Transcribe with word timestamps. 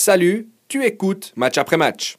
Salut, 0.00 0.46
tu 0.68 0.84
écoutes 0.84 1.32
match 1.34 1.58
après 1.58 1.76
match. 1.76 2.18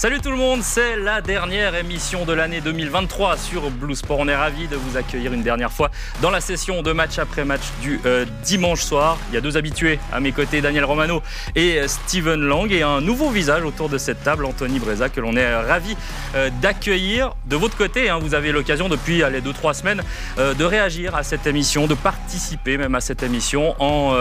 Salut 0.00 0.22
tout 0.22 0.30
le 0.30 0.36
monde, 0.38 0.62
c'est 0.62 0.96
la 0.96 1.20
dernière 1.20 1.74
émission 1.74 2.24
de 2.24 2.32
l'année 2.32 2.62
2023 2.62 3.36
sur 3.36 3.70
Blue 3.70 3.94
Sport. 3.94 4.20
On 4.20 4.28
est 4.28 4.34
ravis 4.34 4.66
de 4.66 4.74
vous 4.74 4.96
accueillir 4.96 5.34
une 5.34 5.42
dernière 5.42 5.70
fois 5.70 5.90
dans 6.22 6.30
la 6.30 6.40
session 6.40 6.80
de 6.80 6.90
match 6.92 7.18
après 7.18 7.44
match 7.44 7.64
du 7.82 8.00
euh, 8.06 8.24
dimanche 8.42 8.80
soir. 8.80 9.18
Il 9.28 9.34
y 9.34 9.36
a 9.36 9.42
deux 9.42 9.58
habitués 9.58 9.98
à 10.10 10.20
mes 10.20 10.32
côtés, 10.32 10.62
Daniel 10.62 10.86
Romano 10.86 11.22
et 11.54 11.80
euh, 11.80 11.86
Steven 11.86 12.40
Lang, 12.40 12.72
et 12.72 12.80
un 12.80 13.02
nouveau 13.02 13.28
visage 13.28 13.62
autour 13.62 13.90
de 13.90 13.98
cette 13.98 14.24
table, 14.24 14.46
Anthony 14.46 14.78
Breza, 14.78 15.10
que 15.10 15.20
l'on 15.20 15.36
est 15.36 15.54
ravi 15.54 15.94
euh, 16.34 16.48
d'accueillir. 16.62 17.34
De 17.44 17.56
votre 17.56 17.76
côté, 17.76 18.08
hein, 18.08 18.18
vous 18.22 18.34
avez 18.34 18.52
l'occasion 18.52 18.88
depuis 18.88 19.22
les 19.30 19.42
deux 19.42 19.52
trois 19.52 19.74
semaines 19.74 20.02
de 20.38 20.64
réagir 20.64 21.14
à 21.14 21.24
cette 21.24 21.46
émission, 21.46 21.86
de 21.86 21.94
participer 21.94 22.78
même 22.78 22.94
à 22.94 23.02
cette 23.02 23.22
émission 23.22 23.74
en 23.78 24.14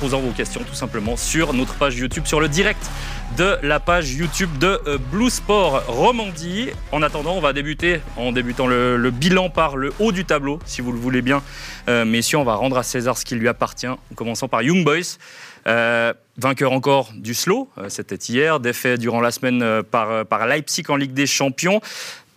posant 0.00 0.20
vos 0.20 0.30
questions 0.30 0.62
tout 0.62 0.74
simplement 0.74 1.16
sur 1.16 1.52
notre 1.52 1.74
page 1.74 1.96
YouTube, 1.96 2.24
sur 2.26 2.40
le 2.40 2.48
direct 2.48 2.88
de 3.36 3.56
la 3.62 3.80
page 3.80 4.12
YouTube 4.12 4.58
de 4.58 4.80
euh, 4.86 4.98
Blue 4.98 5.30
Sport 5.30 5.84
Romandie. 5.86 6.70
En 6.92 7.02
attendant, 7.02 7.34
on 7.34 7.40
va 7.40 7.52
débuter 7.52 8.00
en 8.16 8.32
débutant 8.32 8.66
le, 8.66 9.10
bilan 9.10 9.50
par 9.50 9.76
le 9.76 9.92
haut 9.98 10.12
du 10.12 10.24
tableau, 10.24 10.58
si 10.64 10.80
vous 10.80 10.92
le 10.92 10.98
voulez 10.98 11.22
bien. 11.22 11.42
Euh, 11.88 12.04
messieurs, 12.04 12.38
on 12.38 12.44
va 12.44 12.54
rendre 12.54 12.78
à 12.78 12.82
César 12.82 13.18
ce 13.18 13.24
qui 13.24 13.34
lui 13.34 13.48
appartient, 13.48 13.86
en 13.86 13.98
commençant 14.14 14.48
par 14.48 14.62
Young 14.62 14.84
Boys. 14.84 15.18
Euh, 15.66 16.12
vainqueur 16.38 16.72
encore 16.72 17.10
du 17.14 17.34
slow, 17.34 17.68
c'était 17.88 18.16
hier, 18.16 18.60
défait 18.60 18.98
durant 18.98 19.20
la 19.20 19.30
semaine 19.30 19.82
par, 19.90 20.24
par 20.26 20.46
Leipzig 20.46 20.84
en 20.88 20.96
Ligue 20.96 21.12
des 21.12 21.26
Champions. 21.26 21.80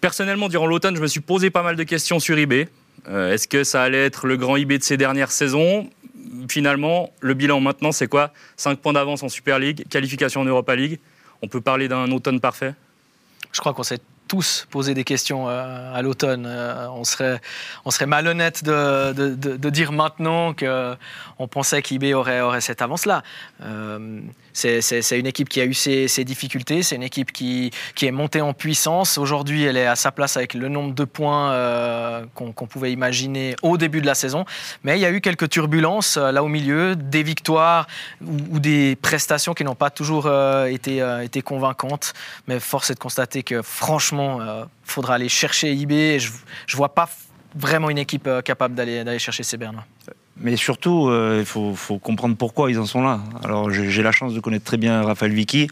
Personnellement, 0.02 0.50
durant 0.50 0.68
l'automne, 0.68 0.96
je 0.96 1.02
me 1.02 1.08
suis 1.08 1.20
posé 1.20 1.50
pas 1.50 1.62
mal 1.62 1.76
de 1.76 1.84
questions 1.84 2.20
sur 2.20 2.38
eBay. 2.38 2.68
Est-ce 3.08 3.48
que 3.48 3.64
ça 3.64 3.84
allait 3.84 4.06
être 4.06 4.28
le 4.28 4.38
grand 4.38 4.56
eBay 4.56 4.78
de 4.78 4.84
ces 4.84 4.98
dernières 4.98 5.32
saisons? 5.32 5.90
Finalement, 6.50 7.12
le 7.20 7.34
bilan 7.34 7.60
maintenant, 7.60 7.92
c'est 7.92 8.08
quoi? 8.08 8.32
5 8.58 8.80
points 8.80 8.94
d'avance 8.94 9.24
en 9.24 9.30
Super 9.30 9.60
League, 9.60 9.86
qualification 9.90 10.42
en 10.42 10.46
Europa 10.46 10.76
League. 10.76 11.00
On 11.42 11.48
peut 11.48 11.62
parler 11.62 11.88
d'un 11.88 12.12
automne 12.12 12.40
parfait? 12.40 12.74
Je 13.52 13.60
crois 13.60 13.74
qu'on 13.74 13.84
s'est 13.84 14.00
tous 14.30 14.68
poser 14.70 14.94
des 14.94 15.04
questions 15.04 15.50
euh, 15.50 15.94
à 15.94 16.02
l'automne. 16.02 16.46
Euh, 16.48 16.88
on, 16.92 17.04
serait, 17.04 17.42
on 17.84 17.92
malhonnête 18.08 18.64
de, 18.64 19.70
dire 19.70 19.92
maintenant 19.92 20.54
qu'on 20.54 21.48
pensait 21.48 21.82
qu'IB 21.82 22.14
aurait, 22.14 22.62
cette 22.62 22.82
avance-là. 22.82 23.24
Euh, 23.64 24.22
c'est 24.54 25.20
une 25.20 25.26
équipe 25.26 25.50
qui 25.50 25.62
a 25.62 25.66
eu 25.66 25.74
ses, 25.74 26.24
difficultés, 26.26 26.84
c'est 26.84 26.96
une 26.96 27.04
équipe 27.04 27.32
qui, 27.32 27.72
est 28.02 28.12
montée 28.12 28.42
en 28.42 28.54
puissance. 28.54 29.18
Aujourd'hui, 29.18 29.64
elle 29.64 29.78
est 29.78 29.88
à 29.88 29.96
sa 29.96 30.12
place 30.12 30.38
avec 30.38 30.54
le 30.54 30.68
nombre 30.68 30.94
de 30.94 31.06
points 31.06 32.28
qu'on 32.36 32.68
pouvait 32.68 32.92
imaginer 32.92 33.56
au 33.62 33.78
début 33.78 34.02
de 34.02 34.06
la 34.06 34.16
saison. 34.16 34.46
Mais 34.84 34.98
il 34.98 35.02
y 35.02 35.06
a 35.06 35.12
eu 35.12 35.22
quelques 35.22 35.50
turbulences 35.50 36.18
là 36.18 36.44
au 36.44 36.50
milieu, 36.50 36.96
des 36.98 37.24
victoires 37.24 37.88
ou, 38.22 38.60
des 38.60 38.98
prestations 38.98 39.54
qui 39.54 39.64
n'ont 39.64 39.76
pas 39.76 39.92
toujours 39.92 40.30
été 40.68 41.42
convaincantes. 41.42 42.14
Mais 42.48 42.60
force 42.60 42.90
est 42.90 42.96
de 42.96 43.00
constater 43.00 43.44
que 43.44 43.62
franchement, 43.62 44.19
il 44.20 44.48
euh, 44.48 44.66
faudra 44.84 45.16
aller 45.16 45.30
chercher 45.30 45.72
eBay. 45.72 46.20
Je 46.20 46.30
ne 46.30 46.78
vois 46.78 46.94
pas 46.94 47.10
vraiment 47.56 47.90
une 47.90 47.98
équipe 47.98 48.28
euh, 48.28 48.42
capable 48.42 48.76
d'aller 48.76 49.20
chercher 49.20 49.44
ces 49.44 49.58
Bernois. 49.58 49.86
Mais 50.38 50.56
surtout, 50.56 51.10
euh, 51.10 51.38
il 51.42 51.46
faut, 51.46 52.00
comprendre 52.00 52.36
pourquoi 52.38 52.72
ils 52.72 52.80
en 52.80 52.86
sont 52.86 53.02
là. 53.02 53.20
Alors, 53.44 53.70
j'ai 53.72 54.04
la 54.04 54.12
chance 54.12 54.34
de 54.34 54.40
connaître 54.40 54.64
très 54.64 54.78
bien 54.78 55.02
Raphaël 55.02 55.34
Vicky. 55.34 55.68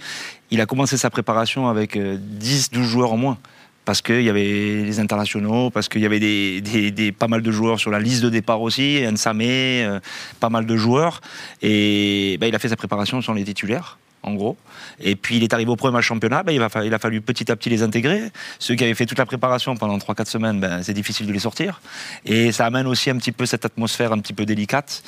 Il 0.51 0.59
a 0.59 0.65
commencé 0.65 0.97
sa 0.97 1.09
préparation 1.09 1.69
avec 1.69 1.95
10-12 1.95 2.81
joueurs 2.83 3.13
en 3.13 3.17
moins. 3.17 3.37
Parce 3.85 4.01
qu'il 4.01 4.21
y 4.23 4.29
avait 4.29 4.83
les 4.83 4.99
internationaux, 4.99 5.69
parce 5.69 5.87
qu'il 5.87 6.01
y 6.01 6.05
avait 6.05 7.11
pas 7.13 7.29
mal 7.29 7.41
de 7.41 7.51
joueurs 7.51 7.79
sur 7.79 7.89
la 7.89 8.01
liste 8.01 8.21
de 8.21 8.29
départ 8.29 8.61
aussi, 8.61 9.01
Nsame, 9.09 10.01
pas 10.41 10.49
mal 10.49 10.65
de 10.65 10.75
joueurs. 10.75 11.21
Et 11.61 12.37
bah, 12.41 12.47
il 12.47 12.55
a 12.55 12.59
fait 12.59 12.67
sa 12.67 12.75
préparation 12.75 13.21
sans 13.21 13.33
les 13.33 13.45
titulaires 13.45 13.97
en 14.27 14.33
gros. 14.33 14.57
Et 14.99 15.15
puis 15.15 15.37
il 15.37 15.43
est 15.43 15.53
arrivé 15.53 15.71
au 15.71 15.75
premier 15.75 16.01
championnat, 16.01 16.43
ben, 16.43 16.51
il, 16.51 16.61
a, 16.61 16.99
fallu 16.99 17.21
petit 17.21 17.51
à 17.51 17.55
petit 17.55 17.69
les 17.69 17.83
intégrer. 17.83 18.31
Ceux 18.59 18.75
qui 18.75 18.83
avaient 18.83 18.93
fait 18.93 19.05
toute 19.05 19.17
la 19.17 19.25
préparation 19.25 19.75
pendant 19.75 19.97
3-4 19.97 20.25
semaines, 20.25 20.59
ben, 20.59 20.83
c'est 20.83 20.93
difficile 20.93 21.27
de 21.27 21.33
les 21.33 21.39
sortir. 21.39 21.81
Et 22.25 22.51
ça 22.51 22.65
amène 22.65 22.87
aussi 22.87 23.09
un 23.09 23.17
petit 23.17 23.31
peu 23.31 23.45
cette 23.45 23.65
atmosphère 23.65 24.11
un 24.11 24.19
petit 24.19 24.33
peu 24.33 24.45
délicate. 24.45 25.03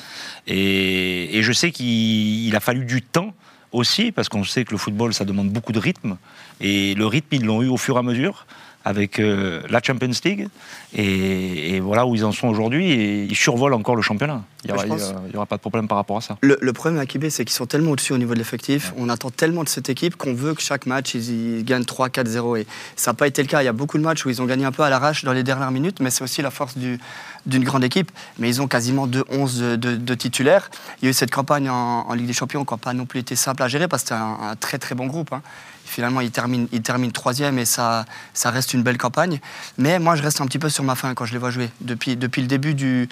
Et 0.46 1.40
je 1.42 1.52
sais 1.52 1.70
qu'il 1.70 2.54
a 2.56 2.60
fallu 2.60 2.84
du 2.84 3.02
temps 3.02 3.34
aussi, 3.72 4.10
parce 4.12 4.28
qu'on 4.28 4.44
sait 4.44 4.64
que 4.64 4.72
le 4.72 4.78
football, 4.78 5.14
ça 5.14 5.24
demande 5.24 5.50
beaucoup 5.50 5.72
de 5.72 5.78
rythme. 5.78 6.16
Et 6.60 6.94
le 6.94 7.06
rythme, 7.06 7.28
ils 7.32 7.44
l'ont 7.44 7.62
eu 7.62 7.68
au 7.68 7.76
fur 7.76 7.96
et 7.96 7.98
à 7.98 8.02
mesure 8.02 8.46
avec 8.84 9.18
euh, 9.18 9.62
la 9.68 9.80
Champions 9.82 10.10
League. 10.24 10.48
Et, 10.94 11.80
voilà 11.80 12.06
où 12.06 12.14
ils 12.14 12.24
en 12.24 12.32
sont 12.32 12.48
aujourd'hui. 12.48 12.90
Et 12.90 13.24
ils 13.24 13.36
survolent 13.36 13.74
encore 13.74 13.96
le 13.96 14.02
championnat. 14.02 14.42
Il 14.64 14.72
n'y 14.72 15.36
aura, 15.36 15.46
pas 15.46 15.56
de 15.56 15.60
problème 15.60 15.88
par 15.88 15.96
rapport 15.96 16.18
à 16.18 16.20
ça. 16.20 16.36
Le, 16.42 16.72
problème 16.72 17.00
à 17.00 17.06
Kibé, 17.06 17.30
c'est 17.30 17.44
qu'ils 17.44 17.54
sont 17.54 17.66
tellement 17.66 17.92
au-dessus 17.92 18.12
au 18.12 18.18
niveau 18.18 18.34
de 18.34 18.38
l'effectif. 18.38 18.92
On 18.96 19.08
attend 19.08 19.30
tellement 19.30 19.64
de 19.64 19.68
cette 19.68 19.88
équipe 19.88 20.16
qu'on 20.16 20.34
veut 20.34 20.54
que 20.54 20.62
chaque 20.62 20.86
match, 20.86 21.14
ils, 21.14 21.64
gagnent 21.64 21.82
3-4-0. 21.82 22.60
Et 22.60 22.66
ça 22.96 23.10
n'a 23.10 23.14
pas 23.14 23.26
été 23.26 23.42
le 23.42 23.48
cas. 23.48 23.62
Il 23.62 23.66
y 23.66 23.68
a 23.68 23.72
beaucoup 23.72 23.98
de 23.98 24.02
matchs 24.02 24.24
où 24.24 24.30
ils 24.30 24.40
ont 24.42 24.46
gagné 24.46 24.64
un 24.64 24.72
peu 24.72 24.82
à 24.82 24.90
l'arrache 24.90 25.24
dans 25.24 25.32
les 25.32 25.42
dernières 25.42 25.70
minutes. 25.70 26.00
Mais 26.00 26.10
c'est 26.10 26.24
aussi 26.24 26.42
la 26.42 26.50
force 26.50 26.76
d'une 26.76 27.64
grande 27.64 27.84
équipe. 27.84 28.10
Mais 28.38 28.48
ils 28.48 28.62
ont 28.62 28.68
quasiment 28.68 29.06
2-11 29.06 29.76
de, 29.76 30.14
titulaires. 30.14 30.70
Il 31.00 31.06
y 31.06 31.08
a 31.08 31.10
eu 31.10 31.14
cette 31.14 31.30
campagne 31.30 31.68
en, 31.70 32.12
Ligue 32.14 32.26
des 32.26 32.32
Champions 32.32 32.64
qui 32.64 32.74
n'a 32.74 32.78
pas 32.78 32.92
non 32.92 33.06
plus 33.06 33.20
été 33.20 33.36
simple 33.36 33.62
à 33.62 33.68
gérer 33.68 33.88
parce 33.88 34.02
que 34.02 34.08
c'était 34.08 34.20
un, 34.20 34.56
très 34.58 34.78
très 34.78 34.94
bon 34.94 35.06
groupe. 35.06 35.32
Hein. 35.32 35.42
Finalement, 35.90 36.20
il 36.20 36.30
termine, 36.30 36.68
il 36.70 36.82
termine 36.82 37.10
troisième 37.10 37.58
et 37.58 37.64
ça, 37.64 38.04
ça 38.32 38.50
reste 38.50 38.74
une 38.74 38.82
belle 38.82 38.96
campagne. 38.96 39.40
Mais 39.76 39.98
moi, 39.98 40.14
je 40.14 40.22
reste 40.22 40.40
un 40.40 40.46
petit 40.46 40.60
peu 40.60 40.68
sur 40.68 40.84
ma 40.84 40.94
fin 40.94 41.14
quand 41.14 41.24
je 41.24 41.32
les 41.32 41.38
vois 41.38 41.50
jouer. 41.50 41.68
Depuis, 41.80 42.16
depuis 42.16 42.42
le 42.42 42.46
début 42.46 42.74
du, 42.74 43.08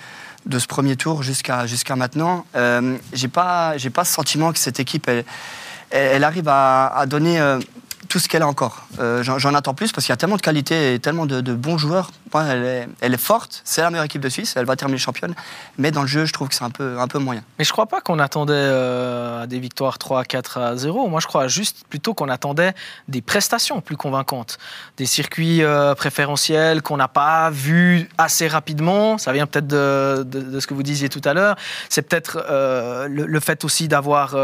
de 0.47 0.59
ce 0.59 0.69
premier 0.69 0.95
tour 0.95 1.25
jusqu'à 1.25 1.67
jusqu'à 1.67 1.97
maintenant, 1.97 2.47
euh, 2.55 2.97
j'ai 3.13 3.27
pas, 3.27 3.75
pas 3.93 4.05
ce 4.05 4.13
sentiment 4.13 4.53
que 4.53 4.61
cette 4.61 4.79
équipe, 4.79 5.11
arrive 5.93 6.49
à, 6.49 6.87
à 6.87 7.07
donner 7.07 7.41
euh, 7.41 7.59
tout 8.09 8.19
ce 8.19 8.29
qu'elle 8.29 8.43
a 8.43 8.49
encore. 8.49 8.87
Euh, 8.99 9.23
j'en 9.23 9.55
attends 9.55 9.75
plus 9.75 9.93
parce 9.93 10.07
qu'il 10.07 10.13
y 10.13 10.15
a 10.15 10.17
tellement 10.17 10.37
de 10.37 10.43
qualité 10.43 10.95
et 10.95 10.99
tellement 10.99 11.27
de, 11.27 11.41
bons 11.55 11.79
joueurs. 11.79 12.11
elle, 12.35 12.89
est, 13.01 13.17
forte, 13.17 13.61
c'est 13.65 13.83
la 13.83 13.91
meilleure 13.91 14.07
équipe 14.07 14.23
de 14.23 14.29
Suisse, 14.29 14.55
elle 14.57 14.65
va 14.65 14.77
terminer 14.77 14.99
championne. 14.99 15.35
Mais 15.77 15.91
dans 15.91 16.03
le 16.03 16.09
jeu, 16.09 16.25
je 16.25 16.33
trouve 16.33 16.49
que 16.49 16.55
c'est 16.55 16.65
un 16.65 16.71
peu, 16.71 16.99
un 16.99 17.07
peu 17.07 17.19
moyen. 17.19 17.43
Mais 17.59 17.65
je 17.65 17.73
crois 17.73 17.87
pas 17.87 18.01
qu'on 18.01 18.19
attendait 18.19 18.53
euh, 18.55 19.47
des 19.47 19.59
victoires 19.59 19.99
3, 19.99 20.25
4 20.25 20.59
à 20.59 20.77
0. 20.77 21.09
Moi, 21.09 21.21
je 21.21 21.27
crois 21.27 21.49
juste 21.49 21.85
plutôt 21.89 22.15
qu'on 22.15 22.29
attendait 22.29 22.73
des 23.09 23.21
prestations 23.21 23.81
plus 23.81 23.97
convaincantes. 23.97 24.59
Des 24.97 25.07
circuits 25.07 25.63
euh, 25.63 25.95
préférentiels 25.95 26.83
qu'on 26.83 26.97
n'a 26.97 27.09
pas 27.09 27.51
vus 27.51 28.09
assez 28.17 28.49
rapidement. 28.49 29.19
Ça 29.19 29.33
vient 29.33 29.47
peut-être 29.47 29.67
de, 29.67 30.61
ce 30.61 30.67
que 30.67 30.75
vous 30.75 30.83
disiez 30.83 31.09
tout 31.09 31.23
à 31.25 31.35
l'heure. 31.35 31.57
C'est 31.89 32.03
peut-être 32.03 32.45
le, 33.09 33.41
fait 33.41 33.65
aussi 33.65 33.89
d'avoir 33.89 34.35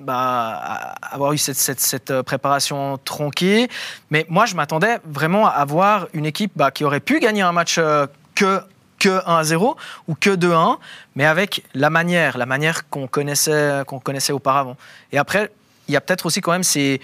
bah, 0.00 0.94
avoir 1.02 1.32
eu 1.32 1.38
cette, 1.38 1.80
cette 1.80 2.22
préparation 2.22 2.98
tronqué. 3.04 3.68
Mais 4.10 4.26
moi, 4.28 4.46
je 4.46 4.54
m'attendais 4.54 4.98
vraiment 5.04 5.46
à 5.46 5.50
avoir 5.50 6.08
une 6.12 6.26
équipe 6.26 6.52
bah, 6.56 6.70
qui 6.70 6.84
aurait 6.84 7.00
pu 7.00 7.20
gagner 7.20 7.42
un 7.42 7.52
match 7.52 7.76
euh, 7.78 8.06
que 8.34 8.60
que 8.98 9.26
1 9.26 9.44
0 9.44 9.78
ou 10.08 10.14
que 10.14 10.28
2-1, 10.28 10.76
mais 11.16 11.24
avec 11.24 11.64
la 11.72 11.88
manière, 11.88 12.36
la 12.36 12.44
manière 12.44 12.86
qu'on 12.90 13.06
connaissait, 13.06 13.82
qu'on 13.86 13.98
connaissait 13.98 14.34
auparavant. 14.34 14.76
Et 15.10 15.16
après, 15.16 15.50
il 15.90 15.92
y 15.92 15.96
a 15.96 16.00
peut-être 16.00 16.26
aussi 16.26 16.40
quand 16.40 16.52
même 16.52 16.62
ces, 16.62 17.00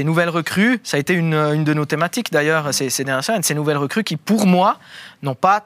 nouvelles 0.00 0.28
recrues. 0.28 0.78
Ça 0.84 0.96
a 0.96 1.00
été 1.00 1.12
une, 1.12 1.64
de 1.64 1.74
nos 1.74 1.84
thématiques 1.86 2.30
d'ailleurs 2.30 2.72
ces, 2.72 2.88
dernières 3.02 3.24
semaines. 3.24 3.42
Ces 3.42 3.54
nouvelles 3.54 3.78
recrues 3.78 4.04
qui, 4.04 4.16
pour 4.16 4.46
moi, 4.46 4.78
n'ont 5.22 5.34
pas, 5.34 5.64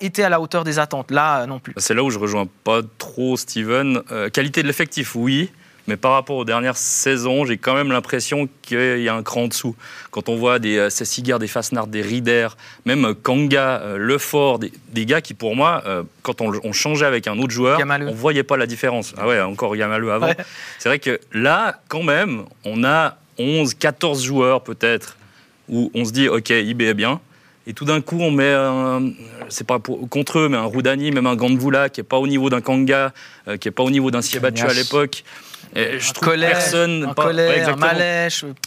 été 0.00 0.24
à 0.24 0.30
la 0.30 0.40
hauteur 0.40 0.64
des 0.64 0.78
attentes. 0.78 1.10
Là, 1.10 1.46
non 1.46 1.58
plus. 1.58 1.74
C'est 1.76 1.92
là 1.92 2.02
où 2.02 2.10
je 2.10 2.18
rejoins 2.18 2.46
pas 2.64 2.80
trop 2.96 3.36
Steven. 3.36 4.00
Euh, 4.10 4.30
qualité 4.30 4.62
de 4.62 4.66
l'effectif, 4.66 5.14
oui. 5.14 5.52
Mais 5.86 5.96
par 5.96 6.12
rapport 6.12 6.36
aux 6.36 6.44
dernières 6.44 6.78
saisons, 6.78 7.44
j'ai 7.44 7.58
quand 7.58 7.74
même 7.74 7.92
l'impression 7.92 8.48
qu'il 8.62 9.00
y 9.00 9.08
a 9.08 9.14
un 9.14 9.22
cran 9.22 9.44
en 9.44 9.48
dessous. 9.48 9.76
Quand 10.10 10.30
on 10.30 10.36
voit 10.36 10.58
des 10.58 10.78
euh, 10.78 10.90
Cessigar, 10.90 11.38
des 11.38 11.46
Fasnard, 11.46 11.88
des 11.88 12.00
Rieder, 12.00 12.48
même 12.86 13.04
euh, 13.04 13.14
Kanga, 13.14 13.80
euh, 13.82 13.98
Lefort, 13.98 14.58
des, 14.58 14.72
des, 14.92 15.04
gars 15.04 15.20
qui 15.20 15.34
pour 15.34 15.54
moi, 15.54 15.82
quand 16.22 16.40
on, 16.40 16.72
changeait 16.72 17.06
avec 17.06 17.26
un 17.26 17.38
autre 17.38 17.50
joueur, 17.50 17.78
on 17.80 18.08
on 18.08 18.14
voyait 18.14 18.42
pas 18.42 18.56
la 18.56 18.66
différence. 18.66 19.14
Ah 19.18 19.26
ouais, 19.26 19.40
encore 19.40 19.76
Yamalou 19.76 20.10
avant. 20.10 20.32
C'est 20.78 20.88
vrai 20.88 20.98
que 20.98 21.20
là, 21.32 21.80
quand 21.88 22.02
même, 22.02 22.44
on 22.64 22.84
a 22.84 23.18
11, 23.38 23.74
14 23.74 24.22
joueurs 24.24 24.62
peut-être 24.62 25.16
où 25.68 25.90
on 25.94 26.04
se 26.04 26.12
dit, 26.12 26.28
ok, 26.28 26.50
IB 26.50 26.82
est 26.82 26.94
bien. 26.94 27.20
Et 27.66 27.72
tout 27.72 27.84
d'un 27.84 28.00
coup, 28.00 28.18
on 28.20 28.30
met, 28.30 28.54
c'est 29.48 29.66
pas 29.66 29.78
contre 29.78 30.40
eux, 30.40 30.48
mais 30.48 30.56
un 30.56 30.64
Roudani, 30.64 31.10
même 31.10 31.26
un 31.26 31.36
Gandvoula 31.36 31.88
qui 31.88 32.00
est 32.00 32.04
pas 32.04 32.18
au 32.18 32.26
niveau 32.26 32.50
d'un 32.50 32.60
Kanga, 32.60 33.12
qui 33.58 33.68
est 33.68 33.72
pas 33.72 33.82
au 33.82 33.90
niveau 33.90 34.10
d'un 34.10 34.22
Siebattu 34.22 34.64
à 34.64 34.74
l'époque. 34.74 35.24
Et 35.74 35.98
je 35.98 36.12
trouve 36.12 36.38
personne. 36.38 37.04
Un 37.04 37.14
pas, 37.14 37.32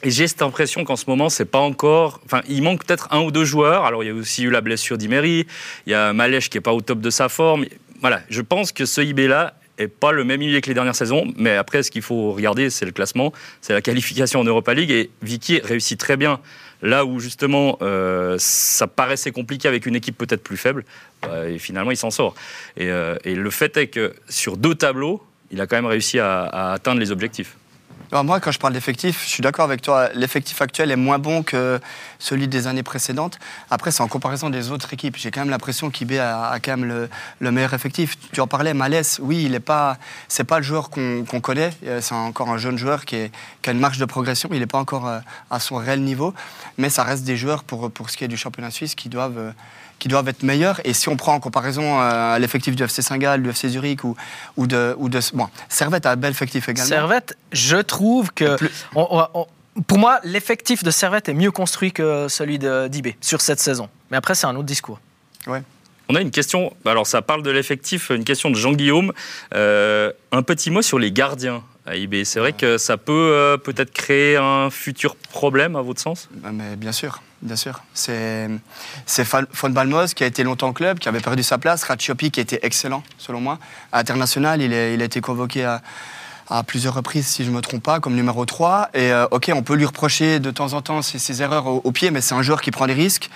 Et 0.04 0.12
j'ai 0.12 0.28
cette 0.28 0.42
impression 0.42 0.84
qu'en 0.84 0.96
ce 0.96 1.06
moment, 1.08 1.30
c'est 1.30 1.46
pas 1.46 1.60
encore. 1.60 2.20
Enfin, 2.26 2.42
il 2.50 2.62
manque 2.64 2.86
peut-être 2.86 3.08
un 3.12 3.22
ou 3.22 3.32
deux 3.32 3.46
joueurs. 3.46 3.86
Alors, 3.86 4.04
il 4.04 4.08
y 4.08 4.10
a 4.10 4.14
aussi 4.14 4.44
eu 4.44 4.50
la 4.50 4.62
blessure 4.62 4.98
d'Imery. 4.98 5.48
Il 5.86 5.92
y 5.92 5.94
a 5.94 6.12
Malèche 6.14 6.50
qui 6.50 6.58
est 6.58 6.62
pas 6.62 6.74
au 6.74 6.82
top 6.82 7.00
de 7.00 7.10
sa 7.10 7.30
forme. 7.30 7.66
Voilà, 8.02 8.22
je 8.30 8.42
pense 8.42 8.72
que 8.72 8.86
ce 8.86 9.02
IB-là 9.02 9.54
est 9.78 9.88
pas 9.88 10.12
le 10.12 10.24
même 10.24 10.42
IB 10.42 10.62
que 10.62 10.68
les 10.68 10.74
dernières 10.74 10.96
saisons. 10.96 11.32
Mais 11.38 11.56
après, 11.56 11.84
ce 11.84 11.92
qu'il 11.92 12.02
faut 12.02 12.34
regarder, 12.34 12.70
c'est 12.70 12.86
le 12.86 12.92
classement, 12.92 13.32
c'est 13.62 13.74
la 13.74 13.82
qualification 13.82 14.42
en 14.42 14.44
Europa 14.44 14.74
League. 14.74 14.92
Et 14.92 15.10
Vicky 15.22 15.60
réussit 15.64 16.00
très 16.00 16.18
bien 16.18 16.40
là 16.84 17.06
où 17.06 17.20
justement 17.20 17.78
euh, 17.82 18.36
ça 18.38 18.86
paraissait 18.86 19.32
compliqué 19.32 19.68
avec 19.68 19.86
une 19.88 19.96
équipe 19.96 20.18
peut-être 20.18 20.44
plus 20.44 20.58
faible. 20.58 20.84
Bah, 21.22 21.48
et 21.48 21.58
finalement, 21.58 21.92
il 21.92 21.98
s'en 21.98 22.12
sort. 22.12 22.36
Et, 22.76 22.90
euh, 22.90 23.16
et 23.24 23.34
le 23.36 23.50
fait 23.50 23.78
est 23.78 23.88
que 23.88 24.14
sur 24.30 24.58
deux 24.58 24.76
tableaux, 24.76 25.24
il 25.52 25.62
a 25.62 25.68
quand 25.68 25.76
même 25.76 25.86
réussi 25.86 26.20
à, 26.20 26.74
atteindre 26.74 27.00
les 27.00 27.12
objectifs. 27.12 27.56
Moi, 28.14 28.40
quand 28.40 28.52
je 28.52 28.60
parle 28.60 28.72
d'effectif, 28.72 29.24
je 29.26 29.30
suis 29.30 29.42
d'accord 29.42 29.66
avec 29.66 29.82
toi. 29.82 30.10
L'effectif 30.14 30.62
actuel 30.62 30.92
est 30.92 30.96
moins 30.96 31.20
bon 31.20 31.44
que 31.44 31.78
celui 32.20 32.48
des 32.48 32.66
années 32.66 32.84
précédentes. 32.84 33.38
Après, 33.70 33.92
c'est 33.92 34.02
en 34.02 34.08
comparaison 34.08 34.50
des 34.50 34.72
autres 34.72 34.94
équipes. 34.94 35.18
J'ai 35.18 35.30
quand 35.30 35.42
même 35.42 35.50
l'impression 35.50 35.90
qu'IB 35.90 36.14
a, 36.14 36.50
a, 36.50 36.60
quand 36.62 36.78
même 36.78 36.86
le, 36.86 37.10
le, 37.40 37.52
meilleur 37.52 37.74
effectif. 37.74 38.18
Tu 38.32 38.40
en 38.40 38.48
parlais, 38.48 38.74
Malès, 38.74 39.20
oui, 39.22 39.44
il 39.44 39.52
n'est 39.52 39.60
pas, 39.60 39.98
pas 40.48 40.58
le 40.60 40.64
joueur 40.64 40.90
qu'on 40.90 41.26
qu 41.30 41.42
connaît. 41.42 41.72
Euh, 41.86 42.00
c'est 42.00 42.16
encore 42.16 42.50
un 42.50 42.58
jeune 42.58 42.78
joueur 42.78 43.04
qui, 43.04 43.18
a 43.18 43.72
une 43.72 43.80
marge 43.80 43.98
de 43.98 44.06
progression. 44.06 44.48
Il 44.54 44.60
n'est 44.60 44.68
pas 44.68 44.80
encore 44.80 45.06
euh, 45.06 45.20
à 45.52 45.60
son 45.60 45.76
réel 45.76 46.02
niveau, 46.02 46.34
mais 46.78 46.90
ça 46.90 47.04
reste 47.04 47.26
des 47.26 47.36
joueurs 47.36 47.66
pour, 47.66 47.92
pour 47.92 48.10
ce 48.10 48.16
qui 48.16 48.24
est 48.24 48.30
du 48.30 48.38
championnat 48.38 48.72
suisse 48.72 48.96
qui 48.96 49.10
doivent 49.10 49.38
euh, 49.38 49.52
qui 50.00 50.08
doivent 50.08 50.28
être 50.28 50.44
meilleurs. 50.44 50.80
Et 50.84 50.94
si 50.94 51.10
on 51.10 51.18
prend 51.18 51.34
en 51.34 51.40
comparaison 51.40 52.02
euh, 52.02 52.38
l'effectif 52.40 52.76
du 52.76 52.84
FC 52.84 53.02
Saint-Gall, 53.02 53.44
du 53.44 53.50
FC 53.50 53.70
Zurich 53.70 54.04
ou, 54.04 54.16
ou, 54.56 54.68
de, 54.68 54.96
ou 54.98 55.10
de. 55.10 55.20
Bon, 55.34 55.48
Servette 55.70 56.06
a 56.06 56.12
un 56.12 56.16
bel 56.16 56.32
effectif 56.32 56.70
également. 56.70 56.90
Servette, 56.90 57.38
je 57.52 57.78
trouve 57.78 58.32
que. 58.34 58.58
On, 58.96 59.28
on, 59.34 59.48
pour 59.86 60.00
moi, 60.00 60.20
l'effectif 60.24 60.84
de 60.84 60.90
Servette 60.90 61.30
est 61.30 61.34
mieux 61.34 61.52
construit 61.52 61.92
que 61.92 62.28
celui 62.28 62.58
d'IB 62.58 63.10
sur 63.22 63.42
cette 63.42 63.60
saison. 63.60 63.90
Mais 64.10 64.18
après, 64.18 64.34
c'est 64.34 64.48
un 64.48 64.56
autre 64.56 64.66
discours. 64.66 65.00
Ouais. 65.46 65.62
On 66.10 66.16
a 66.16 66.22
une 66.22 66.32
question, 66.32 66.74
alors 66.86 67.06
ça 67.06 67.22
parle 67.22 67.44
de 67.44 67.52
l'effectif, 67.52 68.10
une 68.10 68.24
question 68.24 68.50
de 68.50 68.56
Jean-Guillaume. 68.56 69.12
Euh, 69.54 70.12
un 70.32 70.42
petit 70.42 70.72
mot 70.72 70.82
sur 70.82 71.00
les 71.00 71.12
gardiens 71.12 71.64
C'est 72.26 72.40
vrai 72.40 72.54
que 72.54 72.78
ça 72.78 72.98
peut 72.98 73.14
euh, 73.14 73.58
peut-être 73.58 73.92
créer 73.92 74.36
un 74.36 74.70
futur 74.70 75.16
problème, 75.16 75.76
à 75.76 75.82
votre 75.82 76.02
sens? 76.02 76.28
Mais 76.52 76.76
Bien 76.76 76.92
sûr, 76.92 77.22
bien 77.42 77.56
sûr. 77.56 77.82
C'est 77.94 78.50
Fon 79.24 79.70
Balmos 79.70 80.14
qui 80.14 80.24
a 80.24 80.28
été 80.28 80.44
longtemps 80.44 80.74
club, 80.74 81.00
qui 81.00 81.08
avait 81.08 81.22
perdu 81.22 81.44
sa 81.44 81.58
place. 81.58 81.84
Ratchiopi 81.84 82.32
qui 82.32 82.40
était 82.40 82.60
excellent, 82.64 83.04
selon 83.18 83.40
moi. 83.40 83.60
À 83.92 84.00
international, 84.00 84.62
il, 84.62 84.74
est, 84.74 84.94
il 84.94 85.02
a 85.02 85.06
été 85.06 85.22
convoqué 85.22 85.64
à, 85.64 85.82
à 86.50 86.64
plusieurs 86.64 86.94
reprises, 86.94 87.28
si 87.28 87.46
je 87.46 87.50
ne 87.50 87.56
me 87.56 87.62
trompe 87.62 87.84
pas, 87.84 88.00
comme 88.00 88.16
numéro 88.16 88.46
3. 88.46 88.90
Et 88.94 89.12
euh, 89.12 89.26
ok, 89.32 89.52
on 89.56 89.64
peut 89.64 89.76
lui 89.76 89.86
reprocher 89.86 90.40
de 90.40 90.52
temps 90.52 90.74
en 90.74 90.82
temps 90.82 91.02
ses, 91.02 91.20
ses 91.20 91.42
erreurs 91.42 91.68
au, 91.68 91.82
au, 91.84 91.92
pied, 91.92 92.12
mais 92.12 92.22
c'est 92.22 92.36
un 92.36 92.42
joueur 92.42 92.62
qui 92.62 92.72
prend 92.72 92.88
des 92.88 92.94
risques, 92.94 93.30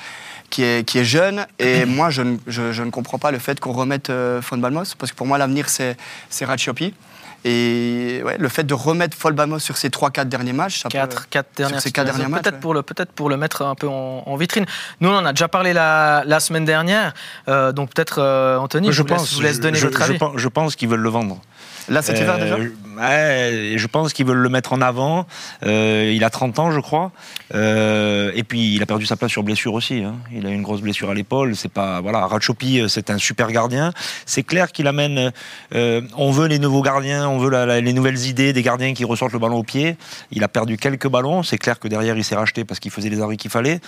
qui 0.49 0.63
est, 0.63 0.85
qui 0.85 0.99
est 0.99 1.05
jeune. 1.05 1.45
Et 1.59 1.85
moi, 1.85 2.09
je, 2.09 2.21
je, 2.47 2.71
je, 2.73 2.83
ne 2.83 2.89
comprends 2.89 3.17
pas 3.17 3.31
le 3.31 3.39
fait 3.39 3.59
qu'on 3.59 3.71
remette 3.71 4.09
euh, 4.09 4.41
Fon 4.41 4.57
Balmos, 4.57 4.95
parce 4.97 5.11
que 5.11 5.17
pour 5.17 5.27
moi, 5.27 5.37
l'avenir, 5.37 5.69
c'est 5.69 5.95
Ratchiopi. 6.41 6.93
Et 7.43 8.21
ouais, 8.23 8.37
le 8.37 8.49
fait 8.49 8.63
de 8.63 8.73
remettre 8.73 9.17
Folbamos 9.17 9.59
sur 9.59 9.77
ces 9.77 9.89
3-4 9.89 10.25
derniers 10.25 10.53
matchs, 10.53 10.81
ça 10.81 10.89
quatre, 10.89 11.21
peut, 11.21 11.27
quatre 11.29 11.49
dernières 11.57 11.81
sur 11.81 11.83
ces 11.83 11.91
4 11.91 12.05
derniers 12.05 12.27
matchs, 12.27 12.43
peut-être 12.43 12.55
ouais. 12.55 12.61
pour 12.61 12.73
le 12.73 12.83
peut-être 12.83 13.11
pour 13.11 13.29
le 13.29 13.37
mettre 13.37 13.63
un 13.63 13.73
peu 13.73 13.87
en, 13.87 14.23
en, 14.25 14.35
vitrine. 14.35 14.65
Nous, 14.99 15.09
on 15.09 15.15
en 15.15 15.25
a 15.25 15.33
déjà 15.33 15.47
parlé 15.47 15.73
la, 15.73 16.23
la 16.25 16.39
semaine 16.39 16.65
dernière, 16.65 17.13
euh, 17.47 17.71
donc 17.71 17.93
peut-être 17.93 18.19
euh, 18.19 18.57
Anthony, 18.57 18.87
je, 18.87 18.91
je, 18.91 19.01
vous 19.01 19.07
pense, 19.07 19.21
laisse, 19.21 19.33
vous 19.33 19.41
laisse 19.41 19.59
donner 19.59 19.79
je, 19.79 19.87
votre 19.87 20.01
avis. 20.01 20.13
Je 20.13 20.19
pense, 20.19 20.33
je 20.35 20.47
pense 20.47 20.75
qu'ils 20.75 20.89
veulent 20.89 20.99
le 20.99 21.09
vendre. 21.09 21.39
Là, 21.89 22.01
cet 22.01 22.19
hiver 22.19 22.37
déjà 22.37 22.57
ouais, 22.57 23.73
Je 23.75 23.87
pense 23.87 24.13
qu'ils 24.13 24.25
veulent 24.25 24.37
le 24.37 24.49
mettre 24.49 24.73
en 24.73 24.81
avant. 24.81 25.25
Euh, 25.65 26.11
il 26.13 26.23
a 26.23 26.29
30 26.29 26.59
ans, 26.59 26.71
je 26.71 26.79
crois. 26.79 27.11
Euh, 27.53 28.31
et 28.35 28.43
puis, 28.43 28.75
il 28.75 28.83
a 28.83 28.85
perdu 28.85 29.05
sa 29.05 29.15
place 29.15 29.31
sur 29.31 29.43
blessure 29.43 29.73
aussi. 29.73 30.03
Hein. 30.03 30.15
Il 30.33 30.45
a 30.45 30.49
une 30.49 30.61
grosse 30.61 30.81
blessure 30.81 31.09
à 31.09 31.13
l'épaule. 31.13 31.55
C'est 31.55 31.71
pas 31.71 32.01
voilà. 32.01 32.25
Ratchopi, 32.25 32.83
c'est 32.87 33.09
un 33.09 33.17
super 33.17 33.51
gardien. 33.51 33.93
C'est 34.25 34.43
clair 34.43 34.71
qu'il 34.71 34.87
amène. 34.87 35.31
Euh, 35.73 36.01
on 36.17 36.31
veut 36.31 36.47
les 36.47 36.59
nouveaux 36.59 36.81
gardiens, 36.81 37.27
on 37.27 37.37
veut 37.37 37.79
les 37.79 37.93
nouvelles 37.93 38.25
idées 38.25 38.53
des 38.53 38.61
gardiens 38.61 38.93
qui 38.93 39.05
ressortent 39.05 39.33
le 39.33 39.39
ballon 39.39 39.57
au 39.57 39.63
pied. 39.63 39.97
Il 40.31 40.43
a 40.43 40.47
perdu 40.47 40.77
quelques 40.77 41.07
ballons. 41.07 41.43
C'est 41.43 41.57
clair 41.57 41.79
que 41.79 41.87
derrière, 41.87 42.17
il 42.17 42.23
s'est 42.23 42.35
racheté 42.35 42.65
parce 42.65 42.79
qu'il 42.79 42.91
faisait 42.91 43.09
les 43.09 43.21
arrêts 43.21 43.37
qu'il 43.37 43.51
fallait. 43.51 43.79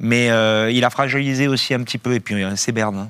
Mais 0.00 0.30
euh, 0.30 0.70
il 0.70 0.84
a 0.84 0.90
fragilisé 0.90 1.48
aussi 1.48 1.74
un 1.74 1.82
petit 1.82 1.98
peu. 1.98 2.14
Et 2.14 2.20
puis, 2.20 2.42
c'est 2.56 2.72
Berne. 2.72 3.08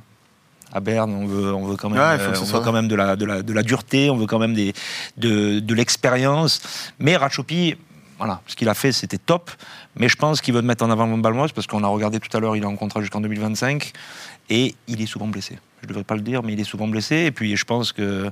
À 0.72 0.80
Berne, 0.80 1.12
on 1.12 1.26
veut, 1.26 1.54
on 1.54 1.66
veut 1.66 1.76
quand 1.76 1.90
même, 1.90 1.98
ouais, 1.98 2.20
euh, 2.20 2.34
on 2.40 2.44
veut 2.44 2.60
quand 2.60 2.72
même 2.72 2.88
de 2.88 2.94
la, 2.94 3.16
de, 3.16 3.24
la, 3.26 3.42
de 3.42 3.52
la 3.52 3.62
dureté, 3.62 4.08
on 4.10 4.16
veut 4.16 4.26
quand 4.26 4.38
même 4.38 4.54
des, 4.54 4.72
de, 5.18 5.60
de 5.60 5.74
l'expérience. 5.74 6.62
Mais 6.98 7.16
Ratchopi, 7.16 7.76
voilà, 8.18 8.40
ce 8.46 8.56
qu'il 8.56 8.68
a 8.68 8.74
fait, 8.74 8.92
c'était 8.92 9.18
top. 9.18 9.50
Mais 9.96 10.08
je 10.08 10.16
pense 10.16 10.40
qu'il 10.40 10.54
veut 10.54 10.62
mettre 10.62 10.84
en 10.84 10.90
avant 10.90 11.06
Balmos 11.18 11.52
parce 11.52 11.66
qu'on 11.66 11.84
a 11.84 11.88
regardé 11.88 12.20
tout 12.20 12.34
à 12.36 12.40
l'heure, 12.40 12.56
il 12.56 12.62
est 12.62 12.66
en 12.66 12.76
contrat 12.76 13.00
jusqu'en 13.00 13.20
2025 13.20 13.92
et 14.48 14.74
il 14.88 15.02
est 15.02 15.06
souvent 15.06 15.26
blessé. 15.26 15.58
Je 15.80 15.86
ne 15.86 15.88
devrais 15.88 16.04
pas 16.04 16.14
le 16.14 16.22
dire, 16.22 16.42
mais 16.42 16.52
il 16.52 16.60
est 16.60 16.64
souvent 16.64 16.88
blessé. 16.88 17.16
Et 17.16 17.32
puis 17.32 17.56
je 17.56 17.64
pense 17.64 17.92
que, 17.92 18.30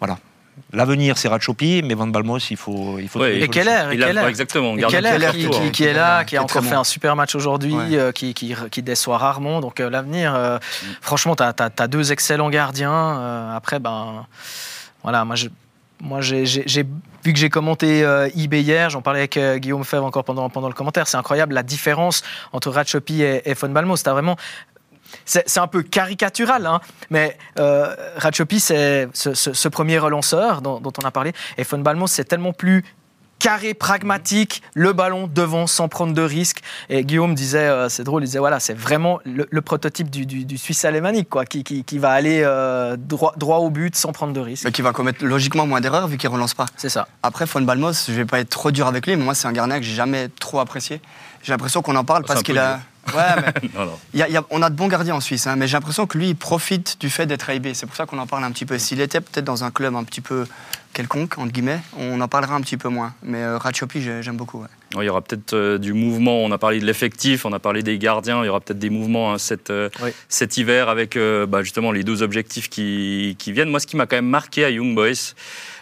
voilà, 0.00 0.18
L'avenir, 0.72 1.18
c'est 1.18 1.28
Ratchopi, 1.28 1.82
mais 1.82 1.94
Van 1.94 2.06
Balmos, 2.06 2.50
il 2.50 2.56
faut. 2.56 2.98
Il 2.98 3.08
faut 3.08 3.20
ouais, 3.20 3.40
et 3.40 3.48
Keller, 3.48 3.88
il 3.92 4.02
a, 4.02 4.28
exactement. 4.28 4.76
Et 4.76 4.82
Keller, 4.82 5.12
Keller 5.12 5.30
qui, 5.32 5.48
qui, 5.48 5.70
qui, 5.70 5.84
est 5.84 5.92
là, 5.92 6.24
qui 6.24 6.36
a 6.36 6.42
encore 6.42 6.62
bon. 6.62 6.68
fait 6.68 6.74
un 6.74 6.84
super 6.84 7.16
match 7.16 7.34
aujourd'hui, 7.34 7.74
Ouais. 7.74 7.96
euh, 7.96 8.12
qui, 8.12 8.34
qui, 8.34 8.54
qui, 8.70 8.82
déçoit 8.82 9.18
rarement. 9.18 9.60
Donc 9.60 9.80
euh, 9.80 9.88
l'avenir, 9.88 10.34
euh, 10.34 10.56
mm. 10.58 10.86
franchement, 11.00 11.36
tu 11.36 11.42
as, 11.42 11.54
as, 11.58 11.70
as, 11.78 11.88
deux 11.88 12.12
excellents 12.12 12.50
gardiens. 12.50 12.92
Euh, 12.92 13.56
après, 13.56 13.78
ben, 13.80 14.26
voilà, 15.02 15.24
moi, 15.24 15.36
je, 15.36 15.48
moi 16.00 16.20
j'ai 16.20 16.44
vu 17.24 17.32
que 17.32 17.38
j'ai 17.38 17.50
commenté 17.50 18.04
euh, 18.04 18.28
eBay 18.36 18.62
hier, 18.62 18.90
j'en 18.90 19.02
parlais 19.02 19.20
avec 19.20 19.36
euh, 19.36 19.58
Guillaume 19.58 19.84
Fèvre 19.84 20.04
encore 20.04 20.24
pendant, 20.24 20.50
pendant 20.50 20.68
le 20.68 20.74
commentaire. 20.74 21.06
C'est 21.06 21.16
incroyable 21.16 21.54
la 21.54 21.62
différence 21.62 22.22
entre 22.52 22.70
Ratchopi 22.70 23.22
et, 23.22 23.48
et 23.48 23.54
Von 23.54 23.68
Balmos. 23.68 23.96
C'était 23.98 24.10
vraiment 24.10 24.36
c'est 25.24 25.58
un 25.58 25.66
peu 25.66 25.82
caricatural, 25.82 26.66
hein, 26.66 26.80
mais 27.10 27.36
euh, 27.58 27.94
Ratchopi, 28.16 28.60
c'est 28.60 29.08
ce, 29.12 29.34
ce, 29.34 29.52
ce, 29.52 29.68
premier 29.68 29.98
relanceur 29.98 30.62
dont, 30.62 30.80
dont, 30.80 30.92
on 31.02 31.06
a 31.06 31.10
parlé, 31.10 31.32
et 31.58 31.62
Von 31.64 31.78
Balmos, 31.78 32.08
c'est 32.08 32.24
tellement 32.24 32.52
plus 32.52 32.84
carré, 33.42 33.74
pragmatique, 33.74 34.62
le 34.74 34.92
ballon 34.92 35.26
devant 35.26 35.66
sans 35.66 35.88
prendre 35.88 36.14
de 36.14 36.22
risques. 36.22 36.60
Et 36.88 37.04
Guillaume 37.04 37.34
disait, 37.34 37.58
euh, 37.58 37.88
c'est 37.88 38.04
drôle, 38.04 38.22
il 38.22 38.26
disait 38.26 38.38
voilà, 38.38 38.60
c'est 38.60 38.72
vraiment 38.72 39.18
le, 39.24 39.48
le, 39.50 39.60
prototype 39.60 40.10
du, 40.10 40.26
du, 40.26 40.44
du 40.44 40.58
Suisse 40.58 40.84
alémanique, 40.84 41.28
quoi, 41.28 41.44
qui, 41.44 41.64
qui, 41.64 41.82
qui 41.82 41.98
va 41.98 42.12
aller 42.12 42.42
euh, 42.44 42.96
droit, 42.96 43.34
droit, 43.36 43.58
au 43.58 43.68
but 43.68 43.96
sans 43.96 44.12
prendre 44.12 44.32
de 44.32 44.38
risques. 44.38 44.64
Mais 44.64 44.70
qui 44.70 44.82
va 44.82 44.92
commettre 44.92 45.24
logiquement 45.24 45.66
moins 45.66 45.80
d'erreurs 45.80 46.06
vu 46.06 46.18
qu'il 46.18 46.28
relance 46.28 46.54
pas. 46.54 46.66
C'est 46.76 46.88
ça. 46.88 47.08
Après, 47.24 47.44
Von 47.46 47.62
Balmos, 47.62 48.06
je 48.06 48.12
vais 48.12 48.24
pas 48.24 48.38
être 48.38 48.50
trop 48.50 48.70
dur 48.70 48.86
avec 48.86 49.06
lui, 49.08 49.16
mais 49.16 49.24
moi, 49.24 49.34
c'est 49.34 49.48
un 49.48 49.52
gardien 49.52 49.78
que 49.78 49.84
j'ai 49.84 49.94
jamais 49.94 50.28
trop 50.28 50.60
apprécié. 50.60 51.00
J'ai 51.42 51.52
l'impression 51.52 51.82
qu'on 51.82 51.96
en 51.96 52.04
parle 52.04 52.24
parce 52.24 52.44
qu'il 52.44 52.58
a. 52.58 52.80
Ouais, 53.14 53.22
mais 53.36 53.68
non, 53.74 53.86
non. 53.86 53.98
Y 54.14 54.22
a, 54.22 54.28
y 54.28 54.36
a, 54.36 54.44
on 54.50 54.62
a 54.62 54.70
de 54.70 54.76
bons 54.76 54.88
gardiens 54.88 55.14
en 55.14 55.20
Suisse, 55.20 55.46
hein, 55.46 55.56
mais 55.56 55.66
j'ai 55.66 55.76
l'impression 55.76 56.06
que 56.06 56.18
lui, 56.18 56.28
il 56.28 56.36
profite 56.36 57.00
du 57.00 57.10
fait 57.10 57.26
d'être 57.26 57.48
AIB. 57.50 57.74
C'est 57.74 57.86
pour 57.86 57.96
ça 57.96 58.06
qu'on 58.06 58.18
en 58.18 58.26
parle 58.26 58.44
un 58.44 58.52
petit 58.52 58.66
peu. 58.66 58.78
S'il 58.78 59.00
était 59.00 59.20
peut-être 59.20 59.44
dans 59.44 59.64
un 59.64 59.70
club 59.70 59.94
un 59.94 60.04
petit 60.04 60.20
peu 60.20 60.46
quelconque, 60.92 61.38
entre 61.38 61.52
guillemets, 61.52 61.80
on 61.98 62.20
en 62.20 62.28
parlera 62.28 62.54
un 62.54 62.60
petit 62.60 62.76
peu 62.76 62.88
moins. 62.88 63.14
Mais 63.22 63.42
euh, 63.42 63.58
Ratchopi, 63.58 64.02
j'aime 64.02 64.36
beaucoup. 64.36 64.60
Ouais. 64.60 64.68
Il 65.00 65.04
y 65.04 65.08
aura 65.08 65.22
peut-être 65.22 65.54
euh, 65.54 65.78
du 65.78 65.92
mouvement. 65.92 66.42
On 66.44 66.50
a 66.50 66.58
parlé 66.58 66.80
de 66.80 66.84
l'effectif, 66.84 67.46
on 67.46 67.52
a 67.52 67.58
parlé 67.58 67.82
des 67.82 67.98
gardiens. 67.98 68.42
Il 68.42 68.46
y 68.46 68.48
aura 68.48 68.60
peut-être 68.60 68.78
des 68.78 68.90
mouvements 68.90 69.32
hein, 69.32 69.38
cet, 69.38 69.70
euh, 69.70 69.88
oui. 70.02 70.10
cet, 70.28 70.56
hiver 70.56 70.88
avec 70.88 71.16
euh, 71.16 71.46
bah, 71.46 71.62
justement 71.62 71.92
les 71.92 72.04
deux 72.04 72.22
objectifs 72.22 72.68
qui, 72.68 73.36
qui, 73.38 73.52
viennent. 73.52 73.70
Moi, 73.70 73.80
ce 73.80 73.86
qui 73.86 73.96
m'a 73.96 74.06
quand 74.06 74.16
même 74.16 74.26
marqué 74.26 74.64
à 74.64 74.70
Young 74.70 74.94
Boys, 74.94 75.34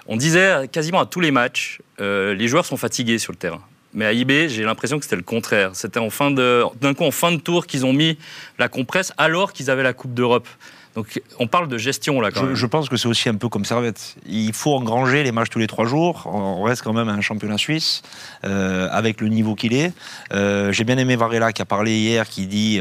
on 0.07 0.17
disait 0.17 0.69
quasiment 0.71 1.01
à 1.01 1.07
tous 1.07 1.21
les 1.21 1.31
matchs, 1.31 1.81
les 1.99 2.49
joueurs 2.49 2.65
sont 2.65 2.77
fatigués 2.77 3.19
sur 3.19 3.33
le 3.33 3.39
terrain. 3.39 3.61
Mais 3.93 4.05
à 4.05 4.13
IB, 4.13 4.49
j'ai 4.49 4.62
l'impression 4.62 4.99
que 4.99 5.05
c'était 5.05 5.17
le 5.17 5.23
contraire. 5.23 5.71
C'était 5.75 6.00
d'un 6.00 6.95
coup 6.95 7.05
en 7.05 7.11
fin 7.11 7.33
de 7.33 7.38
tour 7.38 7.67
qu'ils 7.67 7.85
ont 7.85 7.93
mis 7.93 8.19
la 8.59 8.69
compresse 8.69 9.12
alors 9.19 9.53
qu'ils 9.53 9.71
avaient 9.71 9.83
la 9.83 9.93
Coupe 9.93 10.14
d'Europe. 10.14 10.49
Donc 10.94 11.20
on 11.38 11.47
parle 11.47 11.68
de 11.68 11.78
gestion 11.78 12.20
là 12.20 12.30
quand 12.30 12.40
je, 12.40 12.47
même. 12.47 12.54
Je 12.54 12.66
pense 12.66 12.88
que 12.88 12.97
c'est 12.97 13.09
aussi 13.09 13.28
un 13.28 13.35
peu 13.35 13.49
comme 13.49 13.64
Servette. 13.64 14.16
Il 14.26 14.52
faut 14.52 14.75
engranger 14.75 15.23
les 15.23 15.32
matchs 15.32 15.50
tous 15.50 15.59
les 15.59 15.66
trois 15.66 15.87
jours. 15.87 16.28
On 16.32 16.62
reste 16.62 16.82
quand 16.82 16.92
même 16.92 17.09
un 17.09 17.20
championnat 17.20 17.59
suisse 17.59 18.02
euh, 18.44 18.88
avec 18.90 19.20
le 19.20 19.28
niveau 19.28 19.54
qu'il 19.54 19.75
est. 19.75 19.92
Euh, 20.32 20.73
J'ai 20.73 20.85
bien 20.85 20.99
aimé 20.99 21.16
Varela 21.16 21.52
qui 21.52 21.62
a 21.62 21.64
parlé 21.64 21.99
hier, 21.99 22.28
qui 22.28 22.47
dit 22.47 22.80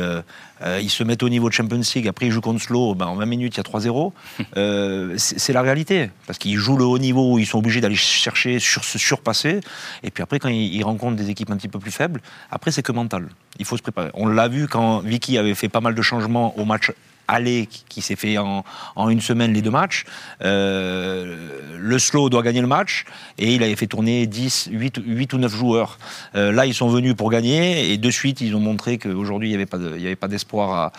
euh, 0.62 0.80
ils 0.82 0.90
se 0.90 1.04
mettent 1.04 1.24
au 1.24 1.30
niveau 1.30 1.48
de 1.50 1.54
Champions 1.54 1.82
League, 1.96 2.08
après 2.08 2.26
ils 2.26 2.32
jouent 2.32 2.42
contre 2.42 2.62
Slow, 2.62 2.96
ben, 2.96 3.06
en 3.06 3.16
20 3.16 3.26
minutes 3.26 3.56
il 3.56 3.58
y 3.58 3.62
a 3.62 3.64
3-0. 3.64 4.12
Euh, 4.58 5.14
c'est 5.18 5.54
la 5.54 5.62
réalité 5.62 6.10
parce 6.26 6.40
qu'ils 6.40 6.58
jouent 6.58 6.76
le 6.76 6.84
haut 6.84 6.98
niveau, 6.98 7.38
ils 7.38 7.46
sont 7.46 7.60
obligés 7.60 7.82
d'aller 7.82 7.96
chercher, 7.96 8.60
sur, 8.60 8.84
se 8.84 8.98
surpasser. 8.98 9.60
Et 10.04 10.12
puis 10.12 10.24
après 10.24 10.40
quand 10.40 10.50
ils, 10.50 10.74
ils, 10.74 10.84
rencontrent 10.84 11.16
des 11.16 11.30
équipes 11.30 11.52
un 11.52 11.58
petit 11.58 11.68
peu 11.68 11.80
plus 11.80 11.92
faibles, 11.92 12.22
après 12.52 12.72
c'est 12.72 12.82
que 12.82 12.92
mental. 12.92 13.30
Il 13.60 13.66
faut 13.66 13.78
se 13.78 13.82
préparer. 13.82 14.10
On 14.16 14.28
l'a 14.28 14.48
vu 14.48 14.68
quand 14.68 15.00
Vicky 15.00 15.38
avait 15.38 15.56
fait 15.56 15.70
pas 15.70 15.82
mal 15.82 15.94
de 15.94 16.02
changements 16.02 16.58
au 16.58 16.66
match 16.66 16.92
aller 17.30 17.68
qui 17.88 18.02
s'est 18.02 18.16
fait 18.16 18.38
en, 18.38 18.64
en, 18.96 19.10
une 19.10 19.22
semaine 19.22 19.54
les 19.54 19.62
deux 19.62 19.72
matchs. 19.72 20.06
Euh, 20.44 21.60
le 21.78 22.00
slow 22.00 22.30
doit 22.30 22.42
gagner 22.42 22.62
le 22.62 22.68
match 22.68 23.06
et 23.38 23.54
il 23.54 23.64
avait 23.64 23.76
fait 23.76 23.88
tourner 23.88 24.28
10, 24.28 24.70
8, 24.72 25.02
8 25.06 25.34
ou 25.34 25.38
9 25.38 25.56
joueurs. 25.56 26.00
Euh, 26.36 26.52
là, 26.52 26.66
ils 26.66 26.74
sont 26.74 26.90
venus 26.90 27.16
pour 27.16 27.30
gagner 27.30 27.92
et 27.92 27.98
de 27.98 28.12
suite, 28.12 28.42
ils 28.42 28.56
ont 28.56 28.60
montré 28.60 28.98
qu'aujourd'hui, 28.98 29.50
il 29.50 29.52
n'y 29.52 29.56
avait 29.56 30.18
pas 30.18 30.28
d'espoir 30.28 30.92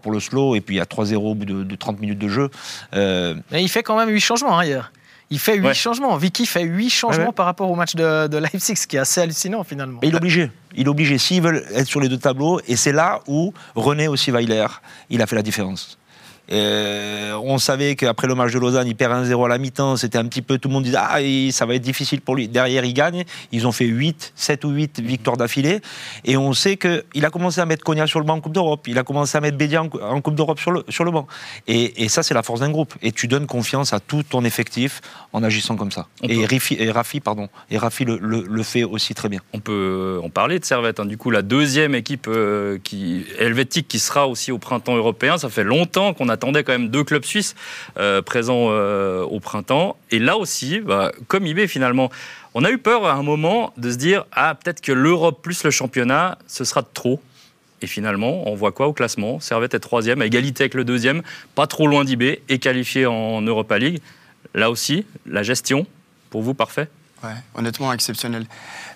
pour 0.00 0.12
le 0.12 0.20
slow 0.20 0.54
et 0.54 0.60
puis 0.60 0.76
il 0.76 0.78
y 0.78 0.82
a 0.82 0.84
3-0 0.84 1.16
au 1.16 1.34
bout 1.34 1.44
de, 1.44 1.62
de, 1.62 1.76
30 1.76 2.00
minutes 2.00 2.18
de 2.18 2.28
jeu. 2.28 2.50
Euh... 2.94 3.34
Mais 3.50 3.62
il 3.62 3.68
fait 3.68 3.82
quand 3.82 3.96
même 3.96 4.08
8 4.08 4.20
changements 4.20 4.58
hein, 4.58 4.64
hier. 4.64 4.92
Il 5.30 5.38
fait 5.38 5.56
8 5.56 5.66
ouais. 5.66 5.74
changements. 5.74 6.16
Vicky 6.16 6.46
fait 6.46 6.62
8 6.62 6.90
changements 6.90 7.26
ouais. 7.26 7.32
par 7.32 7.46
rapport 7.46 7.70
au 7.70 7.74
match 7.74 7.94
de, 7.94 8.28
de, 8.28 8.38
Leipzig, 8.38 8.76
ce 8.76 8.86
qui 8.86 8.96
est 8.96 9.00
assez 9.00 9.20
hallucinant 9.20 9.62
finalement. 9.62 10.00
Il 10.02 10.14
est 10.14 10.16
obligé. 10.16 10.50
Il 10.74 10.86
est 10.86 10.88
obligé. 10.88 11.18
S'ils 11.18 11.42
veulent 11.42 11.64
être 11.74 11.86
sur 11.86 12.00
les 12.00 12.08
deux 12.08 12.18
tableaux, 12.18 12.60
et 12.66 12.76
c'est 12.76 12.92
là 12.92 13.20
où 13.26 13.52
René 13.74 14.08
aussi 14.08 14.30
Weiler, 14.30 14.66
il 15.10 15.20
a 15.20 15.26
fait 15.26 15.36
la 15.36 15.42
différence. 15.42 15.97
Euh, 16.50 17.38
on 17.42 17.58
savait 17.58 17.96
qu'après 17.96 18.26
le 18.26 18.34
match 18.34 18.52
de 18.52 18.58
Lausanne, 18.58 18.86
il 18.86 18.96
perd 18.96 19.12
1-0 19.12 19.44
à 19.44 19.48
la 19.48 19.58
mi-temps. 19.58 19.96
C'était 19.96 20.18
un 20.18 20.24
petit 20.24 20.42
peu, 20.42 20.58
tout 20.58 20.68
le 20.68 20.74
monde 20.74 20.84
disait, 20.84 20.98
ah, 20.98 21.18
ça 21.52 21.66
va 21.66 21.74
être 21.74 21.82
difficile 21.82 22.20
pour 22.20 22.36
lui. 22.36 22.48
Derrière, 22.48 22.84
il 22.84 22.94
gagne. 22.94 23.24
Ils 23.52 23.66
ont 23.66 23.72
fait 23.72 23.84
8, 23.84 24.32
7 24.34 24.64
ou 24.64 24.70
8 24.70 25.00
victoires 25.00 25.36
d'affilée. 25.36 25.80
Et 26.24 26.36
on 26.36 26.52
sait 26.52 26.76
qu'il 26.76 27.24
a 27.24 27.30
commencé 27.30 27.60
à 27.60 27.66
mettre 27.66 27.84
Konya 27.84 28.06
sur 28.06 28.20
le 28.20 28.24
banc 28.24 28.34
en 28.34 28.40
Coupe 28.40 28.52
d'Europe. 28.52 28.86
Il 28.88 28.98
a 28.98 29.02
commencé 29.02 29.36
à 29.36 29.40
mettre 29.40 29.56
Bédia 29.56 29.82
en, 29.82 30.20
Coupe 30.20 30.34
d'Europe 30.34 30.58
sur 30.58 30.70
le, 30.70 30.84
sur 30.88 31.04
le 31.04 31.10
banc. 31.10 31.26
Et, 31.66 32.08
ça, 32.08 32.22
c'est 32.22 32.34
la 32.34 32.42
force 32.42 32.60
d'un 32.60 32.70
groupe. 32.70 32.94
Et 33.02 33.12
tu 33.12 33.28
donnes 33.28 33.46
confiance 33.46 33.92
à 33.92 34.00
tout 34.00 34.22
ton 34.22 34.44
effectif 34.44 35.00
en 35.32 35.42
agissant 35.42 35.76
comme 35.76 35.90
ça. 35.90 36.06
et, 36.22 36.46
Rafi, 36.46 36.76
et 36.78 36.90
Rafi, 36.90 37.20
pardon, 37.20 37.48
et 37.70 37.78
Rafi 37.78 38.04
le, 38.04 38.62
fait 38.62 38.84
aussi 38.84 39.14
très 39.14 39.28
bien. 39.28 39.40
On 39.52 39.60
peut 39.60 40.20
en 40.22 40.30
parler 40.30 40.58
de 40.58 40.64
Servette. 40.64 41.00
Hein. 41.00 41.06
Du 41.06 41.16
coup, 41.16 41.30
la 41.30 41.42
deuxième 41.42 41.94
équipe 41.94 42.26
euh, 42.28 42.78
qui, 42.82 43.24
helvétique 43.38 43.88
qui 43.88 43.98
sera 43.98 44.26
aussi 44.26 44.52
au 44.52 44.58
printemps 44.58 44.96
européen. 44.96 45.38
Ça 45.38 45.48
fait 45.48 45.64
longtemps 45.64 46.12
qu'on 46.12 46.28
attendait 46.38 46.64
quand 46.64 46.72
même 46.72 46.88
deux 46.88 47.04
clubs 47.04 47.24
suisses 47.24 47.54
euh, 47.98 48.22
présents 48.22 48.68
euh, 48.70 49.22
au 49.22 49.40
printemps. 49.40 49.96
Et 50.10 50.18
là 50.18 50.36
aussi, 50.36 50.80
bah, 50.80 51.12
comme 51.26 51.46
IB 51.46 51.66
finalement, 51.66 52.10
on 52.54 52.64
a 52.64 52.70
eu 52.70 52.78
peur 52.78 53.06
à 53.06 53.14
un 53.14 53.22
moment 53.22 53.72
de 53.76 53.90
se 53.90 53.96
dire 53.96 54.24
ah 54.32 54.54
peut-être 54.54 54.80
que 54.80 54.92
l'Europe 54.92 55.40
plus 55.42 55.64
le 55.64 55.70
championnat, 55.70 56.38
ce 56.46 56.64
sera 56.64 56.82
trop. 56.82 57.20
Et 57.80 57.86
finalement, 57.86 58.48
on 58.48 58.54
voit 58.54 58.72
quoi 58.72 58.88
au 58.88 58.92
classement? 58.92 59.38
Servette 59.38 59.74
est 59.74 59.80
troisième, 59.80 60.20
à 60.22 60.26
égalité 60.26 60.64
avec 60.64 60.74
le 60.74 60.84
deuxième, 60.84 61.22
pas 61.54 61.66
trop 61.68 61.86
loin 61.86 62.04
d'IB, 62.04 62.40
et 62.48 62.58
qualifié 62.58 63.06
en 63.06 63.40
Europa 63.40 63.78
League. 63.78 64.00
Là 64.54 64.70
aussi, 64.70 65.06
la 65.26 65.44
gestion, 65.44 65.86
pour 66.30 66.42
vous, 66.42 66.54
parfait? 66.54 66.88
Ouais, 67.24 67.30
honnêtement 67.56 67.92
exceptionnel. 67.92 68.46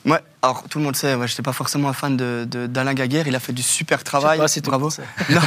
Moi, 0.04 0.20
alors 0.42 0.64
tout 0.68 0.78
le 0.78 0.84
monde 0.84 0.94
sait, 0.94 1.16
moi 1.16 1.26
je 1.26 1.32
n'étais 1.32 1.42
pas 1.42 1.52
forcément 1.52 1.88
un 1.88 1.92
fan 1.92 2.16
d'Alain 2.16 2.46
de, 2.46 2.66
d'Alain 2.66 2.94
Gaguerre, 2.94 3.26
il 3.26 3.34
a 3.34 3.40
fait 3.40 3.52
du 3.52 3.62
super 3.62 4.04
travail. 4.04 4.38
Pas, 4.38 4.46
bravo. 4.62 4.90
non, 5.30 5.40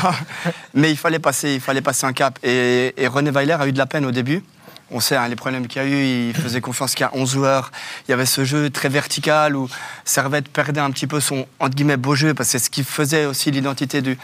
mais 0.74 0.92
il 0.92 0.98
fallait 0.98 1.20
passer, 1.20 1.54
il 1.56 1.62
fallait 1.62 1.82
passer 1.82 2.06
un 2.06 2.14
cap. 2.14 2.38
Et, 2.44 2.94
René 3.08 3.32
Weiler 3.32 3.54
a 3.54 3.68
eu 3.68 3.72
de 3.72 3.78
la 3.78 3.86
peine 3.86 4.06
au 4.06 4.12
début. 4.12 4.44
On 4.92 5.00
sait 5.00 5.16
hein, 5.16 5.28
les 5.28 5.36
problèmes 5.36 5.68
qu'il 5.68 5.82
y 5.82 5.86
a 5.86 5.88
eu, 5.88 6.30
il 6.30 6.36
faisait 6.36 6.62
confiance 6.62 6.94
qu'il 6.94 7.06
y 7.06 7.08
a 7.08 7.12
11 7.16 7.32
joueurs. 7.32 7.72
Il 8.08 8.12
y 8.12 8.14
avait 8.14 8.26
ce 8.26 8.44
jeu 8.44 8.70
très 8.70 8.90
vertical 8.90 9.56
où 9.56 9.68
Servette 10.04 10.48
perdait 10.48 10.82
un 10.82 10.92
petit 10.92 11.08
peu 11.08 11.20
son 11.20 11.48
entre 11.60 11.76
guillemets 11.76 11.98
beau 11.98 12.14
jeu 12.14 12.34
parce 12.34 12.50
que 12.50 12.60
c'est 12.60 12.66
ce 12.66 12.70
qui 12.70 12.84
faisait 12.84 13.26
aussi 13.26 13.50
l'identité 13.50 14.02
du, 14.02 14.18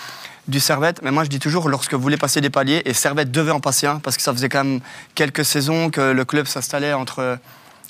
du 0.47 0.59
Servette. 0.59 1.01
Mais 1.01 1.11
moi 1.11 1.23
je 1.23 1.29
dis 1.29 1.39
toujours, 1.39 1.67
lorsque 1.67 1.93
vous 1.93 2.01
voulez 2.01 2.17
passer 2.17 2.41
des 2.41 2.51
paliers, 2.51 2.83
et 2.85 2.93
Servette 2.93 3.31
devait 3.31 3.51
en 3.51 3.59
passer 3.59 3.87
un 3.87 3.99
parce 3.99 4.17
que 4.17 4.23
ça 4.23 4.33
faisait 4.33 4.49
quand 4.49 4.63
même 4.63 4.81
quelques 5.15 5.45
saisons 5.45 5.89
que 5.89 6.01
le 6.01 6.25
club 6.25 6.45
s'installait 6.45 6.93
entre 6.93 7.39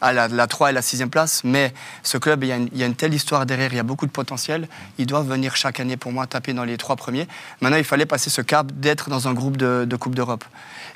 à 0.01 0.13
la, 0.13 0.47
3 0.47 0.71
et 0.71 0.73
la 0.73 0.81
6e 0.81 1.09
place. 1.09 1.43
Mais 1.43 1.73
ce 2.03 2.17
club, 2.17 2.43
il 2.43 2.49
y, 2.73 2.83
a 2.83 2.85
une, 2.85 2.95
telle 2.95 3.13
histoire 3.13 3.45
derrière, 3.45 3.71
il 3.71 3.77
y 3.77 3.79
a 3.79 3.83
beaucoup 3.83 4.05
de 4.05 4.11
potentiel. 4.11 4.67
Ils 4.97 5.05
doivent 5.05 5.27
venir 5.27 5.55
chaque 5.55 5.79
année, 5.79 5.97
pour 5.97 6.11
moi, 6.11 6.27
taper 6.27 6.53
dans 6.53 6.63
les 6.63 6.77
trois 6.77 6.95
premiers. 6.95 7.27
Maintenant, 7.61 7.77
il 7.77 7.83
fallait 7.83 8.05
passer 8.05 8.29
ce 8.29 8.41
cap 8.41 8.71
d'être 8.71 9.09
dans 9.09 9.27
un 9.27 9.33
groupe 9.33 9.57
de, 9.57 9.95
Coupe 9.95 10.15
d'Europe. 10.15 10.43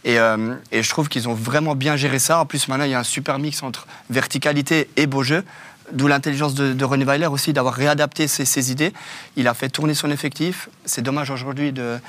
Euh, 0.07 0.55
et, 0.71 0.81
je 0.81 0.89
trouve 0.89 1.07
qu'ils 1.09 1.29
ont 1.29 1.33
vraiment 1.33 1.75
bien 1.75 1.95
géré 1.95 2.19
ça. 2.19 2.39
En 2.39 2.45
plus, 2.45 2.67
maintenant, 2.67 2.85
il 2.85 2.91
y 2.91 2.95
a 2.95 2.99
un 2.99 3.03
super 3.03 3.37
mix 3.37 3.61
entre 3.61 3.87
verticalité 4.09 4.89
et 4.97 5.05
beau 5.05 5.23
jeu. 5.23 5.43
D'où 5.91 6.07
l'intelligence 6.07 6.55
de, 6.55 6.83
René 6.83 7.05
Weiler 7.05 7.27
aussi 7.27 7.53
d'avoir 7.53 7.75
réadapté 7.75 8.27
ses, 8.27 8.71
idées. 8.71 8.91
Il 9.35 9.47
a 9.47 9.53
fait 9.53 9.69
tourner 9.69 9.93
son 9.93 10.09
effectif. 10.09 10.67
C'est 10.83 11.03
dommage 11.03 11.29
aujourd'hui 11.29 11.71
de, 11.71 11.99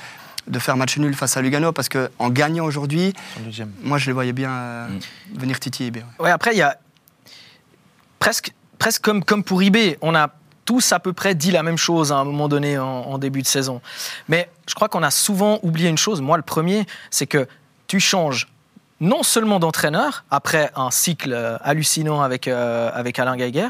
de 0.47 0.59
faire 0.59 0.77
match 0.77 0.97
nul 0.97 1.13
face 1.13 1.37
à 1.37 1.41
Lugano 1.41 1.71
parce 1.71 1.89
qu'en 1.89 2.29
gagnant 2.29 2.65
aujourd'hui, 2.65 3.13
moi 3.83 3.97
je 3.97 4.07
les 4.07 4.13
voyais 4.13 4.33
bien 4.33 4.51
euh, 4.51 4.87
mm. 4.87 5.39
venir 5.39 5.59
titiller. 5.59 5.91
Ouais, 6.19 6.31
après 6.31 6.53
il 6.53 6.57
y 6.57 6.63
a 6.63 6.77
presque, 8.19 8.51
presque 8.79 9.03
comme, 9.03 9.43
pour 9.43 9.61
eBay, 9.61 9.97
on 10.01 10.15
a 10.15 10.29
tous 10.65 10.91
à 10.91 10.99
peu 10.99 11.13
près 11.13 11.33
dit 11.33 11.51
la 11.51 11.63
même 11.63 11.77
chose 11.77 12.11
à 12.11 12.17
un 12.17 12.25
moment 12.25 12.49
donné 12.49 12.77
en, 12.77 13.17
début 13.17 13.41
de 13.41 13.47
saison. 13.47 13.81
Mais 14.27 14.49
je 14.67 14.75
crois 14.75 14.89
qu'on 14.89 15.03
a 15.03 15.11
souvent 15.11 15.59
oublié 15.63 15.89
une 15.89 15.97
chose, 15.97 16.19
moi 16.19 16.35
le 16.35 16.43
premier, 16.43 16.85
c'est 17.09 17.27
que 17.27 17.47
tu 17.87 17.99
changes 17.99 18.47
non 18.99 19.23
seulement 19.23 19.59
d'entraîneur, 19.59 20.25
après 20.31 20.71
un 20.75 20.91
cycle 20.91 21.31
euh, 21.31 21.57
hallucinant 21.61 22.21
avec, 22.21 22.47
euh, 22.47 22.89
avec 22.93 23.19
Alain 23.19 23.37
Geiger, 23.37 23.69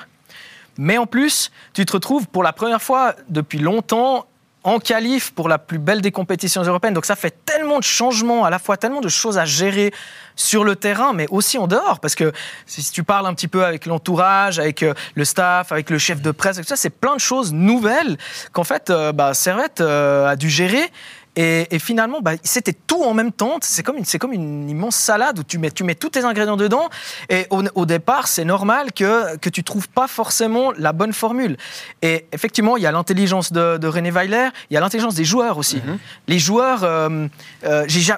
mais 0.77 0.97
en 0.97 1.05
plus, 1.05 1.51
tu 1.73 1.85
te 1.85 1.93
retrouves 1.93 2.27
pour 2.27 2.43
la 2.43 2.53
première 2.53 2.81
fois 2.81 3.15
depuis 3.29 3.59
longtemps 3.59 4.25
en 4.63 4.79
qualif 4.79 5.31
pour 5.31 5.47
la 5.47 5.57
plus 5.57 5.79
belle 5.79 6.01
des 6.01 6.11
compétitions 6.11 6.61
européennes. 6.61 6.93
Donc 6.93 7.05
ça 7.05 7.15
fait 7.15 7.33
tellement 7.45 7.79
de 7.79 7.83
changements, 7.83 8.43
à 8.43 8.49
la 8.49 8.59
fois 8.59 8.77
tellement 8.77 9.01
de 9.01 9.09
choses 9.09 9.37
à 9.37 9.45
gérer 9.45 9.93
sur 10.35 10.63
le 10.63 10.75
terrain, 10.75 11.13
mais 11.13 11.25
aussi 11.29 11.57
en 11.57 11.67
dehors. 11.67 11.99
Parce 11.99 12.15
que 12.15 12.31
si 12.65 12.91
tu 12.91 13.03
parles 13.03 13.25
un 13.27 13.33
petit 13.33 13.47
peu 13.47 13.63
avec 13.63 13.85
l'entourage, 13.85 14.59
avec 14.59 14.83
euh, 14.83 14.93
le 15.15 15.25
staff, 15.25 15.71
avec 15.71 15.89
le 15.89 15.97
chef 15.97 16.21
de 16.21 16.31
presse, 16.31 16.59
c'est 16.75 16.89
plein 16.89 17.15
de 17.15 17.21
choses 17.21 17.53
nouvelles 17.53 18.17
qu'en 18.51 18.63
fait, 18.63 18.89
euh, 18.89 19.11
bah, 19.11 19.33
Servette 19.33 19.81
euh, 19.81 20.27
a 20.27 20.35
dû 20.35 20.49
gérer. 20.49 20.91
Et, 21.39 21.79
finalement, 21.79 22.19
bah, 22.19 22.31
c'était 22.43 22.73
tout 22.73 23.03
en 23.03 23.13
même 23.13 23.31
temps. 23.31 23.57
C'est 23.61 23.83
comme, 23.83 23.97
une, 23.97 24.05
c'est 24.05 24.17
comme 24.17 24.33
une 24.33 24.67
immense 24.67 24.95
salade 24.95 25.37
où 25.37 25.43
tu 25.43 25.59
mets, 25.59 25.69
tu 25.69 25.83
mets 25.83 25.93
tous 25.93 26.09
tes 26.09 26.25
ingrédients 26.25 26.57
dedans. 26.57 26.89
Et 27.29 27.45
au, 27.51 27.85
départ, 27.85 28.27
c'est 28.27 28.43
normal 28.43 28.91
que, 28.91 29.37
que 29.37 29.49
tu 29.49 29.63
trouves 29.63 29.87
pas 29.87 30.07
forcément 30.07 30.71
la 30.77 30.93
bonne 30.93 31.13
formule. 31.13 31.57
Et 32.01 32.25
effectivement, 32.31 32.75
il 32.75 32.83
y 32.83 32.87
a 32.87 32.91
l'intelligence 32.91 33.53
de, 33.53 33.87
René 33.87 34.09
Weiler, 34.09 34.49
il 34.69 34.73
y 34.73 34.77
a 34.77 34.79
l'intelligence 34.79 35.13
des 35.13 35.25
joueurs 35.25 35.59
aussi. 35.59 35.77
Mm-hmm. 35.77 35.97
Les 36.27 36.39
joueurs, 36.39 36.83
euh, 36.83 37.27
euh, 37.65 37.85
j'ai 37.87 38.13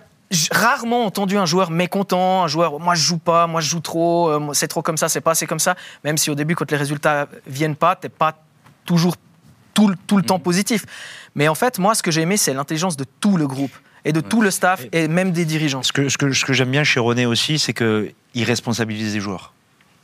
rarement 0.52 1.06
entendu 1.06 1.38
un 1.38 1.46
joueur 1.46 1.72
mécontent, 1.72 2.44
un 2.44 2.48
joueur 2.48 2.80
moi 2.80 2.96
je 2.96 3.02
joue 3.02 3.18
pas, 3.18 3.48
moi 3.48 3.62
je 3.62 3.70
joue 3.70 3.80
trop, 3.80 4.30
euh, 4.30 4.54
c'est 4.54 4.68
trop 4.68 4.82
comme 4.82 4.98
ça, 4.98 5.10
c'est 5.10 5.22
pas 5.22 5.32
assez 5.32 5.48
comme 5.48 5.60
ça. 5.60 5.76
Même 6.04 6.18
si 6.18 6.30
au 6.30 6.36
début, 6.36 6.56
quand 6.56 6.70
les 6.72 6.78
résultats 6.78 7.28
viennent 7.48 7.76
pas, 7.76 7.96
t'es 7.96 8.10
pas 8.10 8.36
toujours 8.86 9.16
tout, 9.74 10.18
le 10.18 10.24
temps 10.24 10.40
mm. 10.40 10.42
positif. 10.42 10.86
Mais 11.36 11.48
en 11.48 11.56
fait, 11.56 11.80
moi, 11.80 11.96
ce 11.96 12.04
que 12.04 12.12
j'ai 12.12 12.22
aimé, 12.22 12.38
c'est 12.38 12.54
l'intelligence 12.54 12.98
de 12.98 13.06
tout 13.20 13.38
le 13.38 13.48
groupe 13.48 13.72
et 14.06 14.14
de 14.14 14.22
tout 14.22 14.42
le 14.42 14.52
staff 14.52 14.86
et 14.92 15.08
même 15.08 15.32
des 15.32 15.46
dirigeants. 15.46 15.84
Ce 15.84 15.92
que, 15.92 16.10
ce 16.10 16.18
que, 16.18 16.32
ce 16.32 16.46
que 16.46 16.54
j'aime 16.54 16.72
bien 16.72 16.84
chez 16.84 17.00
René 17.00 17.26
aussi, 17.26 17.60
c'est 17.60 17.74
qu'il 17.74 18.44
responsabilise 18.44 19.14
les 19.14 19.20
joueurs. 19.20 19.54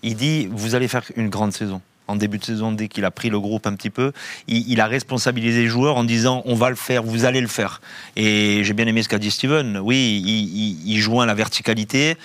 Il 0.03 0.15
dit, 0.15 0.47
vous 0.51 0.75
allez 0.75 0.87
faire 0.87 1.03
une 1.15 1.29
grande 1.29 1.53
saison 1.53 1.81
en 2.07 2.15
début 2.15 2.37
de 2.37 2.45
saison, 2.45 2.71
dès 2.71 2.87
qu'il 2.87 3.05
a 3.05 3.11
pris 3.11 3.29
le 3.29 3.39
groupe 3.39 3.65
un 3.67 3.73
petit 3.73 3.89
peu, 3.89 4.11
il, 4.47 4.79
a 4.79 4.87
responsabilisé 4.87 5.63
les 5.63 5.67
joueurs 5.67 5.97
en 5.97 6.03
disant 6.03 6.43
on 6.45 6.55
va 6.55 6.69
le 6.69 6.75
faire, 6.75 7.03
vous 7.03 7.25
allez 7.25 7.41
le 7.41 7.47
faire. 7.47 7.81
Et 8.15 8.63
j'ai 8.63 8.73
bien 8.73 8.85
aimé 8.87 9.01
ce 9.03 9.09
qu'a 9.09 9.17
dit 9.17 9.31
Steven. 9.31 9.79
Oui, 9.79 10.21
il, 10.23 10.87
il, 10.87 10.99
joint 10.99 11.25
la 11.25 11.33
verticalité. 11.33 12.17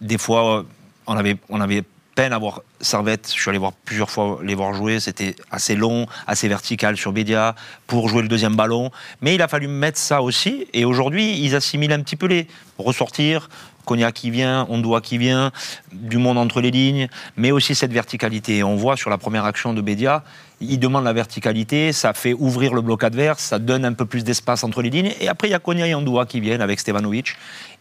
Des 0.00 0.18
fois, 0.18 0.64
on 1.06 1.16
avait, 1.16 1.36
on 1.48 1.60
avait 1.60 1.84
peine 2.20 2.34
à 2.34 2.38
voir 2.38 2.60
Servette. 2.82 3.32
Je 3.34 3.40
suis 3.40 3.48
allé 3.48 3.56
voir 3.56 3.72
plusieurs 3.72 4.10
fois 4.10 4.40
les 4.42 4.54
voir 4.54 4.74
jouer. 4.74 5.00
C'était 5.00 5.34
assez 5.50 5.74
long, 5.74 6.06
assez 6.26 6.48
vertical 6.48 6.98
sur 6.98 7.12
Bédia 7.12 7.54
pour 7.86 8.10
jouer 8.10 8.20
le 8.20 8.28
deuxième 8.28 8.56
ballon. 8.56 8.90
Mais 9.22 9.34
il 9.34 9.40
a 9.40 9.48
fallu 9.48 9.68
mettre 9.68 9.98
ça 9.98 10.20
aussi. 10.20 10.66
Et 10.74 10.84
aujourd'hui, 10.84 11.40
ils 11.40 11.56
assimilent 11.56 11.94
un 11.94 12.02
petit 12.02 12.16
peu 12.16 12.26
les 12.26 12.46
ressortir. 12.76 13.48
Cognac 13.86 14.12
qui 14.12 14.30
vient, 14.30 14.66
Ondoa 14.68 15.00
qui 15.00 15.16
vient, 15.16 15.50
du 15.92 16.18
monde 16.18 16.36
entre 16.36 16.60
les 16.60 16.70
lignes, 16.70 17.08
mais 17.38 17.52
aussi 17.52 17.74
cette 17.74 17.94
verticalité. 17.94 18.62
On 18.62 18.76
voit 18.76 18.98
sur 18.98 19.08
la 19.08 19.16
première 19.16 19.46
action 19.46 19.72
de 19.72 19.80
Bédia, 19.80 20.22
il 20.60 20.78
demande 20.78 21.04
la 21.04 21.14
verticalité, 21.14 21.90
ça 21.94 22.12
fait 22.12 22.34
ouvrir 22.34 22.74
le 22.74 22.82
bloc 22.82 23.02
adverse, 23.02 23.42
ça 23.42 23.58
donne 23.58 23.86
un 23.86 23.94
peu 23.94 24.04
plus 24.04 24.24
d'espace 24.24 24.62
entre 24.62 24.82
les 24.82 24.90
lignes. 24.90 25.12
Et 25.20 25.28
après, 25.28 25.48
il 25.48 25.52
y 25.52 25.54
a 25.54 25.58
Cognac 25.58 25.88
et 25.88 25.94
Ondoa 25.94 26.26
qui 26.26 26.40
viennent 26.40 26.60
avec 26.60 26.78
Stevanovic. 26.80 27.34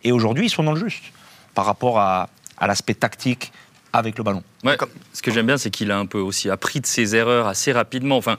Et 0.05 0.13
aujourd'hui, 0.13 0.45
ils 0.45 0.49
sont 0.49 0.63
dans 0.63 0.73
le 0.73 0.79
juste 0.79 1.03
par 1.53 1.65
rapport 1.65 1.99
à 1.99 2.29
l'aspect 2.61 2.93
tactique 2.93 3.51
avec 3.93 4.17
le 4.17 4.23
ballon. 4.23 4.43
Ce 5.13 5.21
que 5.21 5.31
j'aime 5.31 5.47
bien, 5.47 5.57
c'est 5.57 5.69
qu'il 5.69 5.91
a 5.91 5.97
un 5.97 6.05
peu 6.05 6.19
aussi 6.19 6.49
appris 6.49 6.81
de 6.81 6.85
ses 6.85 7.15
erreurs 7.15 7.47
assez 7.47 7.71
rapidement. 7.71 8.17
Enfin, 8.17 8.37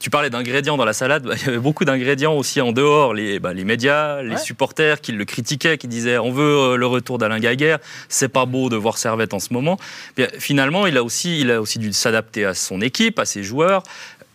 tu 0.00 0.10
parlais 0.10 0.30
d'ingrédients 0.30 0.76
dans 0.76 0.84
la 0.84 0.92
salade, 0.92 1.28
il 1.36 1.46
y 1.46 1.48
avait 1.48 1.58
beaucoup 1.58 1.84
d'ingrédients 1.84 2.34
aussi 2.34 2.60
en 2.60 2.72
dehors. 2.72 3.14
Les, 3.14 3.38
bah, 3.38 3.52
les 3.52 3.64
médias, 3.64 4.22
les 4.22 4.36
supporters 4.36 5.00
qui 5.00 5.12
le 5.12 5.24
critiquaient, 5.24 5.78
qui 5.78 5.88
disaient 5.88 6.18
on 6.18 6.32
veut 6.32 6.42
euh, 6.44 6.76
le 6.76 6.86
retour 6.86 7.18
d'Alain 7.18 7.38
Gaguerre, 7.38 7.78
c'est 8.08 8.28
pas 8.28 8.46
beau 8.46 8.68
de 8.68 8.76
voir 8.76 8.98
Servette 8.98 9.34
en 9.34 9.38
ce 9.38 9.52
moment. 9.52 9.78
finalement, 10.38 10.86
il 10.86 10.96
a 10.96 11.04
aussi, 11.04 11.40
il 11.40 11.50
a 11.50 11.60
aussi 11.60 11.78
dû 11.78 11.92
s'adapter 11.92 12.44
à 12.44 12.54
son 12.54 12.80
équipe, 12.80 13.18
à 13.18 13.24
ses 13.24 13.42
joueurs. 13.42 13.82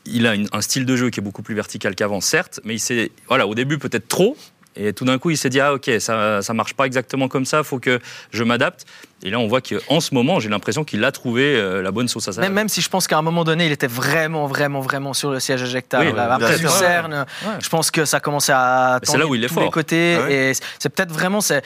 Il 0.06 0.26
a 0.26 0.34
un 0.54 0.62
style 0.62 0.86
de 0.86 0.96
jeu 0.96 1.10
qui 1.10 1.20
est 1.20 1.24
beaucoup 1.24 1.44
plus 1.44 1.56
vertical 1.56 1.94
qu'avant, 1.94 2.22
certes, 2.22 2.60
mais 2.64 2.76
il 2.76 2.80
s'est, 2.80 3.12
voilà, 3.28 3.46
au 3.46 3.54
début 3.54 3.78
peut-être 3.78 4.08
trop, 4.08 4.36
et 4.80 4.94
tout 4.94 5.06
d'un 5.06 5.18
coup, 5.18 5.30
il 5.30 5.38
s'est 5.38 5.50
dit, 5.50 5.60
ah 5.60 5.74
ok, 5.74 5.92
ça 6.00 6.40
ne 6.48 6.54
marche 6.54 6.74
pas 6.74 6.86
exactement 6.86 7.28
comme 7.28 7.46
ça, 7.46 7.60
il 7.60 7.64
faut 7.64 7.80
que 7.80 8.00
je 8.32 8.44
m'adapte. 8.44 8.86
Et 9.22 9.30
là, 9.30 9.40
on 9.40 9.48
voit 9.48 9.60
qu'en 9.60 10.00
ce 10.00 10.14
moment, 10.14 10.40
j'ai 10.40 10.48
l'impression 10.48 10.86
qu'il 10.86 11.04
a 11.04 11.12
trouvé 11.12 11.44
euh, 11.44 11.82
la 11.82 11.92
bonne 11.92 12.08
sauce 12.08 12.30
à 12.30 12.32
ça. 12.32 12.40
Même, 12.40 12.54
même 12.54 12.70
si 12.70 12.80
je 12.80 12.90
pense 12.90 13.06
qu'à 13.06 13.18
un 13.18 13.22
moment 13.22 13.44
donné, 13.44 13.66
il 13.66 13.72
était 13.74 13.88
vraiment, 13.88 14.48
vraiment, 14.48 14.80
vraiment 14.80 15.14
sur 15.14 15.32
le 15.32 15.42
siège 15.42 15.62
éjectable. 15.62 16.18
après 16.18 16.58
Lucerne, 16.58 17.26
je 17.60 17.68
pense 17.68 17.92
que 17.92 18.06
ça 18.06 18.22
commençait 18.22 18.54
à 18.56 19.00
c'est 19.04 19.18
là 19.18 19.28
où 19.28 19.36
il 19.36 19.44
est 19.44 19.50
fort. 19.50 19.70
côtés. 19.72 20.18
Ah 20.22 20.32
et 20.32 20.54
c'est 20.80 20.90
peut-être 20.90 21.12
vraiment, 21.12 21.42
c'est 21.42 21.64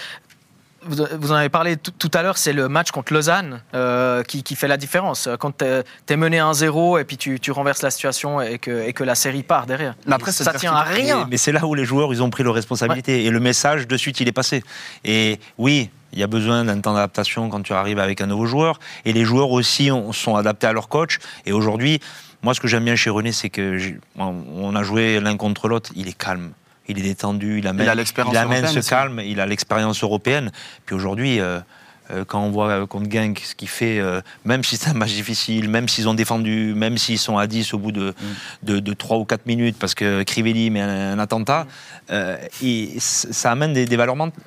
vous 0.88 1.32
en 1.32 1.36
avez 1.36 1.50
parlé 1.50 1.78
tout 1.78 2.12
à 2.14 2.22
l'heure, 2.22 2.38
c'est 2.38 2.54
le 2.54 2.70
match 2.70 2.92
contre 2.92 3.14
Lausanne 3.14 3.62
euh, 3.74 4.24
qui, 4.24 4.56
fait 4.56 4.68
la 4.68 4.78
différence. 4.78 5.30
Quand 5.40 5.58
tu 5.58 5.66
es, 5.66 6.18
mené 6.18 6.40
1-0 6.40 7.00
et 7.00 7.04
puis 7.04 7.18
tu, 7.18 7.52
renverses 7.52 7.82
la 7.82 7.92
situation 7.92 8.42
et 8.42 8.60
que, 8.60 8.88
et 8.88 8.94
que 8.94 9.04
la 9.04 9.16
série 9.16 9.44
part 9.44 9.66
derrière. 9.66 9.96
Mais 10.06 10.14
après, 10.14 10.32
ça 10.32 10.54
tient 10.54 10.74
à 10.74 10.84
rien. 10.84 11.28
Mais, 11.30 11.38
c'est 11.38 11.52
là 11.52 11.66
où 11.66 11.76
les 11.76 11.86
joueurs 11.86 12.14
ils 12.14 12.22
ont 12.24 12.30
pris 12.30 12.44
leur 12.44 12.54
responsabilité 12.54 13.26
et 13.26 13.30
le 13.30 13.40
message 13.40 13.88
de 13.88 13.98
suite 13.98 14.20
il 14.20 14.28
est 14.28 14.34
passé. 14.34 14.64
Et 15.04 15.40
oui, 15.58 15.90
il 16.14 16.20
y 16.20 16.24
a 16.24 16.28
besoin 16.28 16.64
d'un 16.64 16.80
temps 16.80 16.94
d'adaptation 16.94 17.50
quand 17.50 17.62
tu 17.62 17.74
arrives 17.74 18.00
avec 18.00 18.22
un 18.22 18.28
nouveau 18.28 18.46
joueur. 18.46 18.80
Et 19.06 19.14
les 19.14 19.26
joueurs 19.26 19.52
aussi 19.52 19.90
sont 20.12 20.36
adaptés 20.36 20.68
à 20.68 20.74
leur 20.74 20.90
coach. 20.90 21.20
Et 21.46 21.52
aujourd'hui, 21.52 22.00
moi, 22.44 22.54
ce 22.54 22.60
que 22.60 22.68
j'aime 22.68 22.86
bien 22.86 22.96
chez 22.96 23.10
René, 23.10 23.32
c'est 23.32 23.50
que 23.50 23.78
on 24.18 24.76
a 24.76 24.84
joué 24.84 25.20
l'un 25.20 25.38
contre 25.38 25.68
l'autre. 25.68 25.92
Il 25.96 26.08
est 26.08 26.18
calme 26.18 26.52
il 26.88 27.00
est 27.00 27.04
détendu, 27.04 27.60
il 27.60 27.68
amène, 27.68 27.86
Il 28.34 28.38
amène 28.38 28.68
ce 28.68 28.80
calme, 28.90 29.22
il 29.24 29.40
a 29.40 29.46
l'expérience 29.46 30.04
européenne. 30.04 30.52
Puis 30.86 30.96
aujourd'hui, 30.96 31.40
euh, 31.40 31.60
euh, 32.12 32.26
quand 32.26 32.42
on 32.44 32.52
voit 32.52 32.70
euh, 32.70 32.86
contre 32.86 33.10
Genk 33.10 33.40
ce 33.44 33.56
qu'il 33.56 33.70
fait, 33.70 34.00
euh, 34.00 34.22
même 34.44 34.64
si 34.64 34.76
c'est 34.76 34.90
un 34.90 34.94
match 34.94 35.14
difficile, 35.14 35.70
même 35.70 35.88
s'ils 35.88 36.10
ont 36.10 36.14
défendu, 36.14 36.74
même 36.76 36.98
s'ils 36.98 37.20
sont 37.20 37.38
à 37.38 37.48
10 37.48 37.74
au 37.74 37.78
bout 37.78 37.92
de, 37.92 38.14
de, 38.64 38.80
de 38.80 38.94
3 38.94 39.18
ou 39.18 39.26
4 39.26 39.46
minutes 39.46 39.78
parce 39.80 39.96
que 39.96 40.24
Crivelli 40.24 40.70
met 40.70 40.82
un, 40.82 41.14
un 41.14 41.20
attentat, 41.20 41.66
et 42.62 42.90
ça 43.00 43.52
amène 43.52 43.74
des, 43.74 43.86
des 43.86 43.96
valeurs 43.96 44.16
mentales. 44.16 44.44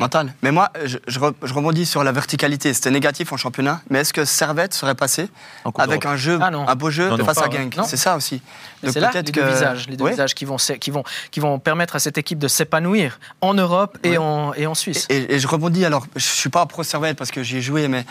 Mental. 0.00 0.32
Mais 0.42 0.50
moi, 0.50 0.70
je, 0.84 0.98
je 1.06 1.20
re- 1.20 1.34
je 1.42 1.52
rebondis 1.54 1.86
sur 1.86 2.02
la 2.02 2.10
verticalité. 2.12 2.72
C'était 2.74 2.90
négatif 2.90 3.32
en 3.32 3.36
championnat, 3.36 3.82
mais 3.90 4.00
est-ce 4.00 4.12
que 4.12 4.24
Servette 4.24 4.74
serait 4.74 4.94
passé 4.94 5.28
avec 5.78 6.06
un 6.06 6.16
jeu, 6.16 6.38
Ah 6.42 6.46
un 6.48 6.74
beau 6.74 6.90
jeu 6.90 7.08
Non, 7.08 7.18
non. 7.18 7.24
face 7.24 7.38
à 7.38 7.48
Pas, 7.48 7.56
Genk? 7.56 7.76
C'est 7.86 7.96
ça 7.96 8.16
aussi. 8.16 8.42
C'est 8.82 8.98
là 8.98 9.08
les 9.08 9.12
peut-être 9.12 9.26
deux 9.32 9.40
que- 9.42 9.46
visages, 9.52 9.88
les 9.88 9.96
deux 9.96 10.08
visages 10.08 10.34
qui 10.34 10.44
vont, 10.46 10.56
s- 10.56 10.72
qui, 10.80 10.90
vont, 10.90 11.04
qui 11.30 11.38
vont 11.40 11.58
permettre 11.58 11.96
à 11.96 11.98
cette 11.98 12.16
équipe 12.18 12.38
de 12.38 12.48
s'épanouir 12.48 13.20
en 13.42 13.54
Europe 13.54 13.98
et, 14.02 14.16
en, 14.18 14.54
et 14.54 14.66
en 14.66 14.74
Suisse. 14.74 15.06
Et, 15.10 15.34
et 15.34 15.38
je 15.38 15.46
rebondis, 15.46 15.84
alors, 15.84 16.06
je 16.16 16.24
suis 16.24 16.48
pas 16.50 16.64
pro 16.66 16.82
Servette 16.82 17.16
parce 17.18 17.30
que 17.30 17.42
j'y 17.42 17.58
ai 17.58 17.62
joué, 17.62 17.86
mais. 17.88 18.04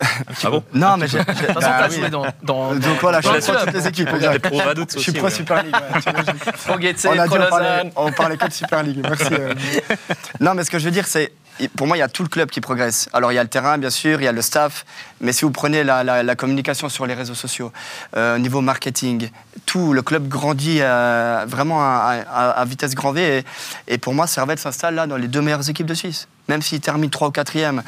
Ah 0.00 0.50
bon 0.50 0.62
Non, 0.72 0.96
mais 0.96 1.08
j'ai. 1.08 1.18
De 1.18 1.24
toute 1.24 1.34
façon, 1.34 1.60
bah 1.60 1.76
t'as 1.80 1.88
joué 1.88 2.08
dans, 2.08 2.26
dans, 2.42 2.74
Donc 2.74 2.80
dans- 2.82 2.94
voilà, 3.00 3.20
je 3.20 3.28
suis 3.40 3.52
pro 3.52 3.64
toutes 3.64 3.74
les 3.74 3.86
équipes. 3.88 4.08
Je 4.14 4.98
suis 4.98 5.12
pro. 5.12 5.28
Super 5.30 5.62
League. 5.62 5.74
on 6.68 7.18
a 7.18 7.26
on 7.26 7.28
parlait, 7.28 7.68
Lausanne. 7.68 7.92
on 7.96 8.12
parlait 8.12 8.36
que 8.36 8.46
de 8.46 8.52
Super 8.52 8.82
League. 8.82 9.00
Merci. 9.02 9.26
euh. 9.32 9.54
non, 10.40 10.54
mais 10.54 10.64
ce 10.64 10.70
que 10.70 10.78
je 10.78 10.84
veux 10.84 10.90
dire, 10.90 11.06
c'est. 11.06 11.32
Pour 11.76 11.88
moi, 11.88 11.96
il 11.96 12.00
y 12.00 12.04
a 12.04 12.08
tout 12.08 12.22
le 12.22 12.28
club 12.28 12.50
qui 12.50 12.60
progresse. 12.60 13.08
Alors, 13.12 13.32
il 13.32 13.34
y 13.34 13.38
a 13.38 13.42
le 13.42 13.48
terrain, 13.48 13.78
bien 13.78 13.90
sûr, 13.90 14.20
il 14.20 14.24
y 14.24 14.28
a 14.28 14.32
le 14.32 14.42
staff, 14.42 14.84
mais 15.20 15.32
si 15.32 15.44
vous 15.44 15.50
prenez 15.50 15.84
la, 15.84 16.04
la- 16.04 16.22
la 16.22 16.36
communication 16.36 16.88
sur 16.88 17.06
les 17.06 17.14
réseaux 17.14 17.34
sociaux, 17.34 17.72
euh, 18.16 18.36
au 18.36 18.38
niveau 18.38 18.60
marketing, 18.60 19.30
tout, 19.66 19.92
le 19.92 20.02
club 20.02 20.28
grandit 20.28 20.78
euh, 20.80 21.44
vraiment 21.48 21.80
à, 21.82 22.16
à- 22.30 22.50
à 22.50 22.64
vitesse 22.64 22.94
grand 22.94 23.12
V. 23.12 23.44
Et, 23.88 23.94
et 23.94 23.98
pour 23.98 24.14
moi, 24.14 24.26
Servette 24.26 24.58
s'installe 24.58 24.94
là 24.94 25.06
dans 25.06 25.16
les 25.16 25.28
deux 25.28 25.42
meilleures 25.42 25.68
équipes 25.68 25.86
de 25.86 25.94
Suisse. 25.94 26.28
Même 26.48 26.62
s'il 26.62 26.80
termine 26.80 27.10
3 27.10 27.28
ou 27.28 27.30
4e, 27.30 27.82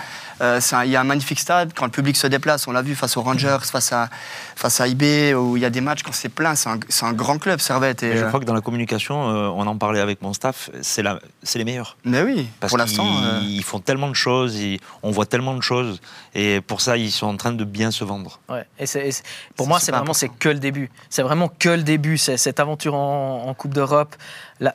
il 0.85 0.91
y 0.91 0.97
a 0.97 1.01
un 1.01 1.05
magnifique 1.05 1.41
stade. 1.41 1.73
Quand 1.75 1.87
le 1.87 1.91
public 1.91 2.15
se 2.15 2.27
déplace, 2.27 2.69
on 2.69 2.73
l'a 2.73 2.83
vu 2.83 2.95
face 2.95 3.17
aux 3.17 3.23
Rangers, 3.23 3.57
face 3.63 3.91
à, 3.95 4.11
face 4.55 4.83
à 4.83 4.87
IB, 4.87 5.35
où 5.35 5.57
il 5.57 5.63
y 5.63 5.65
a 5.65 5.71
des 5.71 5.81
matchs 5.81 6.03
quand 6.03 6.13
c'est 6.13 6.29
plein. 6.29 6.55
C'est 6.55 6.69
un, 6.69 7.13
grand 7.15 7.39
club, 7.39 7.59
Servette. 7.61 8.03
Et, 8.03 8.19
je 8.19 8.25
euh, 8.25 8.29
crois 8.29 8.39
que 8.39 8.45
dans 8.45 8.53
la 8.53 8.61
communication, 8.61 9.31
euh, 9.31 9.49
on 9.49 9.67
en 9.67 9.77
parlait 9.79 10.01
avec 10.01 10.21
mon 10.21 10.35
staff, 10.35 10.69
c'est 10.83 11.03
les 11.03 11.65
meilleurs. 11.65 11.97
mais 12.05 12.21
oui, 12.23 12.49
Parce 12.61 12.71
pour 12.71 12.77
l'instant. 12.79 13.07
euh, 13.25 13.41
ils 13.43 13.63
font 13.65 13.79
tellement 13.81 14.09
de 14.09 14.15
choses, 14.15 14.57
ils- 14.57 14.79
on 15.03 15.11
voit 15.11 15.25
tellement 15.25 15.55
de 15.55 15.63
choses, 15.63 15.99
et 16.35 16.61
pour 16.61 16.83
ça, 16.83 16.99
ils 16.99 17.11
sont 17.21 17.27
en 17.27 17.37
train 17.37 17.53
de 17.53 17.65
bien 17.65 17.91
se 17.91 18.05
vendre. 18.05 18.41
Ouais. 18.49 18.67
Et 18.79 18.87
c'est- 18.87 19.07
et 19.07 19.13
c'est- 19.13 19.23
pour 19.57 19.69
moi, 19.69 19.79
c'est 19.81 19.93
vraiment 19.93 20.13
c'est 20.15 20.29
que 20.29 20.49
le 20.49 20.59
début. 20.59 20.91
C'est 21.09 21.23
vraiment 21.23 21.49
que 21.49 21.69
le 21.69 21.83
début. 21.83 22.19
C'est 22.19 22.37
cette 22.37 22.61
aventure 22.61 22.95
en, 22.95 23.45
en 23.47 23.55
Coupe 23.55 23.75
d'Europe, 23.75 24.17
la- 24.59 24.75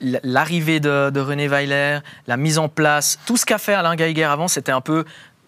la- 0.00 0.20
l'arrivée 0.22 0.80
de, 0.80 1.10
de 1.10 1.20
René 1.20 1.48
Weiler, 1.48 1.98
la 2.26 2.36
mise 2.36 2.58
en 2.58 2.68
place, 2.68 3.18
tout 3.26 3.36
ce 3.36 3.44
qu'a 3.46 3.58
fait 3.58 3.74
Alain 3.74 3.96
Geiger 3.96 4.24
avant, 4.24 4.48
c'était 4.48 4.72
un 4.72 4.80
peu, 4.80 5.04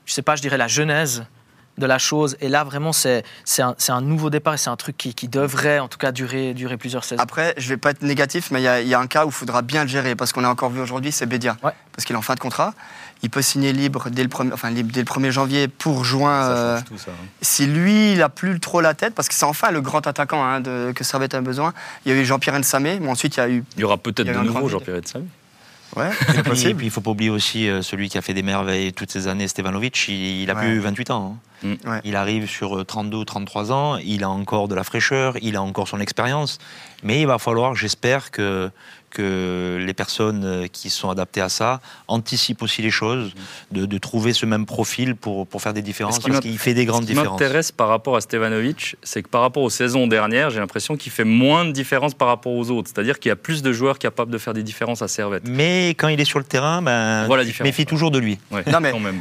je 0.07 0.13
sais 0.13 0.23
pas, 0.23 0.37
je 0.37 0.43
dirais 0.43 0.57
la 0.59 0.69
genèse 0.69 1.25
de 1.77 1.87
la 1.87 1.99
chose. 1.99 2.37
Et 2.41 2.49
là, 2.49 2.65
vraiment, 2.65 2.93
c'est 2.93 3.23
c'est 3.45 3.63
un, 3.63 3.75
c'est 3.79 3.93
un 3.93 4.01
nouveau 4.01 4.31
départ 4.31 4.55
et 4.55 4.57
c'est 4.59 4.71
un 4.71 4.77
truc 4.77 4.97
qui, 4.97 5.15
qui 5.15 5.29
devrait, 5.29 5.79
en 5.79 5.87
tout 5.87 5.99
cas, 5.99 6.11
durer, 6.11 6.53
durer 6.55 6.77
plusieurs 6.77 7.05
saisons. 7.05 7.23
Après, 7.23 7.55
je 7.57 7.69
vais 7.69 7.77
pas 7.77 7.91
être 7.91 8.03
négatif, 8.03 8.51
mais 8.51 8.61
il 8.61 8.65
y, 8.65 8.69
a- 8.69 8.81
il 8.81 8.89
y 8.89 8.95
a 8.95 8.99
un 8.99 9.07
cas 9.07 9.25
où 9.27 9.29
il 9.29 9.33
faudra 9.33 9.63
bien 9.63 9.83
le 9.83 9.89
gérer, 9.89 10.17
parce 10.17 10.33
qu'on 10.33 10.43
a 10.43 10.49
encore 10.49 10.71
vu 10.71 10.81
aujourd'hui, 10.81 11.13
c'est 11.13 11.27
Bédia. 11.27 11.57
Ouais. 11.63 11.71
Parce 11.93 12.05
qu'il 12.05 12.15
est 12.17 12.19
en 12.19 12.23
fin 12.23 12.35
de 12.35 12.41
contrat. 12.41 12.75
Il 13.23 13.31
peut 13.31 13.43
signer 13.43 13.73
libre 13.73 14.11
dès 14.11 14.23
le, 14.23 14.29
premier, 14.29 14.53
enfin, 14.53 14.71
libre 14.71 14.91
dès 14.93 15.01
le 15.01 15.07
1er 15.07 15.31
janvier 15.31 15.67
pour 15.69 16.05
juin. 16.05 16.43
Ça 16.43 16.51
euh, 16.51 16.77
change 16.79 16.85
tout 16.87 16.99
ça. 16.99 17.11
hein. 17.11 17.25
si 17.43 17.67
lui, 17.67 18.13
il 18.13 18.23
a 18.23 18.29
plus 18.29 18.61
trop 18.61 18.81
la 18.81 18.95
tête, 18.95 19.15
parce 19.15 19.29
que 19.29 19.35
c'est 19.35 19.45
enfin 19.45 19.71
le 19.73 19.81
grand 19.81 20.07
attaquant 20.07 20.45
hein, 20.45 20.61
de, 20.61 20.93
que 20.95 21.03
Servette 21.03 21.35
a 21.35 21.41
besoin. 21.41 21.75
Il 22.07 22.13
y 22.13 22.15
a 22.17 22.21
eu 22.21 22.25
Jean-Pierre 22.25 22.59
Nsamé, 22.59 22.99
mais 23.01 23.09
ensuite 23.09 23.37
il 23.37 23.41
y 23.41 23.43
a 23.43 23.49
eu. 23.49 23.65
Il 23.77 23.81
y 23.81 23.85
aura 23.85 23.97
peut-être 23.99 24.27
de 24.29 24.33
nouveau. 24.33 24.69
Jean-Pierre 24.69 24.97
Etsam. 24.97 25.27
Ouais, 25.97 26.11
Et 26.11 26.13
c'est 26.13 26.27
puis, 26.33 26.39
et 26.39 26.43
possible. 26.43 26.75
puis, 26.77 26.87
il 26.89 26.91
faut 26.91 27.01
pas 27.01 27.11
oublier 27.13 27.31
aussi 27.31 27.67
euh, 27.69 27.81
celui 27.81 28.11
qui 28.11 28.19
a 28.19 28.21
fait 28.23 28.35
des 28.35 28.43
merveilles 28.43 28.93
toutes 28.93 29.11
ces 29.11 29.27
années, 29.27 29.49
Stevanovic. 29.49 30.07
Il, 30.09 30.43
il 30.43 30.51
a 30.51 30.55
Ouais. 30.55 30.61
plus 30.61 30.79
28 30.81 31.11
ans. 31.11 31.39
hein. 31.65 31.67
Mm. 31.85 31.91
Ouais. 31.91 32.01
Il 32.05 32.15
arrive 32.15 32.47
sur 32.47 32.85
32 32.85 33.25
33 33.25 33.73
ans. 33.73 33.97
Il 33.97 34.23
a 34.23 34.29
encore 34.29 34.69
de 34.69 34.75
la 34.75 34.85
fraîcheur. 34.85 35.35
Il 35.41 35.57
a 35.57 35.63
encore 35.63 35.89
son 35.89 35.99
expérience. 35.99 36.59
Mais 37.03 37.23
il 37.23 37.27
va 37.27 37.39
falloir, 37.39 37.75
j'espère, 37.75 38.31
que, 38.31 38.71
que 39.19 39.79
les 39.85 39.95
personnes 39.95 40.45
euh, 40.45 40.67
qui 40.69 40.91
sont 40.91 41.11
adaptées 41.11 41.41
à 41.41 41.49
ça 41.49 41.81
anticipent 42.07 42.63
aussi 42.63 42.83
les 42.83 42.91
choses, 42.91 43.33
de, 43.73 43.85
de 43.85 43.99
trouver 43.99 44.33
ce 44.33 44.47
même 44.47 44.65
profil 44.65 45.17
pour, 45.17 45.47
pour 45.47 45.61
faire 45.61 45.75
des 45.75 45.83
différences. 45.83 46.17
Ce 46.17 46.21
qui 46.21 46.29
Parce 46.31 46.41
qu'il 46.41 46.57
fait 46.59 46.75
des 46.75 46.85
grandes 46.85 47.03
Ce 47.03 47.09
qui 47.09 47.15
différences. 47.15 47.41
m'intéresse 47.41 47.73
par 47.73 47.89
rapport 47.89 48.15
à 48.17 48.21
Stevanovic, 48.21 48.97
c'est 49.03 49.23
que 49.23 49.29
par 49.29 49.41
rapport 49.41 49.63
aux 49.65 49.71
saisons 49.71 50.07
dernières, 50.07 50.51
j'ai 50.51 50.61
l'impression 50.61 50.97
qu'il 50.97 51.11
fait 51.11 51.25
moins 51.25 51.65
de 51.65 51.73
différence 51.73 52.15
par 52.15 52.29
rapport 52.29 52.53
aux 52.53 52.71
autres. 52.71 52.91
C'est-à-dire 52.95 53.19
qu'il 53.19 53.29
y 53.31 53.33
a 53.33 53.37
plus 53.37 53.63
de 53.63 53.73
joueurs 53.73 53.99
capables 53.99 54.31
de 54.31 54.39
faire 54.39 54.55
des 54.55 54.63
différences 54.63 55.03
à 55.03 55.09
Servette. 55.09 55.43
Mais 55.49 55.91
quand 55.91 56.09
il 56.09 56.21
est 56.21 56.25
sur 56.25 56.39
le 56.39 56.45
terrain, 56.45 56.81
ben, 56.81 57.27
Voilà 57.27 57.45
tu 57.45 57.63
ouais. 57.63 57.85
toujours 57.85 58.11
de 58.11 58.19
lui. 58.19 58.39
Ouais, 58.53 58.63
Non, 58.71 58.81
mais- 58.81 58.93
quand 58.93 59.01
même. 59.01 59.21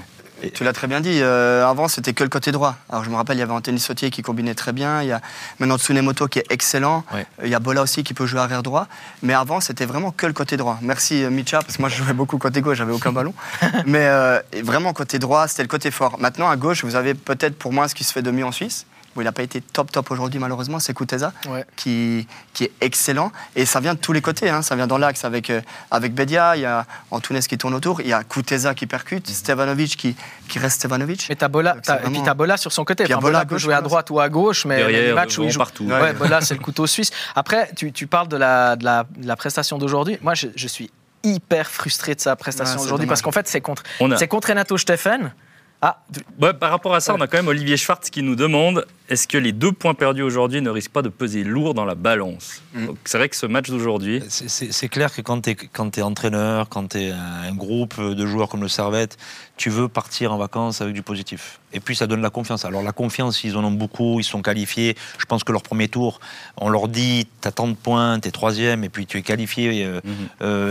Tu 0.54 0.64
l'as 0.64 0.74
très 0.74 0.88
bien 0.88 1.02
dit. 1.02 1.20
euh, 1.22 1.68
avant, 1.68 1.88
c'était 1.88 2.14
que 2.14 2.24
le 2.24 2.30
côté 2.30 2.52
droit. 2.52 2.76
Alors, 2.90 3.04
je 3.04 3.10
me 3.10 3.16
rappelle, 3.16 3.38
il 3.38 3.40
y 3.40 3.44
avait 3.44 3.54
Anthony 3.54 3.80
Sautier 3.80 4.10
qui 4.10 4.22
combinait 4.22 4.54
très 4.54 4.72
bien. 4.72 5.02
Il 5.02 5.08
y 5.08 5.12
a 5.12 5.22
maintenant 5.60 5.78
Tsunemoto 5.78 6.28
qui 6.28 6.40
est 6.40 6.46
excellent. 6.50 7.04
Il 7.44 7.50
y 7.50 7.56
a 7.56 7.60
Bola 7.60 7.82
aussi 7.82 8.04
qui 8.04 8.14
peut 8.14 8.26
jouer 8.26 8.40
arrière 8.40 8.64
droit. 8.64 8.88
Mais 9.24 9.34
avant, 9.34 9.60
c'était 9.62 9.86
vraiment 9.86 10.12
que 10.12 10.26
le 10.26 10.34
côté 10.34 10.58
droit. 10.58 10.78
Merci 10.82 11.24
euh, 11.24 11.30
Micha, 11.30 11.60
parce 11.62 11.78
que 11.78 11.82
moi, 11.82 11.90
je 11.90 11.96
jouais 11.96 12.14
beaucoup 12.14 12.38
côté 12.38 12.62
gauche, 12.62 12.78
j'avais 12.78 12.94
aucun 12.94 13.12
ballon. 13.12 13.34
Mais 13.86 14.08
euh, 14.08 14.40
et 14.54 14.62
vraiment, 14.62 14.94
côté 14.94 15.20
droit, 15.20 15.48
c'était 15.48 15.64
le 15.64 15.68
côté 15.70 15.92
fort. 15.92 16.20
Maintenant, 16.20 16.50
à 16.50 16.56
gauche, 16.56 16.84
vous 16.84 16.96
avez 16.96 17.14
peut-être 17.14 17.58
pour 17.58 17.74
moi 17.74 17.88
ce 17.88 17.96
qui 17.96 18.04
se 18.04 18.14
fait 18.14 18.22
de 18.22 18.32
mieux 18.32 18.46
en 18.46 18.52
Suisse. 18.52 18.86
Bon, 19.18 19.22
il 19.22 19.26
n'a 19.26 19.32
pas 19.32 19.42
été 19.42 19.62
top 19.62 19.92
top 19.92 20.12
aujourd'hui, 20.12 20.40
malheureusement. 20.40 20.78
C'est 20.80 20.94
Kuteza 20.94 21.34
Ouais. 21.50 21.66
qui, 21.76 22.28
qui 22.54 22.66
est 22.66 22.72
excellent. 22.82 23.32
Et 23.56 23.66
ça 23.66 23.80
vient 23.80 23.96
de 23.96 24.00
tous 24.00 24.14
les 24.14 24.22
côtés. 24.22 24.48
hein. 24.48 24.62
Ça 24.62 24.76
vient 24.76 24.86
dans 24.86 25.00
l'axe 25.00 25.26
avec, 25.26 25.50
euh, 25.50 25.60
avec 25.90 26.14
Bedia. 26.14 26.56
Il 26.56 26.62
y 26.62 26.66
a 26.66 26.86
Antunes 27.10 27.40
qui 27.40 27.58
tourne 27.58 27.74
autour. 27.74 28.00
Il 28.02 28.08
y 28.08 28.14
a 28.14 28.24
Kuteza 28.24 28.76
qui 28.76 28.86
percute. 28.86 29.28
Stevanovic 29.28 29.98
qui, 29.98 30.16
qui 30.48 30.60
reste 30.60 30.76
Stevanovic. 30.76 31.26
Mais 31.30 31.36
t'as 31.36 31.48
Bola, 31.48 31.74
Donc, 31.74 31.82
t'as- 31.82 31.94
c'est 31.94 31.98
et 31.98 32.04
puis 32.04 32.12
vraiment- 32.12 32.26
t'as 32.26 32.34
Bola 32.36 32.58
sur 32.58 32.72
son 32.72 32.86
côté. 32.86 33.06
Puis 33.06 33.10
il 33.10 33.12
y 33.12 33.14
a 33.16 33.18
Enfin, 33.18 33.24
Bola 33.24 33.40
Bola 33.40 33.42
à 33.42 33.46
peut 33.48 33.58
jouer 33.58 33.74
à 33.74 33.82
droite 33.82 34.12
ou 34.12 34.20
à 34.20 34.30
gauche, 34.30 34.66
mais 34.66 34.78
les 34.78 34.84
Derrière, 34.94 35.16
matchs 35.16 35.40
où 35.40 35.44
il 35.46 35.50
joue 35.50 35.58
partout. 35.58 35.86
Ouais. 35.86 36.00
Ouais, 36.00 36.14
Bola, 36.14 36.42
c'est 36.42 36.54
le 36.54 36.60
couteau 36.60 36.86
suisse. 36.86 37.10
Après, 37.36 37.72
tu, 37.76 37.92
tu 37.92 38.06
parles 38.06 38.28
de 38.28 38.38
la, 38.38 38.76
de 38.76 38.86
la, 38.86 39.06
de 39.18 39.26
la 39.28 39.36
prestation 39.36 39.80
d'aujourd'hui. 39.80 40.20
Moi, 40.22 40.36
je, 40.36 40.46
je 40.56 40.68
suis 40.68 40.92
hyper 41.24 41.68
frustré 41.72 42.14
de 42.14 42.22
sa 42.22 42.36
prestation 42.36 42.76
Ouais, 42.78 42.84
aujourd'hui 42.86 43.08
dommage. 43.08 43.10
parce 43.10 43.22
qu'en 43.24 43.32
fait, 43.32 43.48
c'est 43.48 43.62
contre, 43.62 43.82
a- 44.00 44.16
c'est 44.18 44.28
contre 44.28 44.50
Renato 44.50 44.78
Steffen. 44.78 45.34
Ah, 45.80 46.02
Ouais, 46.42 46.54
par 46.54 46.72
rapport 46.72 46.96
à 46.96 47.00
ça, 47.02 47.14
on 47.14 47.22
a 47.22 47.28
quand 47.28 47.38
même 47.38 47.48
Olivier 47.50 47.78
Schwartz 47.78 48.10
qui 48.10 48.24
nous 48.24 48.36
demande 48.36 48.88
est-ce 49.10 49.28
que 49.28 49.38
les 49.38 49.52
deux 49.52 49.72
points 49.72 49.94
perdus 49.94 50.24
aujourd'hui 50.24 50.60
ne 50.60 50.72
risquent 50.72 50.92
pas 50.92 51.04
de 51.04 51.10
peser 51.10 51.44
lourd 51.44 51.76
dans 51.76 51.86
la 51.86 51.94
balance 51.94 52.64
Mm. 52.74 52.88
C'est 53.06 53.18
vrai 53.20 53.30
que 53.30 53.36
ce 53.36 53.46
match 53.46 53.70
d'aujourd'hui, 53.70 54.22
C'est- 54.28 54.90
clair 54.90 55.14
que 55.14 55.22
quand 55.22 55.42
tu 55.42 55.52
es, 55.52 56.02
entraîneur, 56.02 56.68
quand 56.70 56.90
tu 56.90 56.98
es 57.00 57.12
un 57.12 57.54
groupe 57.56 58.00
de 58.02 58.26
joueurs 58.26 58.50
comme 58.50 58.62
le 58.62 58.68
Servette, 58.68 59.18
tu 59.56 59.70
veux 59.70 59.88
partir 59.88 60.34
en 60.34 60.38
vacances 60.38 60.82
avec 60.82 60.94
du 60.96 61.02
positif. 61.04 61.60
Et 61.74 61.80
puis 61.80 61.96
ça 61.96 62.08
donne 62.08 62.22
la 62.22 62.30
confiance. 62.32 62.66
Alors 62.66 62.82
la 62.84 62.92
confiance, 62.92 63.44
ils 63.44 63.56
en 63.56 63.64
ont 63.64 63.72
beaucoup, 63.72 64.20
ils 64.20 64.24
sont 64.24 64.42
qualifiés. 64.42 64.96
Je 65.20 65.26
pense 65.26 65.44
que 65.44 65.52
leur 65.52 65.62
premier 65.64 65.88
tour, 65.90 66.20
on 66.58 66.70
leur 66.70 66.88
dit, 66.88 67.28
tu 67.42 67.48
as 67.48 67.52
tant 67.52 67.68
de 67.68 67.74
points, 67.76 68.20
tu 68.20 68.28
es 68.30 68.32
troisième, 68.32 68.84
et 68.84 68.90
puis 68.90 69.06
tu 69.06 69.18
es 69.18 69.22
qualifié, 69.22 69.86
euh, 69.86 70.02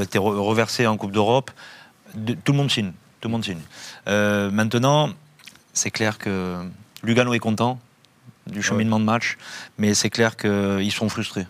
Mhm. 0.00 0.06
tu 0.06 0.16
es 0.16 0.20
reversé 0.20 0.86
en 0.88 0.96
Coupe 0.96 1.12
d'Europe. 1.12 1.50
De- 2.14 2.34
Tout 2.34 2.52
le 2.52 2.58
monde 2.58 2.70
signe. 2.70 2.92
Tout 3.20 3.28
le 3.28 3.32
monde 3.32 3.44
signe. 3.44 3.60
Euh, 4.08 4.50
maintenant, 4.50 5.10
c'est 5.72 5.90
clair 5.90 6.18
que 6.18 6.62
Lugano 7.02 7.34
est 7.34 7.38
content 7.38 7.80
du 8.46 8.62
cheminement 8.62 9.00
de 9.00 9.04
match, 9.04 9.36
mais 9.78 9.94
c'est 9.94 10.10
clair 10.10 10.36
qu'ils 10.36 10.92
sont 10.92 11.08
frustrés. 11.08 11.46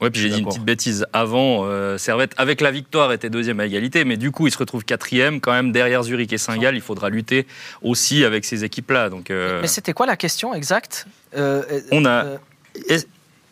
Ouais, 0.00 0.10
puis 0.10 0.20
j'ai 0.20 0.28
dit 0.28 0.40
une 0.40 0.46
petite 0.46 0.64
bêtise. 0.64 1.06
Avant, 1.14 1.64
euh, 1.64 1.96
Servette, 1.96 2.34
avec 2.36 2.60
la 2.60 2.70
victoire, 2.70 3.12
était 3.12 3.30
deuxième 3.30 3.60
à 3.60 3.66
égalité, 3.66 4.04
mais 4.04 4.18
du 4.18 4.30
coup, 4.30 4.46
il 4.46 4.50
se 4.50 4.58
retrouve 4.58 4.84
quatrième 4.84 5.40
quand 5.40 5.52
même 5.52 5.72
derrière 5.72 6.02
Zurich 6.02 6.32
et 6.34 6.38
Saint-Gall. 6.38 6.74
Il 6.74 6.82
faudra 6.82 7.08
lutter 7.08 7.46
aussi 7.80 8.22
avec 8.24 8.44
ces 8.44 8.62
équipes-là. 8.62 9.08
Donc, 9.08 9.30
euh, 9.30 9.60
mais 9.62 9.68
c'était 9.68 9.94
quoi 9.94 10.04
la 10.04 10.16
question 10.16 10.52
exacte? 10.52 11.06
Euh, 11.34 11.62
euh, 11.70 11.80
on 11.92 12.04
a 12.04 12.24
euh, 12.24 12.38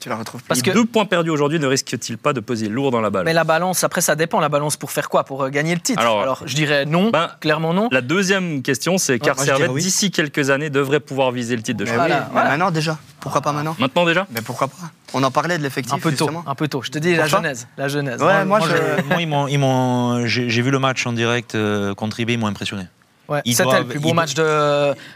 Tu 0.05 0.11
la 0.11 0.17
retrouves 0.17 0.43
Parce 0.47 0.61
les 0.61 0.71
que- 0.71 0.75
deux 0.77 0.85
points 0.85 1.07
perdus 1.07 1.31
aujourd'hui 1.31 1.59
ne 1.59 1.67
risquent-ils 1.67 2.19
pas 2.19 2.35
de 2.35 2.41
peser 2.41 2.69
lourd 2.69 2.91
dans 2.91 3.01
la 3.01 3.09
balle 3.09 3.25
mais 3.25 3.33
la 3.33 3.43
balance, 3.45 3.85
après, 3.85 4.03
ça 4.03 4.15
dépend. 4.15 4.39
La 4.39 4.51
balance 4.51 4.77
pour 4.77 4.91
faire 4.91 5.09
quoi? 5.09 5.25
Pour 5.25 5.43
euh, 5.45 5.49
gagner 5.49 5.75
le 5.75 5.81
titre? 5.81 5.99
Alors- 5.99 6.21
Alors, 6.21 6.43
je 6.45 6.55
dirais 6.55 6.85
non, 6.85 7.09
Ben, 7.09 7.31
clairement 7.41 7.73
non. 7.73 7.89
La 7.91 8.03
deuxième 8.03 8.61
question, 8.61 8.99
c'est 8.99 9.19
car 9.19 9.35
moi, 9.35 9.47
Servette, 9.47 9.71
oui. 9.71 9.81
d'ici 9.81 10.11
quelques 10.11 10.51
années, 10.51 10.69
devrait 10.69 11.01
pouvoir 11.01 11.31
viser 11.33 11.57
le 11.57 11.63
titre 11.63 11.79
de 11.79 11.87
champion. 11.87 12.01
Voilà, 12.03 12.17
oui, 12.17 12.23
mais 12.27 12.33
voilà. 12.33 12.51
maintenant 12.51 12.71
déjà. 12.71 12.99
Pourquoi 13.19 13.41
pas 13.41 13.53
maintenant? 13.53 13.75
Maintenant 13.79 14.05
déjà? 14.05 14.27
Mais 14.31 14.43
pourquoi 14.43 14.69
pas? 14.69 14.77
On 15.15 15.23
en 15.23 15.31
parlait 15.31 15.57
de 15.57 15.63
l'effectif 15.63 15.95
Un 15.95 15.99
peu 15.99 16.11
tôt, 16.11 16.27
justement. 16.27 16.45
un 16.47 16.55
peu 16.55 16.69
tôt. 16.69 16.83
Je 16.83 16.91
te 16.91 16.99
dis 16.99 17.17
la 17.17 17.27
genèse, 17.27 17.67
la 17.79 17.89
genèse. 17.89 18.21
Ouais, 18.21 18.45
moi, 18.45 18.61
je- 18.61 18.67
je- 18.67 19.09
moi, 19.09 19.23
ils 19.23 19.27
m'ont- 19.27 19.49
ils 19.49 19.59
m'ont- 19.59 20.27
j'ai 20.27 20.51
j'ai 20.51 20.61
vu 20.61 20.71
le 20.71 20.79
match 20.81 21.07
en 21.07 21.15
direct 21.15 21.55
euh, 21.55 21.95
contre 21.95 22.21
IB, 22.21 22.35
ils 22.35 22.39
m'ont 22.39 22.47
impressionné. 22.47 22.83
Ouais, 23.27 23.41
Ils 23.47 23.57
C'était 23.57 23.79
le 23.79 23.87
plus 23.87 24.01
beau 24.01 24.11
ils 24.11 24.15
match 24.15 24.35
de, 24.35 24.43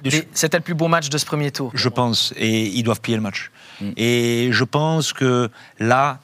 de- 0.02 0.08
des- 0.08 0.26
c'était 0.32 0.56
le 0.56 0.62
plus 0.62 0.72
beau 0.72 0.88
match 0.88 1.10
de 1.10 1.18
ce 1.18 1.26
premier 1.26 1.50
tour. 1.50 1.70
Je 1.74 1.90
pense, 1.90 2.32
et 2.38 2.62
ils 2.68 2.82
doivent 2.82 3.02
plier 3.02 3.16
le 3.18 3.22
match. 3.22 3.50
Mm. 3.80 3.90
Et 3.96 4.48
je 4.52 4.64
pense 4.64 5.12
que 5.12 5.50
là, 5.78 6.18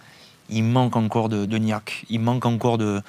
il 0.51 0.65
manque 0.65 0.97
encore 0.97 1.29
de, 1.29 1.47
de 1.47 1.59
niaque. 1.59 2.05
Il 2.11 2.21
manque 2.21 2.45
encore 2.47 2.79
de. 2.79 3.01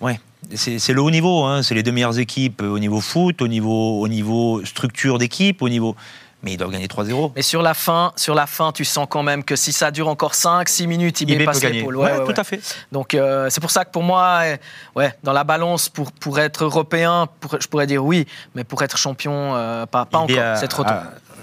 Ouais, 0.00 0.20
c'est 0.54 0.92
le 0.92 1.02
haut 1.02 1.10
niveau. 1.10 1.44
hein. 1.44 1.62
C'est 1.62 1.74
les 1.74 1.82
deux 1.82 1.92
meilleures 1.92 2.18
équipes 2.18 2.62
au 2.62 2.78
niveau 2.78 3.00
foot, 3.00 3.42
au 3.42 3.48
niveau, 3.48 4.00
au 4.00 4.08
niveau 4.08 4.64
structure 4.64 5.18
d'équipe, 5.18 5.60
au 5.62 5.68
niveau. 5.68 5.96
mais 6.44 6.52
ils 6.52 6.56
doivent 6.56 6.70
gagner 6.70 6.86
3-0. 6.86 7.32
Mais 7.34 7.42
sur 7.42 7.60
la 7.62 7.74
fin, 7.74 8.12
sur 8.14 8.34
la 8.36 8.46
fin, 8.46 8.70
tu 8.70 8.84
sens 8.84 9.08
quand 9.10 9.24
même 9.24 9.42
que 9.42 9.56
si 9.56 9.72
ça 9.72 9.90
dure 9.90 10.06
encore 10.06 10.34
5-6 10.34 10.86
minutes, 10.86 11.20
il 11.20 11.28
IB 11.30 11.44
passe 11.44 11.60
l'épaule. 11.64 11.96
Ouais, 11.96 12.12
Ouais, 12.12 12.18
ouais, 12.20 12.32
tout 12.32 12.40
à 12.40 12.44
fait. 12.44 12.60
Donc 12.92 13.14
euh, 13.14 13.50
c'est 13.50 13.60
pour 13.60 13.72
ça 13.72 13.84
que 13.84 13.90
pour 13.90 14.04
moi, 14.04 14.42
euh, 14.44 14.56
ouais, 14.94 15.12
dans 15.24 15.32
la 15.32 15.42
balance, 15.42 15.88
pour, 15.88 16.12
pour 16.12 16.38
être 16.38 16.62
européen, 16.64 17.26
pour- 17.40 17.60
je 17.60 17.66
pourrais 17.66 17.88
dire 17.88 18.04
oui, 18.04 18.24
mais 18.54 18.62
pour 18.62 18.80
être 18.84 18.96
champion, 18.96 19.56
euh, 19.56 19.84
pas, 19.86 20.04
pas 20.06 20.18
encore, 20.18 20.56
c'est 20.60 20.68
trop 20.68 20.84
tôt. 20.84 20.90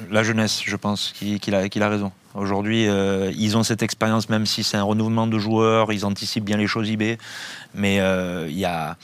la 0.10 0.24
jeunesse, 0.24 0.62
je 0.66 0.76
pense, 0.78 1.12
qu'il 1.14 1.42
qu'il 1.42 1.54
a, 1.56 1.68
qu'il 1.68 1.84
a 1.84 1.90
raison. 1.90 2.14
Aujourd'hui, 2.36 2.88
euh, 2.88 3.32
ils 3.38 3.56
ont 3.56 3.64
cette 3.64 3.82
expérience, 3.82 4.30
même 4.30 4.46
si 4.46 4.64
c'est 4.64 4.78
un 4.78 4.84
renouvellement 4.84 5.26
de 5.28 5.40
joueurs, 5.40 5.94
ils 5.94 6.06
anticipent 6.06 6.44
bien 6.44 6.58
les 6.58 6.68
choses 6.68 6.90
IB, 6.90 7.18
mais 7.74 8.00
euh, 8.02 8.48
il 8.50 8.58
y 8.58 8.66
a. 8.66 8.98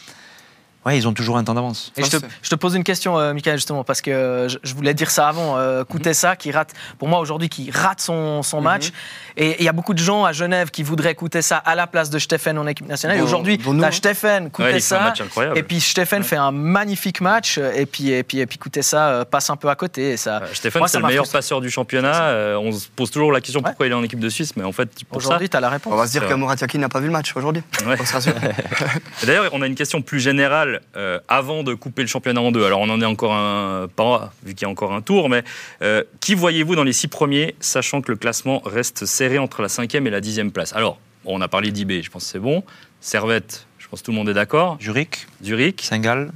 Ouais, 0.86 0.98
ils 0.98 1.08
ont 1.08 1.14
toujours 1.14 1.38
un 1.38 1.44
temps 1.44 1.54
d'avance. 1.54 1.92
Et 1.96 2.04
je, 2.04 2.10
te, 2.10 2.18
c'est- 2.18 2.26
je 2.42 2.50
te 2.50 2.56
pose 2.56 2.74
une 2.74 2.84
question, 2.84 3.20
euh, 3.20 3.34
Michael, 3.34 3.58
justement, 3.58 3.84
parce 3.84 4.02
que 4.02 4.48
je, 4.50 4.58
je 4.64 4.74
voulais 4.74 4.96
dire 4.96 5.12
ça 5.12 5.28
avant. 5.28 5.58
Euh, 5.58 5.84
Koutessa, 5.84 6.36
qui 6.36 6.52
rate, 6.52 6.74
pour 6.98 7.08
moi 7.08 7.20
aujourd'hui, 7.20 7.50
qui 7.50 7.70
rate 7.70 8.02
son, 8.02 8.42
son 8.42 8.58
Mhm. 8.58 8.64
match. 8.64 8.92
Et 9.38 9.58
il 9.60 9.64
y 9.66 9.70
a 9.70 9.74
beaucoup 9.74 9.94
de 9.94 10.00
gens 10.00 10.26
à 10.26 10.32
Genève 10.34 10.72
qui 10.72 10.82
voudraient 10.82 11.14
Koutessa 11.14 11.58
à 11.58 11.76
la 11.76 11.86
place 11.86 12.10
de 12.10 12.18
Steffen 12.18 12.58
en 12.58 12.66
équipe 12.66 12.88
nationale. 12.88 13.18
Et 13.18 13.22
aujourd'hui, 13.22 13.60
nous, 13.64 13.78
tu 13.80 13.86
hein. 13.86 13.92
Steffen, 13.92 14.44
Ouais, 14.46 14.50
il 14.50 14.52
fait 14.58 14.64
un 14.64 14.68
Koutessa. 14.72 15.00
match 15.02 15.22
incroyable. 15.22 15.58
et 15.60 15.64
puis 15.64 15.80
Steffen 15.80 16.22
Ouais. 16.24 16.28
fait 16.28 16.36
un 16.38 16.52
magnifique 16.52 17.22
match. 17.22 17.60
Et 17.60 17.86
puis, 17.86 18.10
et 18.12 18.24
puis, 18.24 18.40
et 18.40 18.48
puis 18.48 18.58
Koutessa 18.58 19.08
euh, 19.10 19.24
passe 19.26 19.50
un 19.52 19.56
peu 19.58 19.70
à 19.70 19.76
côté. 19.76 20.12
Et 20.14 20.18
ça, 20.18 20.38
Euh, 20.38 20.70
Moi, 20.80 20.88
c'est 20.88 20.98
le 21.00 21.06
meilleur 21.06 21.26
frustré. 21.26 21.38
passeur 21.38 21.62
du 21.62 21.70
championnat. 21.70 22.24
Euh, 22.24 22.56
on 22.58 22.72
se 22.72 22.88
pose 22.88 23.12
toujours 23.12 23.32
la 23.32 23.40
question 23.40 23.60
Ouais. 23.62 23.70
pourquoi 23.70 23.86
il 23.86 23.92
est 23.92 23.96
en 23.96 24.04
équipe 24.04 24.20
de 24.20 24.30
Suisse, 24.30 24.56
mais 24.56 24.64
en 24.64 24.72
fait, 24.72 24.90
pour 25.10 25.22
ça. 25.22 25.28
aujourd'hui, 25.28 25.48
tu 25.50 25.56
as 25.58 25.60
la 25.60 25.68
On 25.68 25.72
réponse. 25.72 25.94
va 25.96 26.08
se 26.08 26.12
dire 26.14 26.28
que 26.28 26.62
Yakin 26.62 26.80
n'a 26.80 26.90
pas 26.90 27.00
vu 27.00 27.06
le 27.06 27.12
match 27.12 27.34
aujourd'hui. 27.36 27.62
Ouais. 27.86 27.96
On 28.00 28.06
se 28.06 28.14
rassure. 28.14 28.34
Et 29.24 29.26
D'ailleurs, 29.28 29.50
on 29.54 29.62
a 29.62 29.68
une 29.68 29.76
question 29.76 30.02
plus 30.02 30.20
générale 30.20 30.71
euh, 30.96 31.20
avant 31.28 31.64
de 31.64 31.74
couper 31.74 32.02
le 32.04 32.08
championnat 32.08 32.42
en 32.42 32.52
deux. 32.52 32.64
Alors, 32.66 32.80
on 32.80 32.90
en 32.90 33.02
est 33.02 33.06
encore 33.06 33.34
un, 33.34 33.88
pas 33.96 34.32
vu 34.44 34.54
qu'il 34.54 34.64
y 34.64 34.66
a 34.66 34.70
encore 34.70 34.94
un 34.94 35.02
tour, 35.02 35.28
mais 35.30 35.44
euh, 35.82 36.04
qui 36.20 36.34
voyez-vous 36.36 36.76
dans 36.76 36.84
les 36.84 36.94
six 36.94 37.08
premiers, 37.08 37.56
sachant 37.60 38.02
que 38.02 38.12
le 38.12 38.18
classement 38.18 38.62
reste 38.66 39.06
serré 39.06 39.38
entre 39.40 39.62
la 39.62 39.70
cinquième 39.70 40.08
et 40.08 40.10
la 40.10 40.22
dixième 40.22 40.52
place? 40.52 40.74
Alors, 40.74 41.00
bon, 41.26 41.38
on 41.38 41.42
a 41.42 41.48
parlé 41.48 41.72
d'IB, 41.72 42.02
je 42.04 42.10
pense 42.10 42.24
que 42.26 42.30
c'est 42.32 42.40
bon. 42.40 42.64
Servette, 43.00 43.66
je 43.80 43.88
pense 43.88 44.02
que 44.02 44.06
tout 44.06 44.12
le 44.12 44.18
monde 44.18 44.30
est 44.30 44.34
d'accord. 44.34 44.78
Zurich, 44.82 45.28
Zurich. 45.44 45.82
Saint-Gall, 45.84 46.32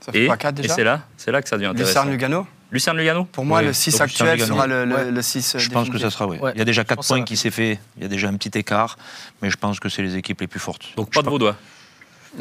Ça 0.00 0.12
fait 0.12 0.24
Et, 0.24 0.26
pas 0.26 0.36
4 0.36 0.58
et 0.58 0.62
déjà. 0.62 0.74
c'est 0.74 0.84
là, 0.84 1.02
c'est 1.16 1.30
là 1.32 1.42
que 1.42 1.48
ça 1.48 1.56
devient 1.56 1.66
intéressant. 1.68 2.04
Lucerne 2.04 2.10
Lugano. 2.10 2.46
Lucerne 2.72 2.96
Lugano 2.96 3.24
Pour 3.26 3.44
moi, 3.44 3.58
Oui. 3.60 3.66
le 3.66 3.72
6 3.74 3.92
Donc, 3.92 4.00
actuel 4.00 4.40
sera 4.40 4.66
le, 4.66 4.84
le, 4.86 4.94
Ouais. 4.94 5.10
le 5.10 5.22
6 5.22 5.56
je 5.58 5.68
pense 5.68 5.90
que 5.90 5.98
ça 5.98 6.08
sera, 6.10 6.26
oui. 6.26 6.38
Ouais. 6.38 6.52
Il 6.54 6.58
y 6.58 6.62
a 6.62 6.64
déjà 6.64 6.82
Je 6.82 6.86
4 6.86 6.96
pense 6.96 7.04
que 7.04 7.08
ça 7.08 7.14
points 7.16 7.24
qui 7.24 7.36
s'est 7.36 7.50
fait, 7.50 7.78
il 7.96 8.02
y 8.02 8.06
a 8.06 8.08
déjà 8.08 8.28
un 8.28 8.34
petit 8.34 8.56
écart, 8.58 8.96
mais 9.42 9.50
je 9.50 9.56
pense 9.56 9.78
que 9.78 9.88
c'est 9.90 10.02
les 10.02 10.16
équipes 10.16 10.40
les 10.40 10.46
plus 10.46 10.58
fortes. 10.60 10.86
Donc, 10.96 11.08
Je 11.10 11.18
pas 11.18 11.22
de 11.22 11.28
Vaudois. 11.28 11.56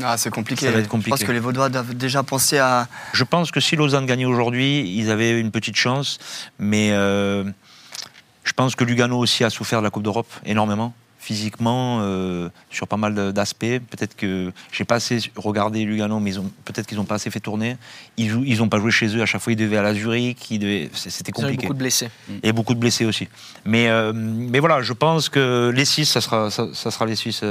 Ah, 0.01 0.17
c'est 0.17 0.29
compliqué. 0.29 0.67
Je 0.71 1.09
pense 1.09 1.23
que 1.23 1.31
les 1.31 1.39
Vaudois 1.39 1.69
doivent 1.69 1.95
déjà 1.95 2.23
penser 2.23 2.57
à. 2.57 2.87
Je 3.13 3.23
pense 3.23 3.51
que 3.51 3.59
si 3.59 3.75
Lausanne 3.75 4.05
gagnait 4.05 4.25
aujourd'hui, 4.25 4.89
ils 4.97 5.09
avaient 5.09 5.39
une 5.39 5.51
petite 5.51 5.75
chance. 5.75 6.19
Mais 6.59 6.89
euh, 6.91 7.43
je 8.43 8.53
pense 8.53 8.75
que 8.75 8.83
Lugano 8.83 9.17
aussi 9.17 9.43
a 9.43 9.49
souffert 9.49 9.79
de 9.79 9.83
la 9.83 9.89
Coupe 9.89 10.03
d'Europe 10.03 10.31
énormément, 10.45 10.93
physiquement, 11.19 11.99
euh, 12.01 12.49
sur 12.69 12.87
pas 12.87 12.95
mal 12.95 13.33
d'aspects. 13.33 13.79
Peut-être 13.89 14.15
que 14.15 14.53
j'ai 14.71 14.85
pas 14.85 14.95
assez 14.95 15.19
regardé 15.35 15.83
Lugano, 15.83 16.19
mais 16.19 16.31
peut-être 16.63 16.87
qu'ils 16.87 16.97
n'ont 16.97 17.05
pas 17.05 17.15
assez 17.15 17.29
fait 17.29 17.41
tourner. 17.41 17.75
Ils 18.17 18.57
n'ont 18.57 18.69
pas 18.69 18.79
joué 18.79 18.91
chez 18.91 19.07
eux. 19.17 19.21
À 19.21 19.25
chaque 19.25 19.41
fois, 19.41 19.51
ils 19.51 19.57
devaient 19.57 19.77
à 19.77 19.83
la 19.83 19.93
Zurich. 19.93 20.37
C'était 20.93 21.33
compliqué. 21.33 21.53
Il 21.53 21.63
y 21.63 21.63
beaucoup 21.63 21.73
de 21.73 21.79
blessés. 21.79 22.09
Et 22.43 22.53
beaucoup 22.53 22.73
de 22.73 22.79
blessés 22.79 23.05
aussi. 23.05 23.27
Mais, 23.65 23.89
euh, 23.89 24.13
voilà, 24.59 24.81
je 24.81 24.93
pense 24.93 25.27
que 25.27 25.69
les 25.75 25.85
6, 25.85 26.05
ça 26.05 26.21
sera, 26.21 27.05
les 27.05 27.15
6 27.17 27.43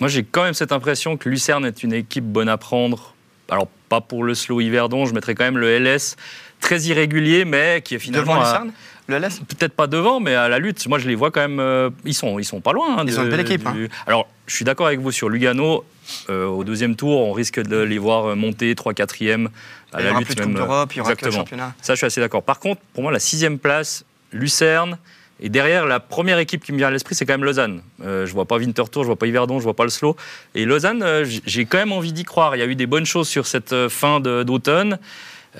moi, 0.00 0.08
j'ai 0.08 0.22
quand 0.24 0.44
même 0.44 0.54
cette 0.54 0.72
impression 0.72 1.16
que 1.16 1.28
Lucerne 1.28 1.64
est 1.66 1.82
une 1.82 1.92
équipe 1.92 2.24
bonne 2.24 2.48
à 2.48 2.56
prendre. 2.56 3.14
Alors, 3.50 3.68
pas 3.88 4.00
pour 4.00 4.22
le 4.24 4.34
slow 4.34 4.60
Yverdon, 4.60 5.06
je 5.06 5.14
mettrais 5.14 5.34
quand 5.34 5.44
même 5.44 5.58
le 5.58 5.68
LS 5.78 6.16
très 6.60 6.80
irrégulier, 6.82 7.44
mais 7.44 7.80
qui 7.84 7.94
est 7.94 7.98
finalement. 7.98 8.34
Devant 8.34 8.40
à- 8.44 8.52
Lucerne? 8.52 8.72
Le 9.08 9.16
LS 9.16 9.40
Peut-être 9.48 9.72
pas 9.72 9.86
devant, 9.86 10.20
mais 10.20 10.34
à 10.34 10.48
la 10.50 10.58
lutte, 10.58 10.86
moi 10.86 10.98
je 10.98 11.08
les 11.08 11.14
vois 11.14 11.30
quand 11.30 11.40
même. 11.40 11.60
euh, 11.60 11.88
ils, 12.04 12.12
sont, 12.12 12.38
ils 12.38 12.44
sont 12.44 12.60
pas 12.60 12.72
loin. 12.74 12.98
hein, 12.98 13.04
Ils 13.06 13.14
de- 13.14 13.18
ont 13.18 13.22
une 13.22 13.30
belle 13.30 13.40
équipe, 13.40 13.66
hein. 13.66 13.74
Alors, 14.06 14.28
je 14.46 14.54
suis 14.54 14.66
d'accord 14.66 14.86
avec 14.86 15.00
vous 15.00 15.10
sur 15.12 15.30
Lugano. 15.30 15.82
euh, 16.28 16.44
au 16.46 16.62
deuxième 16.62 16.94
tour, 16.94 17.18
on 17.22 17.32
risque 17.32 17.58
de 17.60 17.78
les 17.78 17.96
voir 17.98 18.36
monter 18.36 18.74
3-4e 18.74 19.48
à 19.94 20.00
Il 20.00 20.02
y 20.02 20.04
la 20.04 20.10
aura 20.10 20.18
lutte. 20.18 20.28
plus 20.28 20.34
de 20.34 20.40
même, 20.42 20.50
Coupe 20.50 20.60
euh, 20.60 20.64
d'Europe, 20.66 20.92
il 20.94 20.98
y 20.98 21.00
aura 21.00 21.16
que 21.16 21.20
le 21.22 21.28
exactement. 21.28 21.44
championnat. 21.44 21.74
Ça, 21.80 21.94
je 21.94 21.98
suis 21.98 22.06
assez 22.06 22.20
d'accord. 22.20 22.42
Par 22.42 22.58
contre, 22.60 22.82
pour 22.92 23.02
moi, 23.02 23.10
la 23.10 23.18
sixième 23.18 23.58
place, 23.58 24.04
Lucerne. 24.32 24.98
Et 25.40 25.48
derrière, 25.48 25.86
la 25.86 26.00
première 26.00 26.38
équipe 26.38 26.64
qui 26.64 26.72
me 26.72 26.78
vient 26.78 26.88
à 26.88 26.90
l'esprit, 26.90 27.14
c'est 27.14 27.24
quand 27.24 27.34
même 27.34 27.44
Lausanne. 27.44 27.82
Euh, 28.04 28.26
je 28.26 28.32
vois 28.32 28.44
pas 28.44 28.56
Winterthur, 28.56 29.02
je 29.02 29.06
vois 29.06 29.16
pas 29.16 29.26
Yverdon, 29.26 29.58
je 29.58 29.64
vois 29.64 29.74
pas 29.76 29.84
le 29.84 29.90
slow. 29.90 30.16
Et 30.54 30.64
Lausanne, 30.64 31.02
euh, 31.02 31.24
j'ai 31.46 31.64
quand 31.64 31.78
même 31.78 31.92
envie 31.92 32.12
d'y 32.12 32.24
croire. 32.24 32.56
Il 32.56 32.58
y 32.58 32.62
a 32.62 32.66
eu 32.66 32.74
des 32.74 32.86
bonnes 32.86 33.06
choses 33.06 33.28
sur 33.28 33.46
cette 33.46 33.72
euh, 33.72 33.88
fin 33.88 34.20
d'automne. 34.20 34.98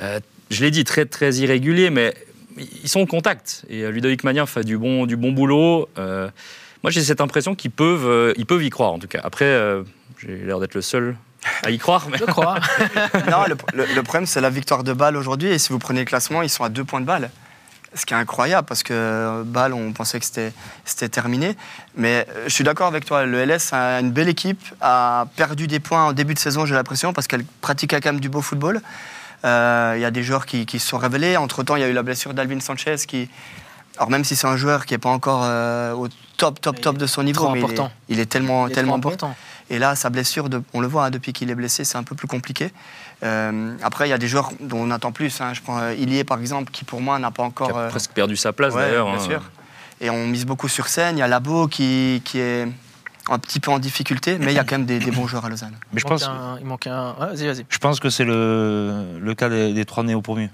Euh, 0.02 0.18
je 0.50 0.64
l'ai 0.64 0.70
dit, 0.70 0.84
très 0.84 1.04
très 1.06 1.34
irrégulier, 1.36 1.90
mais 1.90 2.14
ils 2.82 2.88
sont 2.88 3.00
au 3.00 3.06
contact. 3.06 3.64
Et 3.68 3.86
Ludovic 3.90 4.24
Magnin 4.24 4.46
fait 4.46 4.64
du 4.64 4.78
bon, 4.78 5.06
du 5.06 5.16
bon 5.16 5.30
boulot. 5.32 5.88
Euh, 5.98 6.28
moi, 6.82 6.90
j'ai 6.90 7.02
cette 7.02 7.20
impression 7.20 7.54
qu'ils 7.54 7.70
peuvent, 7.70 8.06
euh, 8.06 8.32
ils 8.36 8.46
peuvent 8.46 8.62
y 8.64 8.70
croire, 8.70 8.92
en 8.92 8.98
tout 8.98 9.08
cas. 9.08 9.20
Après, 9.22 9.44
euh, 9.44 9.82
j'ai 10.18 10.38
l'air 10.38 10.58
d'être 10.58 10.74
le 10.74 10.82
seul 10.82 11.16
à 11.62 11.70
y 11.70 11.78
croire. 11.78 12.08
Mais... 12.10 12.18
Je 12.18 12.24
crois. 12.24 12.56
Non, 13.30 13.44
le, 13.48 13.56
le- 13.74 13.94
le 13.94 14.02
problème, 14.02 14.26
c'est 14.26 14.40
la 14.40 14.50
victoire 14.50 14.82
de 14.84 14.92
Bâle 14.92 15.16
aujourd'hui. 15.16 15.48
Et 15.50 15.58
si 15.58 15.68
vous 15.70 15.78
prenez 15.78 16.00
le 16.00 16.06
classement, 16.06 16.42
ils 16.42 16.48
sont 16.50 16.64
à 16.64 16.68
deux 16.68 16.84
points 16.84 17.00
de 17.00 17.06
Bâle. 17.06 17.30
Ce 17.98 18.06
qui 18.06 18.14
est 18.14 18.16
incroyable, 18.16 18.66
parce 18.66 18.82
que 18.82 19.42
Bâle, 19.44 19.74
on 19.74 19.92
pensait 19.92 20.20
que 20.20 20.26
c'était 20.26 21.08
terminé. 21.08 21.56
Mais 21.96 22.26
euh, 22.28 22.44
je 22.46 22.50
suis 22.54 22.64
d'accord 22.64 22.86
avec 22.86 23.04
toi, 23.04 23.24
le 23.26 23.44
LS 23.44 23.72
a 23.72 23.98
une 24.00 24.10
belle 24.12 24.28
équipe, 24.28 24.62
a 24.80 25.26
perdu 25.36 25.66
des 25.66 25.80
points 25.80 26.04
en 26.04 26.12
début 26.12 26.34
de 26.34 26.38
saison, 26.38 26.64
j'ai 26.64 26.74
l'impression, 26.74 27.12
parce 27.12 27.26
qu'elle 27.26 27.44
pratique 27.60 27.90
quand 27.90 28.04
même 28.04 28.20
du 28.20 28.28
beau 28.28 28.40
football. 28.40 28.80
Euh, 29.44 29.94
Il 29.96 30.00
y 30.00 30.04
a 30.04 30.10
des 30.10 30.22
joueurs 30.22 30.46
qui, 30.46 30.64
qui 30.66 30.78
se 30.78 30.86
sont 30.88 30.98
révélés. 30.98 31.36
Entre-temps, 31.36 31.76
il 31.76 31.80
y 31.80 31.84
a 31.84 31.88
eu 31.88 31.92
la 31.92 32.02
blessure 32.02 32.34
d'Alvin 32.34 32.60
Sanchez, 32.60 32.96
qui... 33.06 33.28
Alors 33.96 34.10
même 34.10 34.22
si 34.24 34.36
c'est 34.36 34.46
un 34.46 34.56
joueur 34.56 34.86
qui 34.86 34.94
n'est 34.94 34.98
pas 34.98 35.08
encore 35.08 35.40
euh, 35.42 35.92
au 35.92 36.06
top, 36.36 36.60
top, 36.60 36.80
top 36.80 36.98
de 36.98 37.06
son 37.06 37.24
niveau, 37.24 37.48
mais 37.50 37.58
il 37.58 37.62
est- 37.62 37.64
important. 37.64 37.90
il 38.08 38.20
est, 38.20 38.26
tellement, 38.26 38.68
Il 38.68 38.70
est 38.70 38.74
tellement 38.74 38.94
important. 38.94 39.34
Et 39.70 39.78
là, 39.78 39.94
sa 39.94 40.08
blessure, 40.10 40.48
de- 40.48 40.62
on 40.72 40.80
le 40.80 40.86
voit, 40.86 41.06
hein, 41.06 41.10
depuis 41.10 41.32
qu'il 41.32 41.50
est 41.50 41.54
blessé, 41.54 41.84
c'est 41.84 41.98
un 41.98 42.02
peu 42.02 42.14
plus 42.14 42.26
compliqué. 42.28 42.70
Euh, 43.22 43.76
après, 43.82 44.06
il 44.06 44.10
y 44.10 44.14
a 44.14 44.18
des 44.18 44.28
joueurs 44.28 44.50
dont 44.60 44.78
on 44.78 44.90
attend 44.90 45.12
plus. 45.12 45.40
hein. 45.40 45.52
Je 45.54 45.60
prends 45.60 45.78
euh, 45.78 45.94
Ilié, 45.94 46.24
par 46.24 46.38
exemple, 46.40 46.70
qui 46.72 46.84
pour 46.84 47.00
moi 47.00 47.18
n'a 47.18 47.30
pas 47.30 47.42
Qui 47.42 47.48
encore. 47.48 47.76
a 47.78 47.82
euh, 47.82 47.88
presque 47.88 48.12
perdu 48.12 48.36
sa 48.36 48.52
place 48.52 48.74
ouais, 48.74 48.80
d'ailleurs. 48.82 49.06
bien 49.10 49.16
hein. 49.20 49.24
sûr. 49.24 49.42
Et 50.00 50.10
on 50.10 50.26
mise 50.26 50.46
beaucoup 50.46 50.68
sur 50.68 50.86
scène. 50.88 51.16
Il 51.16 51.20
y 51.20 51.22
a 51.22 51.28
Labo 51.28 51.66
qui, 51.66 52.22
qui 52.24 52.38
est 52.38 52.68
un 53.28 53.38
petit 53.38 53.60
peu 53.60 53.70
en 53.70 53.78
difficulté, 53.78 54.38
mais 54.38 54.52
il 54.52 54.54
y 54.54 54.58
a 54.58 54.64
quand 54.64 54.76
même 54.78 54.86
des, 54.86 55.00
des 55.00 55.10
bons 55.10 55.26
joueurs 55.26 55.44
à 55.44 55.48
Lausanne. 55.50 55.74
Mais 55.92 56.00
je 56.00 56.06
il, 56.06 56.08
manque 56.10 56.20
pense, 56.20 56.28
un, 56.28 56.56
il 56.60 56.66
manque 56.66 56.86
un. 56.86 57.10
ouais, 57.20 57.26
vas-y, 57.34 57.46
vas-y. 57.46 57.66
je 57.68 57.78
pense 57.78 57.98
que 58.00 58.08
c'est 58.08 58.24
le, 58.24 59.18
le 59.20 59.34
cas 59.34 59.48
des, 59.48 59.74
des 59.74 59.84
trois 59.84 60.04
néo-promus. 60.04 60.48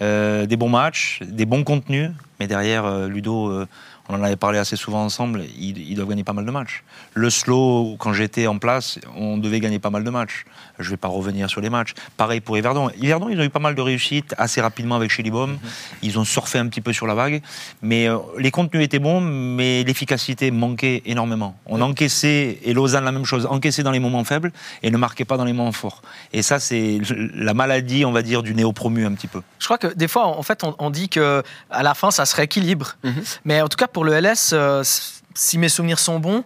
Euh, 0.00 0.46
des 0.46 0.56
bons 0.56 0.68
matchs, 0.70 1.20
des 1.26 1.44
bons 1.44 1.62
contenus, 1.62 2.10
mais 2.38 2.46
derrière, 2.46 2.84
euh, 2.86 3.06
Ludo, 3.08 3.48
euh, 3.50 3.66
on 4.10 4.14
en 4.14 4.22
avait 4.22 4.36
parlé 4.36 4.58
assez 4.58 4.76
souvent 4.76 5.04
ensemble, 5.04 5.44
ils, 5.58 5.78
ils 5.78 5.94
doivent 5.94 6.08
gagner 6.08 6.24
pas 6.24 6.32
mal 6.32 6.44
de 6.44 6.50
matchs. 6.50 6.82
Le 7.14 7.30
slow, 7.30 7.96
quand 7.98 8.12
j'étais 8.12 8.46
en 8.46 8.58
place, 8.58 8.98
on 9.16 9.38
devait 9.38 9.60
gagner 9.60 9.78
pas 9.78 9.90
mal 9.90 10.04
de 10.04 10.10
matchs. 10.10 10.44
Je 10.78 10.86
ne 10.86 10.90
vais 10.90 10.96
pas 10.96 11.08
revenir 11.08 11.48
sur 11.48 11.60
les 11.60 11.70
matchs. 11.70 11.94
Pareil 12.16 12.40
pour 12.40 12.56
Yverdon. 12.56 12.90
Yverdon, 12.98 13.28
ils 13.28 13.38
ont 13.38 13.44
eu 13.44 13.50
pas 13.50 13.60
mal 13.60 13.74
de 13.74 13.82
réussites 13.82 14.34
assez 14.38 14.60
rapidement 14.60 14.96
avec 14.96 15.10
Chilibom. 15.10 15.58
Ils 16.02 16.18
ont 16.18 16.24
surfé 16.24 16.58
un 16.58 16.66
petit 16.68 16.80
peu 16.80 16.92
sur 16.92 17.06
la 17.06 17.14
vague. 17.14 17.42
Mais 17.82 18.08
euh, 18.08 18.18
les 18.38 18.50
contenus 18.50 18.84
étaient 18.84 18.98
bons, 18.98 19.20
mais 19.20 19.84
l'efficacité 19.84 20.50
manquait 20.50 21.02
énormément. 21.06 21.56
On 21.66 21.80
encaissait, 21.80 22.58
et 22.64 22.72
Lausanne 22.72 23.04
la 23.04 23.12
même 23.12 23.26
chose, 23.26 23.46
encaissait 23.46 23.82
dans 23.82 23.90
les 23.90 24.00
moments 24.00 24.24
faibles 24.24 24.52
et 24.82 24.90
ne 24.90 24.96
marquait 24.96 25.24
pas 25.24 25.36
dans 25.36 25.44
les 25.44 25.52
moments 25.52 25.72
forts. 25.72 26.02
Et 26.32 26.42
ça, 26.42 26.58
c'est 26.58 27.00
la 27.34 27.54
maladie, 27.54 28.04
on 28.04 28.12
va 28.12 28.22
dire, 28.22 28.42
du 28.42 28.54
néo-promu 28.54 29.06
un 29.06 29.12
petit 29.12 29.28
peu. 29.28 29.42
Je 29.58 29.66
crois 29.66 29.78
que 29.78 29.88
des 29.88 30.08
fois, 30.08 30.26
en 30.26 30.42
fait, 30.42 30.64
on, 30.64 30.74
on 30.78 30.90
dit 30.90 31.08
que 31.08 31.42
à 31.70 31.82
la 31.82 31.94
fin, 31.94 32.10
ça 32.10 32.24
se 32.26 32.34
rééquilibre. 32.34 32.96
Mhm. 33.04 33.22
Mais 33.44 33.60
en 33.60 33.68
tout 33.68 33.76
cas, 33.76 33.86
pour 33.86 33.99
le 34.04 34.12
LS, 34.20 34.50
euh, 34.52 34.82
si 35.34 35.58
mes 35.58 35.68
souvenirs 35.68 35.98
sont 35.98 36.18
bons, 36.18 36.44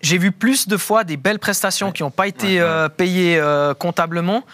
j'ai 0.00 0.18
vu 0.18 0.32
plus 0.32 0.66
de 0.68 0.76
fois 0.76 1.04
des 1.04 1.16
belles 1.16 1.38
prestations 1.38 1.92
qui 1.92 2.02
n'ont 2.02 2.10
pas 2.10 2.26
été 2.26 2.46
Ouais, 2.46 2.52
ouais. 2.54 2.60
euh, 2.60 2.88
payées 2.88 3.38
euh, 3.38 3.74
comptablement 3.74 4.44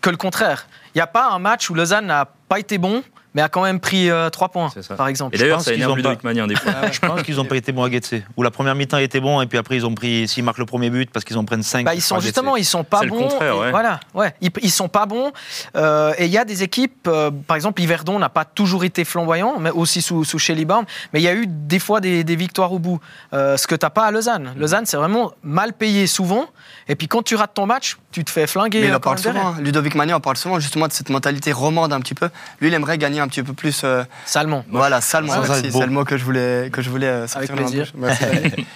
que 0.00 0.10
le 0.10 0.16
contraire. 0.16 0.66
Il 0.94 0.98
n'y 0.98 1.02
a 1.02 1.06
pas 1.06 1.30
un 1.30 1.38
match 1.38 1.70
où 1.70 1.74
Lausanne 1.74 2.06
n'a 2.06 2.26
pas 2.48 2.58
été 2.58 2.78
bon, 2.78 3.02
mais 3.34 3.42
a 3.42 3.48
quand 3.48 3.62
même 3.62 3.80
pris 3.80 4.08
3 4.32 4.48
points, 4.48 4.70
par 4.96 5.08
exemple. 5.08 5.34
Et 5.34 5.38
d'ailleurs, 5.38 5.60
ça 5.60 5.72
énerve 5.74 5.96
Ludovic 5.96 6.20
pas- 6.22 6.28
Magnin 6.28 6.46
des 6.46 6.56
fois. 6.56 6.72
Je 6.92 7.00
pense 7.00 7.22
qu'ils 7.22 7.36
n'ont 7.36 7.44
pas 7.44 7.56
été 7.56 7.72
bons 7.72 7.84
à 7.84 7.90
Getse. 7.90 8.14
Où 8.36 8.42
la 8.42 8.50
première 8.50 8.74
mi-temps 8.74 8.98
était 8.98 9.20
bon, 9.20 9.40
et 9.40 9.46
puis 9.46 9.58
après, 9.58 9.76
ils 9.76 9.84
ont 9.86 9.94
pris, 9.94 10.26
s'ils 10.28 10.44
marquent 10.44 10.58
le 10.58 10.66
premier 10.66 10.90
but, 10.90 11.10
parce 11.10 11.24
qu'ils 11.24 11.36
en 11.38 11.44
prennent 11.44 11.62
5. 11.62 11.84
Bah, 11.84 11.94
ils 11.94 12.00
sont 12.02 12.20
justement, 12.20 12.56
ils 12.56 12.64
sont 12.64 12.84
pas 12.84 13.00
C'est 13.00 13.04
le 13.06 13.10
bons. 13.10 13.28
contraire, 13.28 13.54
et 13.54 13.58
ouais. 13.58 13.70
Voilà, 13.70 14.00
ouais, 14.14 14.34
ils, 14.40 14.50
ils 14.62 14.70
sont 14.70 14.88
pas 14.88 15.06
bons. 15.06 15.32
Euh, 15.76 16.12
et 16.18 16.26
il 16.26 16.30
y 16.30 16.38
a 16.38 16.44
des 16.44 16.62
équipes, 16.62 17.06
euh, 17.08 17.30
par 17.30 17.56
exemple, 17.56 17.80
Yverdon 17.82 18.18
n'a 18.18 18.28
pas 18.28 18.44
toujours 18.44 18.84
été 18.84 19.04
flamboyant, 19.04 19.58
mais 19.58 19.70
aussi 19.70 20.00
sous, 20.02 20.24
sous 20.24 20.38
Shelly 20.38 20.64
Baum, 20.64 20.84
mais 21.12 21.20
il 21.20 21.24
y 21.24 21.28
a 21.28 21.34
eu 21.34 21.46
des 21.46 21.78
fois 21.78 22.00
des, 22.00 22.24
des 22.24 22.36
victoires 22.36 22.72
au 22.72 22.78
bout. 22.78 23.00
Euh, 23.32 23.56
ce 23.56 23.66
que 23.66 23.74
t'as 23.74 23.90
pas 23.90 24.04
à 24.06 24.10
Lausanne. 24.10 24.54
Lausanne, 24.56 24.86
c'est 24.86 24.96
vraiment 24.96 25.32
mal 25.42 25.72
payé 25.72 26.06
souvent. 26.06 26.46
Et 26.88 26.94
puis 26.96 27.08
quand 27.08 27.22
tu 27.22 27.34
rates 27.34 27.54
ton 27.54 27.66
match, 27.66 27.96
tu 28.12 28.24
te 28.24 28.30
fais 28.30 28.46
flinguer. 28.46 28.80
Mais 28.80 28.86
il 28.88 28.92
euh, 28.92 28.96
en 28.96 29.00
parle 29.00 29.18
souvent. 29.18 29.48
hein. 29.48 29.56
Ludovic 29.60 29.94
Magnin 29.94 30.16
en 30.16 30.20
parle 30.20 30.36
souvent 30.36 30.60
justement 30.60 30.86
de 30.86 30.92
cette 30.92 31.08
mentalité 31.10 31.52
romande 31.52 31.92
un 31.92 32.00
petit 32.00 32.14
peu. 32.14 32.28
Lui, 32.60 32.68
il 32.68 32.74
aimerait 32.74 32.98
gagner 32.98 33.20
un 33.24 33.28
petit 33.28 33.42
peu 33.42 33.52
plus. 33.52 33.82
euh, 33.84 34.04
Salmon. 34.24 34.64
voilà, 34.70 35.00
merci, 35.00 35.70
beau. 35.70 35.80
c'est 35.80 35.86
le 35.86 35.92
mot 35.92 36.04
que 36.04 36.16
je 36.16 36.24
voulais, 36.24 36.70
que 36.72 36.82
je 36.82 36.90
voulais 36.90 37.06
euh, 37.06 37.26
sortir 37.26 37.50
Avec 37.50 37.50
dans 37.50 37.56
la 37.56 37.84
plaisir. 37.84 37.92
Merci, 37.96 38.24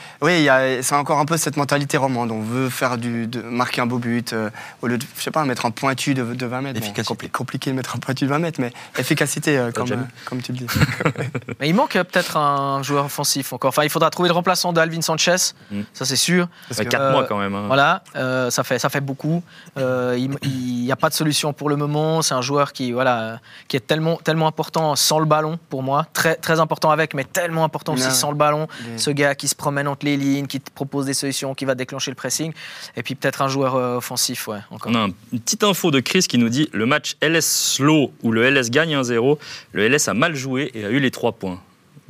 oui, 0.23 0.39
il 0.39 0.43
y 0.45 0.49
a- 0.49 0.83
c'est 0.83 0.95
encore 0.95 1.19
un 1.19 1.25
peu 1.25 1.37
cette 1.37 1.57
mentalité 1.57 1.97
romande. 1.97 2.31
On 2.33 2.41
veut 2.41 2.69
faire 2.69 2.99
du, 2.99 3.27
de, 3.27 3.41
marquer 3.43 3.81
un 3.81 3.87
beau 3.87 3.99
but 3.99 4.33
euh, 4.33 4.51
au 4.83 4.87
lieu 4.89 4.99
de, 4.99 5.05
je 5.17 5.23
sais 5.23 5.31
pas, 5.31 5.45
mettre 5.45 5.67
un 5.67 5.71
pointu 5.71 6.15
de, 6.15 6.23
de 6.35 6.47
20 6.47 6.61
mètres. 6.63 6.81
Bon, 6.81 6.85
Efficacité. 6.87 7.15
compli- 7.15 7.31
compliqué 7.31 7.71
de 7.71 7.77
mettre 7.77 7.95
un 7.97 7.99
pointu 7.99 8.25
de 8.25 8.31
20 8.31 8.39
mètres, 8.41 8.61
mais 8.61 8.73
efficacité, 8.99 9.59
euh, 9.59 9.71
comme, 9.75 9.91
euh, 9.93 10.41
tu 10.43 10.53
le 10.53 10.59
dis. 10.59 10.67
Mais 11.61 11.69
il 11.69 11.75
manque 11.75 11.93
peut-être 11.93 12.37
un 12.37 12.83
joueur 12.83 13.07
offensif 13.07 13.53
encore. 13.53 13.69
Enfin, 13.71 13.83
il 13.85 13.91
faudra 13.91 14.11
trouver 14.11 14.29
le 14.29 14.35
remplaçant 14.35 14.73
d'Alvin 14.73 15.01
Sanchez, 15.03 15.37
Mm. 15.71 15.81
ça 15.93 16.05
c'est 16.05 16.17
sûr. 16.17 16.49
Que- 16.77 16.83
quatre 16.85 17.03
euh, 17.03 17.13
mois 17.13 17.25
quand 17.25 17.39
même. 17.39 17.55
hein. 17.55 17.65
Voilà, 17.67 18.03
euh, 18.17 18.51
ça, 18.51 18.65
fait, 18.65 18.79
ça 18.79 18.89
fait 18.89 19.01
beaucoup. 19.01 19.43
Euh, 19.77 20.17
il 20.19 20.85
n'y 20.85 20.93
a 20.93 20.97
pas 20.97 21.09
de 21.09 21.15
solution 21.15 21.53
pour 21.53 21.69
le 21.69 21.77
moment. 21.77 22.23
C'est 22.23 22.35
un 22.35 22.43
joueur 22.43 22.73
qui, 22.73 22.93
voilà, 22.93 23.41
qui 23.69 23.77
est 23.77 23.81
tellement, 23.87 24.17
tellement 24.17 24.38
important 24.47 24.95
sans 24.97 25.19
le 25.19 25.25
ballon 25.27 25.59
pour 25.71 25.83
moi. 25.83 26.07
Très, 26.13 26.35
très 26.37 26.61
important 26.61 26.91
avec, 26.91 27.15
mais 27.15 27.25
tellement 27.25 27.65
important 27.65 27.95
aussi 27.95 28.11
sans 28.13 28.31
le 28.31 28.37
ballon. 28.37 28.69
Ce 28.97 29.11
gars 29.11 29.35
qui 29.35 29.49
se 29.49 29.55
promène 29.55 29.89
entre 29.89 30.07
les 30.07 30.17
lignes, 30.17 30.47
qui 30.47 30.61
te 30.61 30.71
propose 30.71 31.07
des 31.07 31.15
solutions, 31.15 31.55
qui 31.55 31.65
va 31.65 31.75
déclencher 31.75 32.11
le 32.11 32.15
pressing. 32.15 32.53
Et 32.97 33.03
puis 33.03 33.15
peut-être 33.15 33.43
un 33.43 33.49
joueur 33.49 33.75
euh, 33.77 33.97
offensif, 33.97 34.49
ouais, 34.49 34.59
encore. 34.71 34.93
On 34.93 34.95
a 34.95 34.99
un- 35.01 35.11
une 35.33 35.41
petite 35.41 35.65
info 35.65 35.91
de 35.91 36.01
Chris 36.01 36.23
qui 36.29 36.39
nous 36.39 36.49
dit 36.49 36.69
le 36.73 36.87
match 36.87 37.17
LS 37.21 37.45
slow 37.47 38.13
où 38.23 38.33
le 38.33 38.43
LS 38.51 38.71
gagne 38.71 38.95
1-0, 38.95 39.39
le 39.73 39.89
LS 39.89 40.09
a 40.09 40.15
mal 40.15 40.35
joué 40.35 40.71
et 40.75 40.85
a 40.85 40.91
eu 40.91 40.99
les 41.01 41.11
3 41.11 41.33
points. 41.33 41.61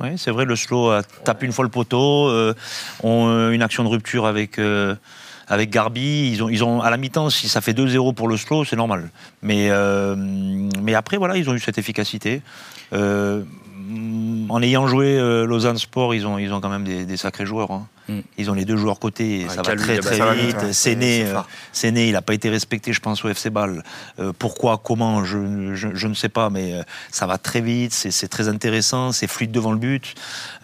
Oui, 0.01 0.17
c'est 0.17 0.31
vrai, 0.31 0.45
le 0.45 0.55
slow 0.55 0.91
a 0.91 1.03
tapé 1.03 1.45
une 1.45 1.51
fois 1.51 1.65
le 1.65 1.69
poteau, 1.71 2.29
euh, 2.29 2.53
ont 3.03 3.27
euh, 3.27 3.51
une 3.51 3.61
action 3.61 3.83
de 3.83 3.89
rupture 3.89 4.25
avec, 4.25 4.57
euh, 4.57 4.95
avec 5.49 5.69
Garbi. 5.69 6.31
Ils 6.31 6.63
ont, 6.63 6.81
à 6.81 6.89
la 6.89 6.97
mi-temps, 6.97 7.29
si 7.29 7.49
ça 7.49 7.61
fait 7.61 7.73
2-0 7.73 8.13
pour 8.13 8.27
le 8.27 8.37
slow, 8.37 8.63
c'est 8.63 8.75
normal. 8.75 9.09
Mais, 9.41 9.69
euh, 9.69 10.15
mais 10.81 10.93
après, 10.93 11.17
voilà, 11.17 11.37
ils 11.37 11.49
ont 11.49 11.53
eu 11.53 11.59
cette 11.59 11.77
efficacité. 11.77 12.41
Euh, 12.93 13.43
en 14.49 14.61
ayant 14.61 14.87
joué 14.87 15.17
euh, 15.17 15.45
Lausanne 15.45 15.77
Sport, 15.77 16.13
ils 16.13 16.25
ont, 16.27 16.37
ils 16.37 16.49
quand 16.49 16.69
même 16.69 16.83
des, 16.83 17.05
des 17.05 17.17
sacrés 17.17 17.45
joueurs. 17.45 17.71
hein. 17.71 17.87
Mm. 18.09 18.19
Ils 18.37 18.49
ont 18.49 18.53
les 18.53 18.65
deux 18.65 18.75
joueurs 18.77 18.99
côté, 18.99 19.43
Ouais, 19.43 19.49
ça 19.49 19.61
va 19.61 19.75
très 19.75 19.97
ah 19.97 20.01
bah, 20.01 20.01
très 20.01 20.17
va 20.17 20.33
vite. 20.33 20.45
vite, 20.47 20.57
ouais. 20.63 20.73
Séné, 20.73 21.25
C'est 21.27 21.35
euh. 21.35 21.39
Séné, 21.73 22.07
il 22.07 22.13
n'a 22.13 22.21
pas 22.21 22.33
été 22.33 22.49
respecté, 22.49 22.91
je 22.91 22.99
pense, 22.99 23.23
au 23.23 23.29
FC 23.29 23.49
Ball. 23.49 23.83
Euh, 24.19 24.33
pourquoi, 24.37 24.77
comment, 24.83 25.23
je, 25.23 25.75
je, 25.75 25.89
je 25.93 26.07
ne 26.07 26.13
sais 26.15 26.29
pas, 26.29 26.49
mais 26.49 26.73
euh, 26.73 26.81
ça 27.11 27.27
va 27.27 27.37
très 27.37 27.61
vite, 27.61 27.93
c'est 27.93 28.27
très 28.27 28.47
intéressant, 28.49 29.11
c'est 29.11 29.27
fluide 29.27 29.51
devant 29.51 29.71
le 29.71 29.77
but. 29.77 30.15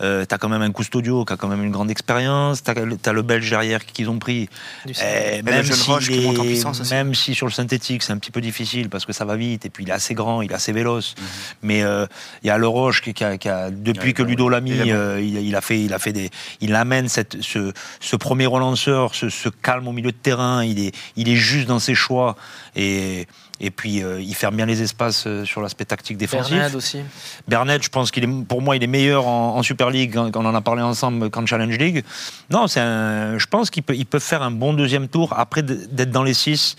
Euh, 0.01 0.25
tu 0.27 0.33
as 0.33 0.37
quand 0.37 0.49
même 0.49 0.61
un 0.63 0.71
Custodio 0.71 1.23
qui 1.25 1.33
a 1.33 1.37
quand 1.37 1.47
même 1.47 1.63
une 1.63 1.71
grande 1.71 1.91
expérience, 1.91 2.63
tu 2.63 2.71
as, 2.71 3.13
le 3.13 3.21
Belge 3.21 3.49
derrière 3.49 3.85
qu'ils 3.85 4.09
ont 4.09 4.17
pris. 4.19 4.49
Eh, 4.87 5.37
le 5.37 5.43
même, 5.43 5.63
qui 5.63 5.91
en 5.91 6.43
puissance 6.43 6.81
aussi. 6.81 6.95
si 7.13 7.35
sur 7.35 7.45
le 7.45 7.51
synthétique 7.51 8.03
c'est 8.03 8.11
un 8.13 8.17
petit 8.17 8.31
peu 8.31 8.41
difficile 8.41 8.89
parce 8.89 9.05
que 9.05 9.13
ça 9.13 9.25
va 9.25 9.35
vite 9.35 9.65
et 9.65 9.69
puis 9.69 9.83
il 9.83 9.89
est 9.89 9.93
assez 9.93 10.13
grand, 10.13 10.41
il 10.41 10.51
est 10.51 10.55
assez 10.55 10.71
véloce. 10.71 11.15
Mais 11.61 11.83
euh, 11.83 12.05
il 12.43 12.47
y 12.47 12.49
a 12.49 12.57
le 12.57 12.67
Roche 12.67 13.01
qui, 13.01 13.13
qui 13.13 13.23
a, 13.23 13.37
qui 13.37 13.49
a- 13.49 13.69
depuis 13.71 14.07
Ouais, 14.09 14.13
que 14.13 14.23
Ludo 14.23 14.49
l'a 14.49 14.61
mis, 14.61 14.71
Il 14.71 14.89
est 14.89 14.93
bon. 14.93 15.17
il, 15.17 15.37
il 15.47 15.55
a 15.55 15.61
fait, 15.61 15.81
il 15.81 15.93
a 15.93 15.99
fait 15.99 16.13
des, 16.13 16.29
il 16.61 16.73
amène 16.75 17.07
cette, 17.09 17.34
ce, 17.41 17.71
ce 17.99 18.15
premier 18.15 18.45
relanceur, 18.45 19.15
ce, 19.15 19.29
ce 19.29 19.49
calme 19.49 19.87
au 19.87 19.91
milieu 19.91 20.11
de 20.11 20.17
terrain. 20.17 20.63
Il 20.63 20.79
est, 20.79 20.95
il 21.15 21.29
est 21.29 21.35
juste 21.35 21.67
dans 21.67 21.79
ses 21.79 21.95
choix 21.95 22.35
et 22.75 23.27
et 23.61 23.71
puis 23.71 24.03
euh, 24.03 24.19
il 24.21 24.35
ferme 24.35 24.57
bien 24.57 24.65
les 24.65 24.81
espaces 24.81 25.27
euh, 25.27 25.45
sur 25.45 25.61
l'aspect 25.61 25.85
tactique 25.85 26.17
défensif. 26.17 26.51
Bernard 26.55 26.75
aussi. 26.75 26.99
Bernet, 27.47 27.81
je 27.81 27.87
pense 27.89 28.11
qu'il 28.11 28.25
est, 28.25 28.43
pour 28.45 28.61
moi, 28.61 28.75
il 28.75 28.83
est 28.83 28.87
meilleur 28.87 29.27
en, 29.27 29.55
en 29.55 29.63
Super 29.63 29.89
League 29.89 30.11
quand 30.13 30.29
quand 30.31 30.43
on 30.43 30.49
en 30.49 30.55
a 30.55 30.59
parlé 30.61 30.81
ensemble 30.81 31.29
qu'en 31.29 31.45
Challenge 31.45 31.77
League. 31.77 32.03
Non, 32.49 32.67
c'est 32.67 32.81
un, 32.81 33.37
je 33.37 33.45
pense 33.45 33.69
qu'il 33.69 33.83
peut, 33.83 33.95
il 33.95 34.05
peut 34.05 34.19
faire 34.19 34.41
un 34.41 34.51
bon 34.51 34.73
deuxième 34.73 35.07
tour 35.07 35.33
après 35.37 35.63
d'être 35.63 36.11
dans 36.11 36.23
les 36.23 36.33
six. 36.33 36.75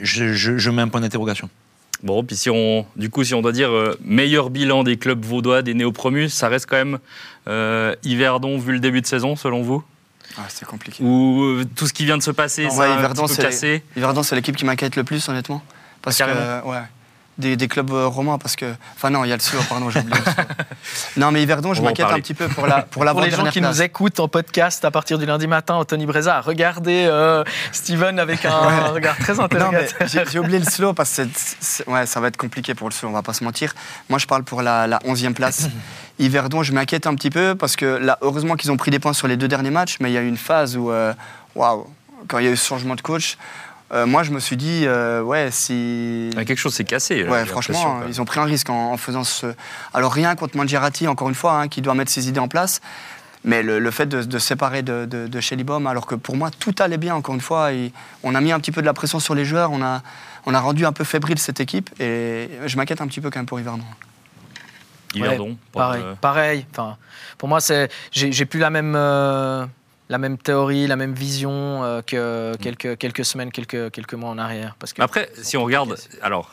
Je, 0.00 0.32
je- 0.32 0.58
je 0.58 0.70
mets 0.70 0.82
un 0.82 0.88
point 0.88 1.00
d'interrogation. 1.00 1.48
Bon, 2.04 2.22
puis 2.22 2.36
si 2.36 2.50
on, 2.50 2.84
du 2.96 3.08
coup, 3.10 3.24
si 3.24 3.34
on 3.34 3.40
doit 3.42 3.50
dire 3.52 3.70
euh, 3.70 3.98
meilleur 4.04 4.50
bilan 4.50 4.84
des 4.84 4.98
clubs 4.98 5.24
vaudois, 5.24 5.62
des 5.62 5.72
néo-promus, 5.74 6.28
ça 6.28 6.48
reste 6.48 6.66
quand 6.68 6.76
même 6.76 6.98
euh, 7.48 7.94
Yverdon 8.04 8.58
vu 8.58 8.72
le 8.72 8.78
début 8.78 9.00
de 9.00 9.06
saison, 9.06 9.36
selon 9.36 9.62
vous? 9.62 9.82
Ah, 10.36 10.42
c'est 10.48 10.66
compliqué. 10.66 11.02
Ou 11.02 11.42
euh, 11.42 11.64
tout 11.74 11.86
ce 11.86 11.92
qui 11.94 12.04
vient 12.04 12.18
de 12.18 12.22
se 12.22 12.30
passer, 12.30 12.64
Non, 12.64 12.70
ça 12.70 12.80
ouais, 12.80 12.94
Yverdon, 12.98 13.22
petit 13.24 13.28
peu 13.36 13.42
c'est- 13.42 13.42
cassé? 13.48 13.82
Yverdon, 13.96 14.22
c'est 14.22 14.34
l'équipe 14.36 14.54
qui 14.54 14.66
m'inquiète 14.66 14.96
le 14.96 15.04
plus, 15.04 15.26
honnêtement. 15.30 15.62
Parce 16.02 16.20
Ah, 16.20 16.26
que, 16.26 16.30
carrément 16.32 16.68
ouais, 16.70 16.82
des, 17.38 17.56
des 17.56 17.68
clubs 17.68 17.90
euh, 17.90 18.06
romains, 18.06 18.38
parce 18.38 18.56
que. 18.56 18.74
Enfin, 18.94 19.10
non, 19.10 19.24
il 19.24 19.28
y 19.28 19.32
a 19.32 19.36
le 19.36 19.42
SUA, 19.42 19.58
pardon, 19.68 19.90
j'ai 19.90 20.00
oublié. 20.00 20.18
non, 21.16 21.30
mais 21.30 21.42
Yverdon, 21.42 21.74
je 21.74 21.82
m'inquiète 21.82 22.06
un 22.10 22.20
petit 22.20 22.34
peu 22.34 22.48
pour 22.48 22.66
la 22.66 22.82
pour 22.82 23.04
la 23.04 23.12
Pour 23.12 23.22
les 23.22 23.30
gens 23.30 23.46
qui 23.46 23.60
nous 23.60 23.82
écoutent 23.82 24.20
en 24.20 24.28
podcast 24.28 24.84
à 24.84 24.90
partir 24.90 25.18
du 25.18 25.26
lundi 25.26 25.46
matin, 25.46 25.74
Anthony 25.74 26.06
Breza, 26.06 26.40
regardez 26.40 27.06
euh, 27.08 27.44
Steven 27.72 28.18
avec 28.18 28.44
un 28.44 28.88
regard 28.92 29.16
très 29.16 29.40
interrogateur. 29.40 30.08
j'ai 30.30 30.38
oublié 30.38 30.58
le 30.58 30.64
slow 30.64 30.92
parce 30.92 31.16
que 31.16 31.90
ouais, 31.90 32.06
ça 32.06 32.20
va 32.20 32.28
être 32.28 32.36
compliqué 32.36 32.74
pour 32.74 32.88
le 32.88 32.94
slow, 32.94 33.08
on 33.08 33.12
va 33.12 33.22
pas 33.22 33.32
se 33.32 33.44
mentir. 33.44 33.74
Moi, 34.08 34.18
je 34.18 34.26
parle 34.26 34.44
pour 34.44 34.62
la, 34.62 34.86
la 34.86 34.98
11e 35.00 35.34
place. 35.34 35.68
Yverdon, 36.18 36.62
je 36.62 36.72
m'inquiète 36.72 37.06
un 37.06 37.14
petit 37.14 37.30
peu 37.30 37.54
parce 37.54 37.76
que 37.76 37.86
là, 37.86 38.18
heureusement 38.20 38.54
qu'ils 38.54 38.70
ont 38.70 38.76
pris 38.76 38.90
des 38.90 38.98
points 38.98 39.12
sur 39.12 39.26
les 39.26 39.36
deux 39.36 39.48
derniers 39.48 39.70
matchs, 39.70 39.96
mais 40.00 40.10
il 40.10 40.14
y 40.14 40.18
a 40.18 40.20
eu 40.20 40.28
une 40.28 40.36
phase 40.36 40.76
où, 40.76 40.90
euh, 40.90 41.12
waouh, 41.54 41.86
quand 42.28 42.38
il 42.38 42.44
y 42.44 42.48
a 42.48 42.50
eu 42.50 42.56
ce 42.56 42.66
changement 42.66 42.94
de 42.94 43.00
coach, 43.00 43.36
euh, 43.94 44.06
moi, 44.06 44.22
je 44.24 44.32
me 44.32 44.40
suis 44.40 44.56
dit, 44.56 44.84
euh, 44.86 45.22
ouais, 45.22 45.50
si. 45.50 46.30
Ah, 46.36 46.44
Quelque 46.44 46.58
chose 46.58 46.74
s'est 46.74 46.84
cassé. 46.84 47.22
là, 47.22 47.30
Ouais, 47.30 47.44
franchement, 47.46 48.00
ils 48.08 48.20
ont 48.20 48.24
pris 48.24 48.40
un 48.40 48.44
risque 48.44 48.68
en, 48.70 48.92
en 48.92 48.96
faisant 48.96 49.24
ce. 49.24 49.46
Alors, 49.92 50.12
rien 50.12 50.34
contre 50.34 50.56
Mangiarati, 50.56 51.06
encore 51.06 51.28
une 51.28 51.34
fois, 51.34 51.60
hein, 51.60 51.68
qui 51.68 51.80
doit 51.80 51.94
mettre 51.94 52.10
ses 52.10 52.28
idées 52.28 52.40
en 52.40 52.48
place. 52.48 52.80
Mais 53.44 53.62
le, 53.62 53.78
le 53.78 53.90
fait 53.90 54.06
de, 54.06 54.22
de 54.22 54.38
se 54.38 54.46
séparer 54.48 54.82
de, 54.82 55.04
de, 55.04 55.26
de 55.26 55.40
Shelly 55.40 55.64
Baum, 55.64 55.86
alors 55.86 56.06
que 56.06 56.14
pour 56.14 56.34
moi, 56.34 56.50
tout 56.50 56.74
allait 56.78 56.96
bien, 56.96 57.14
encore 57.14 57.34
une 57.34 57.42
fois. 57.42 57.72
et 57.72 57.92
on 58.22 58.34
a 58.34 58.40
mis 58.40 58.52
un 58.52 58.58
petit 58.58 58.72
peu 58.72 58.80
de 58.80 58.86
la 58.86 58.94
pression 58.94 59.20
sur 59.20 59.34
les 59.34 59.44
joueurs, 59.44 59.70
on 59.70 59.82
a, 59.82 60.02
on 60.46 60.54
a 60.54 60.60
rendu 60.60 60.86
un 60.86 60.92
peu 60.92 61.04
fébrile 61.04 61.38
cette 61.38 61.60
équipe. 61.60 61.90
Et 62.00 62.48
je 62.66 62.76
m'inquiète 62.76 63.00
un 63.02 63.06
petit 63.06 63.20
peu 63.20 63.30
quand 63.30 63.38
même 63.38 63.46
pour 63.46 63.60
Yverdon. 63.60 63.84
Yverdon. 65.14 65.56
pour, 65.72 65.80
Pareil, 65.82 66.02
euh, 66.02 66.14
pareil. 66.20 66.66
Enfin, 66.72 66.96
pour 67.38 67.48
moi, 67.48 67.60
c'est 67.60 67.90
j'ai 68.10 68.32
j'ai 68.32 68.46
plus 68.46 68.58
la 68.58 68.70
même 68.70 68.94
euh, 68.96 69.66
la 70.10 70.18
même 70.18 70.36
théorie, 70.36 70.86
la 70.86 70.96
même 70.96 71.14
vision 71.14 71.82
euh, 71.82 72.02
que 72.02 72.54
quelques 72.60 72.98
quelques 72.98 73.24
semaines, 73.24 73.50
quelques 73.50 73.90
quelques 73.90 74.14
mois 74.14 74.30
en 74.30 74.38
arrière. 74.38 74.76
Parce 74.78 74.92
que 74.92 75.02
Après, 75.02 75.30
si 75.34 75.56
on 75.56 75.64
regarde, 75.64 75.96
alors, 76.22 76.50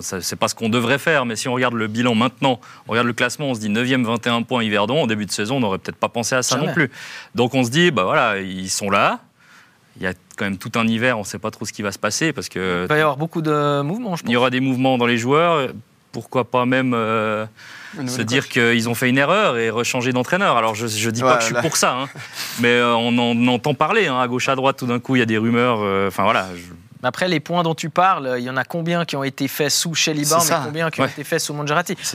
c'est 0.00 0.36
pas 0.36 0.48
ce 0.48 0.54
qu'on 0.54 0.68
devrait 0.68 0.98
faire, 0.98 1.24
mais 1.24 1.36
si 1.36 1.48
on 1.48 1.54
regarde 1.54 1.74
le 1.74 1.86
bilan 1.86 2.14
maintenant, 2.14 2.60
on 2.88 2.92
regarde 2.92 3.06
le 3.06 3.12
classement, 3.12 3.46
on 3.46 3.54
se 3.54 3.60
dit 3.60 3.68
9e, 3.68 4.04
21 4.04 4.42
points 4.42 4.64
Yverdon. 4.64 5.02
En 5.02 5.06
début 5.06 5.26
de 5.26 5.30
saison, 5.30 5.56
on 5.56 5.60
n'aurait 5.60 5.78
peut-être 5.78 5.96
pas 5.96 6.08
pensé 6.08 6.34
à 6.34 6.42
ça 6.42 6.56
Jamais. 6.56 6.68
non 6.68 6.74
plus. 6.74 6.90
Donc 7.34 7.54
on 7.54 7.62
se 7.62 7.70
dit, 7.70 7.90
bah 7.90 8.04
voilà, 8.04 8.40
ils 8.40 8.70
sont 8.70 8.90
là. 8.90 9.20
Il 9.96 10.02
y 10.02 10.06
a 10.06 10.14
quand 10.36 10.44
même 10.46 10.56
tout 10.56 10.72
un 10.76 10.86
hiver, 10.86 11.16
on 11.18 11.20
ne 11.20 11.26
sait 11.26 11.38
pas 11.38 11.50
trop 11.50 11.66
ce 11.66 11.72
qui 11.72 11.82
va 11.82 11.92
se 11.92 11.98
passer 11.98 12.32
parce 12.32 12.48
que 12.48 12.84
il 12.84 12.88
va 12.88 12.96
y 12.96 13.00
avoir 13.00 13.16
beaucoup 13.18 13.42
de 13.42 13.82
mouvements, 13.82 14.16
je 14.16 14.22
pense. 14.22 14.30
il 14.30 14.32
y 14.32 14.36
aura 14.36 14.48
des 14.50 14.60
mouvements 14.60 14.96
dans 14.98 15.06
les 15.06 15.18
joueurs. 15.18 15.70
Pourquoi 16.12 16.44
pas 16.50 16.66
même 16.66 16.92
euh, 16.94 17.46
se 18.06 18.22
dire 18.22 18.48
qu'ils 18.48 18.88
ont 18.88 18.94
fait 18.94 19.08
une 19.08 19.18
erreur 19.18 19.56
et 19.58 19.70
rechanger 19.70 20.12
d'entraîneur. 20.12 20.56
Alors 20.56 20.74
je 20.74 20.84
ne 20.86 21.10
dis 21.10 21.22
pas 21.22 21.36
que 21.36 21.40
je 21.42 21.46
suis 21.46 21.54
là. 21.54 21.62
pour 21.62 21.76
ça, 21.76 21.92
hein, 21.96 22.08
mais 22.60 22.68
euh, 22.74 22.94
on 22.96 23.16
en 23.18 23.46
entend 23.48 23.74
parler 23.74 24.06
hein, 24.08 24.18
à 24.20 24.26
gauche 24.28 24.48
à 24.48 24.54
droite. 24.56 24.76
Tout 24.78 24.86
d'un 24.86 24.98
coup, 25.00 25.16
il 25.16 25.20
y 25.20 25.22
a 25.22 25.26
des 25.26 25.38
rumeurs. 25.38 25.78
euh, 25.80 26.08
Enfin 26.08 26.24
voilà. 26.24 26.48
je- 26.54 26.72
Mais 27.02 27.08
Après, 27.08 27.28
les 27.28 27.40
points 27.40 27.62
dont 27.62 27.74
tu 27.74 27.88
parles, 27.90 28.34
il 28.38 28.44
y 28.44 28.50
en 28.50 28.56
a 28.58 28.64
combien 28.64 29.04
qui 29.06 29.16
ont 29.16 29.24
été 29.24 29.48
faits 29.48 29.70
sous 29.70 29.94
et 29.94 30.24
ça. 30.24 30.62
combien 30.64 30.90
qui 30.90 31.00
ont 31.00 31.06
été 31.06 31.24
faits 31.24 31.40
sous 31.40 31.54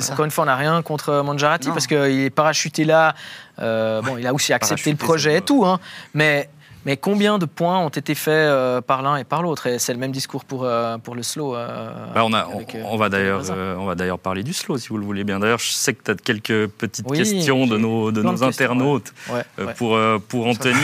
ça. 0.04 0.14
Encore 0.14 0.26
une 0.26 0.32
fois, 0.32 0.44
on 0.44 0.48
n'a 0.48 0.56
rien 0.56 0.82
contre 0.84 1.22
Mangiarati 1.24 1.70
Non. 1.70 1.74
parce 1.74 1.88
qu'il 1.88 1.98
est 1.98 2.30
parachuté 2.30 2.86
là. 2.86 3.16
euh, 3.60 4.02
bon, 4.04 4.18
il 4.18 4.28
a 4.28 4.34
aussi 4.34 4.54
accepté 4.54 4.92
le 4.92 4.98
projet 4.98 5.38
et 5.38 5.42
tout, 5.42 5.66
hein, 5.66 5.80
mais 6.14 6.50
mais 6.86 6.98
combien 6.98 7.38
de 7.40 7.46
points 7.46 7.80
ont 7.80 7.90
été 7.90 8.14
faits 8.16 8.34
euh, 8.34 8.80
par 8.82 9.02
l'un 9.02 9.18
et 9.18 9.24
par 9.24 9.42
l'autre? 9.42 9.68
Et 9.68 9.80
c'est 9.80 9.92
le 9.94 10.00
même 10.00 10.12
discours 10.12 10.46
pour, 10.46 10.64
euh, 10.64 10.98
pour 11.00 11.16
le 11.16 11.24
slow. 11.24 11.56
euh, 11.56 12.14
Bah, 12.14 12.22
on, 12.24 12.32
a, 12.34 12.46
on, 12.48 12.56
avec, 12.58 12.78
on 12.86 12.96
va 12.98 13.10
d'ailleurs, 13.10 13.42
on 13.80 13.86
va 13.86 13.96
d'ailleurs 13.96 14.20
parler 14.20 14.44
du 14.44 14.54
slow 14.54 14.78
si 14.78 14.90
vous 14.90 14.98
le 14.98 15.06
voulez 15.06 15.24
bien. 15.24 15.40
D'ailleurs, 15.40 15.60
je 15.60 15.72
sais 15.72 15.94
que 15.94 16.04
tu 16.04 16.12
as 16.12 16.16
quelques 16.16 16.68
petites 16.68 17.06
Oui, 17.10 17.18
questions 17.18 17.66
de 17.68 17.78
nos, 17.78 18.12
de 18.12 18.22
nos 18.22 18.44
internautes 18.44 19.14
ouais, 19.30 19.44
ouais. 19.66 19.74
pour, 19.74 19.98
pour 20.28 20.48
Anthony. 20.48 20.76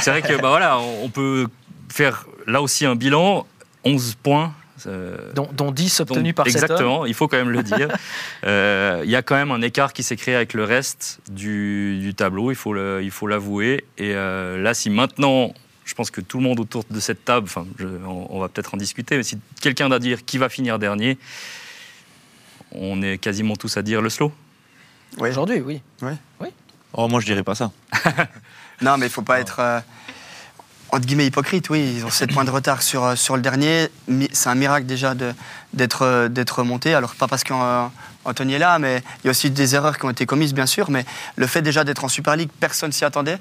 C'est 0.00 0.10
vrai 0.10 0.22
que 0.22 0.40
bah, 0.40 0.48
voilà, 0.48 0.78
on 0.78 1.04
on 1.04 1.08
peut 1.10 1.46
faire 1.90 2.26
là 2.46 2.62
aussi 2.62 2.86
un 2.86 2.96
bilan 2.96 3.46
11 3.84 4.14
points. 4.22 4.52
Euh, 4.86 5.32
dont, 5.34 5.48
dont 5.52 5.70
10 5.70 5.98
donc, 5.98 6.10
obtenus 6.10 6.34
par 6.34 6.46
cet 6.46 6.56
homme. 6.56 6.62
Exactement, 6.64 7.06
il 7.06 7.14
faut 7.14 7.28
quand 7.28 7.36
même 7.36 7.50
le 7.50 7.62
dire. 7.62 7.88
Euh, 8.44 9.00
Il 9.04 9.10
y 9.10 9.16
a 9.16 9.22
quand 9.22 9.36
même 9.36 9.50
un 9.50 9.62
écart 9.62 9.92
qui 9.92 10.02
s'est 10.02 10.16
créé 10.16 10.34
avec 10.34 10.52
le 10.54 10.64
reste 10.64 11.20
du, 11.30 11.98
du 12.00 12.14
tableau, 12.14 12.50
il 12.50 12.54
faut 12.56 12.72
le- 12.74 13.00
il 13.02 13.10
faut 13.10 13.26
l'avouer. 13.26 13.84
Et 13.98 14.12
euh, 14.14 14.60
là, 14.62 14.74
si 14.74 14.90
maintenant, 14.90 15.54
je 15.86 15.94
pense 15.94 16.10
que 16.10 16.20
tout 16.20 16.38
le 16.38 16.44
monde 16.44 16.60
autour 16.60 16.84
de 16.90 17.00
cette 17.00 17.24
table, 17.24 17.46
enfin, 17.46 17.66
on, 18.06 18.26
on 18.30 18.40
va 18.40 18.48
peut-être 18.48 18.74
en 18.74 18.76
discuter, 18.76 19.16
mais 19.16 19.22
si 19.22 19.38
quelqu'un 19.60 19.88
doit 19.88 19.98
dire 19.98 20.24
qui 20.24 20.36
va 20.38 20.48
finir 20.50 20.78
dernier, 20.78 21.16
on 22.72 23.00
est 23.02 23.18
quasiment 23.18 23.56
tous 23.56 23.76
à 23.76 23.82
dire 23.82 24.02
le 24.02 24.10
slow. 24.10 24.32
Oui. 25.18 25.28
Aujourd'hui, 25.30 25.60
oui. 25.60 25.80
Oh, 26.92 27.08
moi, 27.08 27.20
je 27.20 27.26
dirais 27.26 27.42
pas 27.44 27.54
ça. 27.54 27.70
Non, 28.82 28.98
mais 28.98 29.06
il 29.06 29.10
faut 29.12 29.22
pas 29.22 29.38
être. 29.38 29.60
Euh, 30.94 30.96
entre 30.96 31.06
guillemets 31.06 31.26
hypocrite, 31.26 31.70
oui, 31.70 31.94
ils 31.96 32.06
ont 32.06 32.10
7 32.10 32.32
points 32.32 32.44
de 32.44 32.50
retard 32.50 32.82
sur, 32.82 33.04
euh, 33.04 33.16
sur 33.16 33.36
le 33.36 33.42
dernier. 33.42 33.88
C'est 34.32 34.48
un 34.48 34.54
miracle 34.54 34.86
déjà 34.86 35.14
d'être 35.72 36.02
euh, 36.02 36.28
d'être 36.28 36.58
remonté. 36.58 36.94
Alors, 36.94 37.14
pas 37.14 37.28
parce 37.28 37.44
qu'Anthony 37.44 38.54
est 38.54 38.58
là, 38.58 38.78
mais 38.78 39.02
il 39.22 39.26
y 39.26 39.28
a 39.28 39.30
aussi 39.30 39.50
des 39.50 39.74
erreurs 39.74 39.98
qui 39.98 40.04
ont 40.06 40.10
été 40.10 40.26
commises, 40.26 40.54
bien 40.54 40.66
sûr. 40.66 40.90
Mais 40.90 41.04
le 41.36 41.46
fait 41.46 41.62
déjà 41.62 41.84
d'être 41.84 42.04
en 42.04 42.08
Super 42.08 42.36
League, 42.36 42.50
personne 42.60 42.92
s'y 42.92 43.04
attendait. 43.04 43.38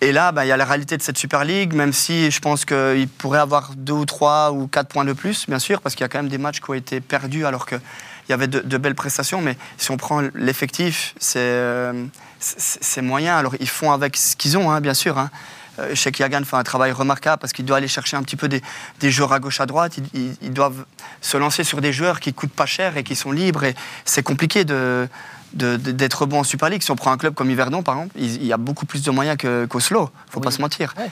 Et 0.00 0.12
là, 0.12 0.30
bah, 0.30 0.44
il 0.44 0.48
y 0.48 0.52
a 0.52 0.56
la 0.56 0.64
réalité 0.64 0.96
de 0.96 1.02
cette 1.02 1.18
Super 1.18 1.44
League, 1.44 1.74
même 1.74 1.92
si 1.92 2.30
je 2.30 2.38
pense 2.38 2.64
qu'il 2.64 3.08
pourrait 3.18 3.40
avoir 3.40 3.72
deux 3.76 3.94
ou 3.94 4.04
trois 4.04 4.52
ou 4.52 4.68
quatre 4.68 4.88
points 4.88 5.04
de 5.04 5.12
plus, 5.12 5.46
bien 5.48 5.58
sûr, 5.58 5.80
parce 5.80 5.96
qu'il 5.96 6.02
y 6.02 6.04
a 6.04 6.08
quand 6.08 6.18
même 6.18 6.28
des 6.28 6.38
matchs 6.38 6.60
qui 6.60 6.70
ont 6.70 6.74
été 6.74 7.00
perdus 7.00 7.44
alors 7.44 7.66
qu'il 7.66 7.80
il 8.28 8.30
y 8.30 8.34
avait 8.34 8.46
de, 8.46 8.76
belles 8.76 8.94
prestations, 8.94 9.40
mais 9.40 9.56
si 9.78 9.90
on 9.90 9.96
prend 9.96 10.22
l'effectif, 10.34 11.14
euh, 11.34 12.06
c'est 12.38 13.02
moyen. 13.02 13.36
Alors, 13.36 13.54
ils 13.58 13.68
font 13.68 13.90
avec 13.90 14.16
ce 14.16 14.36
qu'ils 14.36 14.58
ont, 14.58 14.70
hein, 14.70 14.80
bien 14.80 14.94
sûr. 14.94 15.18
Hein. 15.18 15.30
Euh, 15.78 15.94
sais 15.94 16.12
qu'Yagan 16.12 16.42
fait 16.44 16.56
un 16.56 16.62
travail 16.64 16.92
remarquable 16.92 17.38
parce 17.40 17.52
qu'il 17.52 17.64
doit 17.64 17.76
aller 17.76 17.88
chercher 17.88 18.16
un 18.16 18.22
petit 18.22 18.36
peu 18.36 18.48
des, 18.48 18.62
des 19.00 19.10
joueurs 19.10 19.32
à 19.32 19.38
gauche, 19.40 19.60
à 19.60 19.66
droite. 19.66 19.98
Ils, 19.98 20.06
ils- 20.20 20.36
ils 20.42 20.52
doivent 20.52 20.84
se 21.20 21.36
lancer 21.36 21.64
sur 21.64 21.80
des 21.80 21.92
joueurs 21.92 22.20
qui 22.20 22.32
coûtent 22.32 22.52
pas 22.52 22.66
cher 22.66 22.96
et 22.96 23.04
qui 23.04 23.14
sont 23.16 23.32
libres. 23.32 23.64
Et 23.64 23.74
c'est 24.04 24.22
compliqué 24.22 24.64
de 24.64 25.08
d'être 25.54 26.26
bon 26.26 26.40
en 26.40 26.44
Super 26.44 26.68
League. 26.68 26.82
Si 26.82 26.90
on 26.90 26.96
prend 26.96 27.10
un 27.10 27.16
club 27.16 27.32
comme 27.32 27.50
Yverdon, 27.50 27.82
par 27.82 27.94
exemple, 27.96 28.14
il 28.18 28.34
il 28.36 28.44
y 28.46 28.52
a 28.52 28.58
beaucoup 28.58 28.84
plus 28.84 29.02
de 29.02 29.10
moyens 29.10 29.38
qu'Oslo. 29.68 30.10
faut 30.30 30.40
pas 30.40 30.50
se 30.50 30.60
mentir. 30.60 30.94
Ouais. 30.98 31.10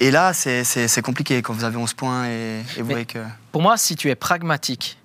Et 0.00 0.10
là, 0.10 0.32
c'est- 0.32 1.02
compliqué 1.02 1.42
quand 1.42 1.52
vous 1.52 1.62
avez 1.64 1.76
11 1.76 1.94
points 1.94 2.26
et, 2.26 2.60
et 2.76 2.82
vous 2.82 2.88
Mais- 2.88 2.94
voyez 2.94 3.06
que. 3.06 3.18
Pour 3.52 3.62
moi, 3.62 3.76
si 3.76 3.94
tu 3.94 4.10
es 4.10 4.14
pragmatique, 4.16 4.98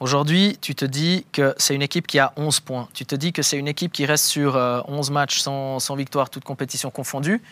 aujourd'hui, 0.00 0.58
tu 0.62 0.74
te 0.74 0.84
dis 0.86 1.26
que 1.32 1.54
c'est 1.58 1.74
une 1.74 1.82
équipe 1.82 2.06
qui 2.06 2.18
a 2.18 2.32
11 2.36 2.60
points. 2.60 2.88
Tu 2.94 3.04
te 3.06 3.14
dis 3.14 3.32
que 3.32 3.42
c'est 3.42 3.56
une 3.58 3.68
équipe 3.68 3.92
qui 3.92 4.06
reste 4.06 4.24
sur 4.24 4.56
euh, 4.56 4.80
11 4.88 5.10
matchs 5.10 5.38
sans, 5.40 5.78
sans 5.78 5.94
victoire, 5.96 6.30
toute 6.30 6.44
compétition 6.44 6.90
confondue. 6.90 7.42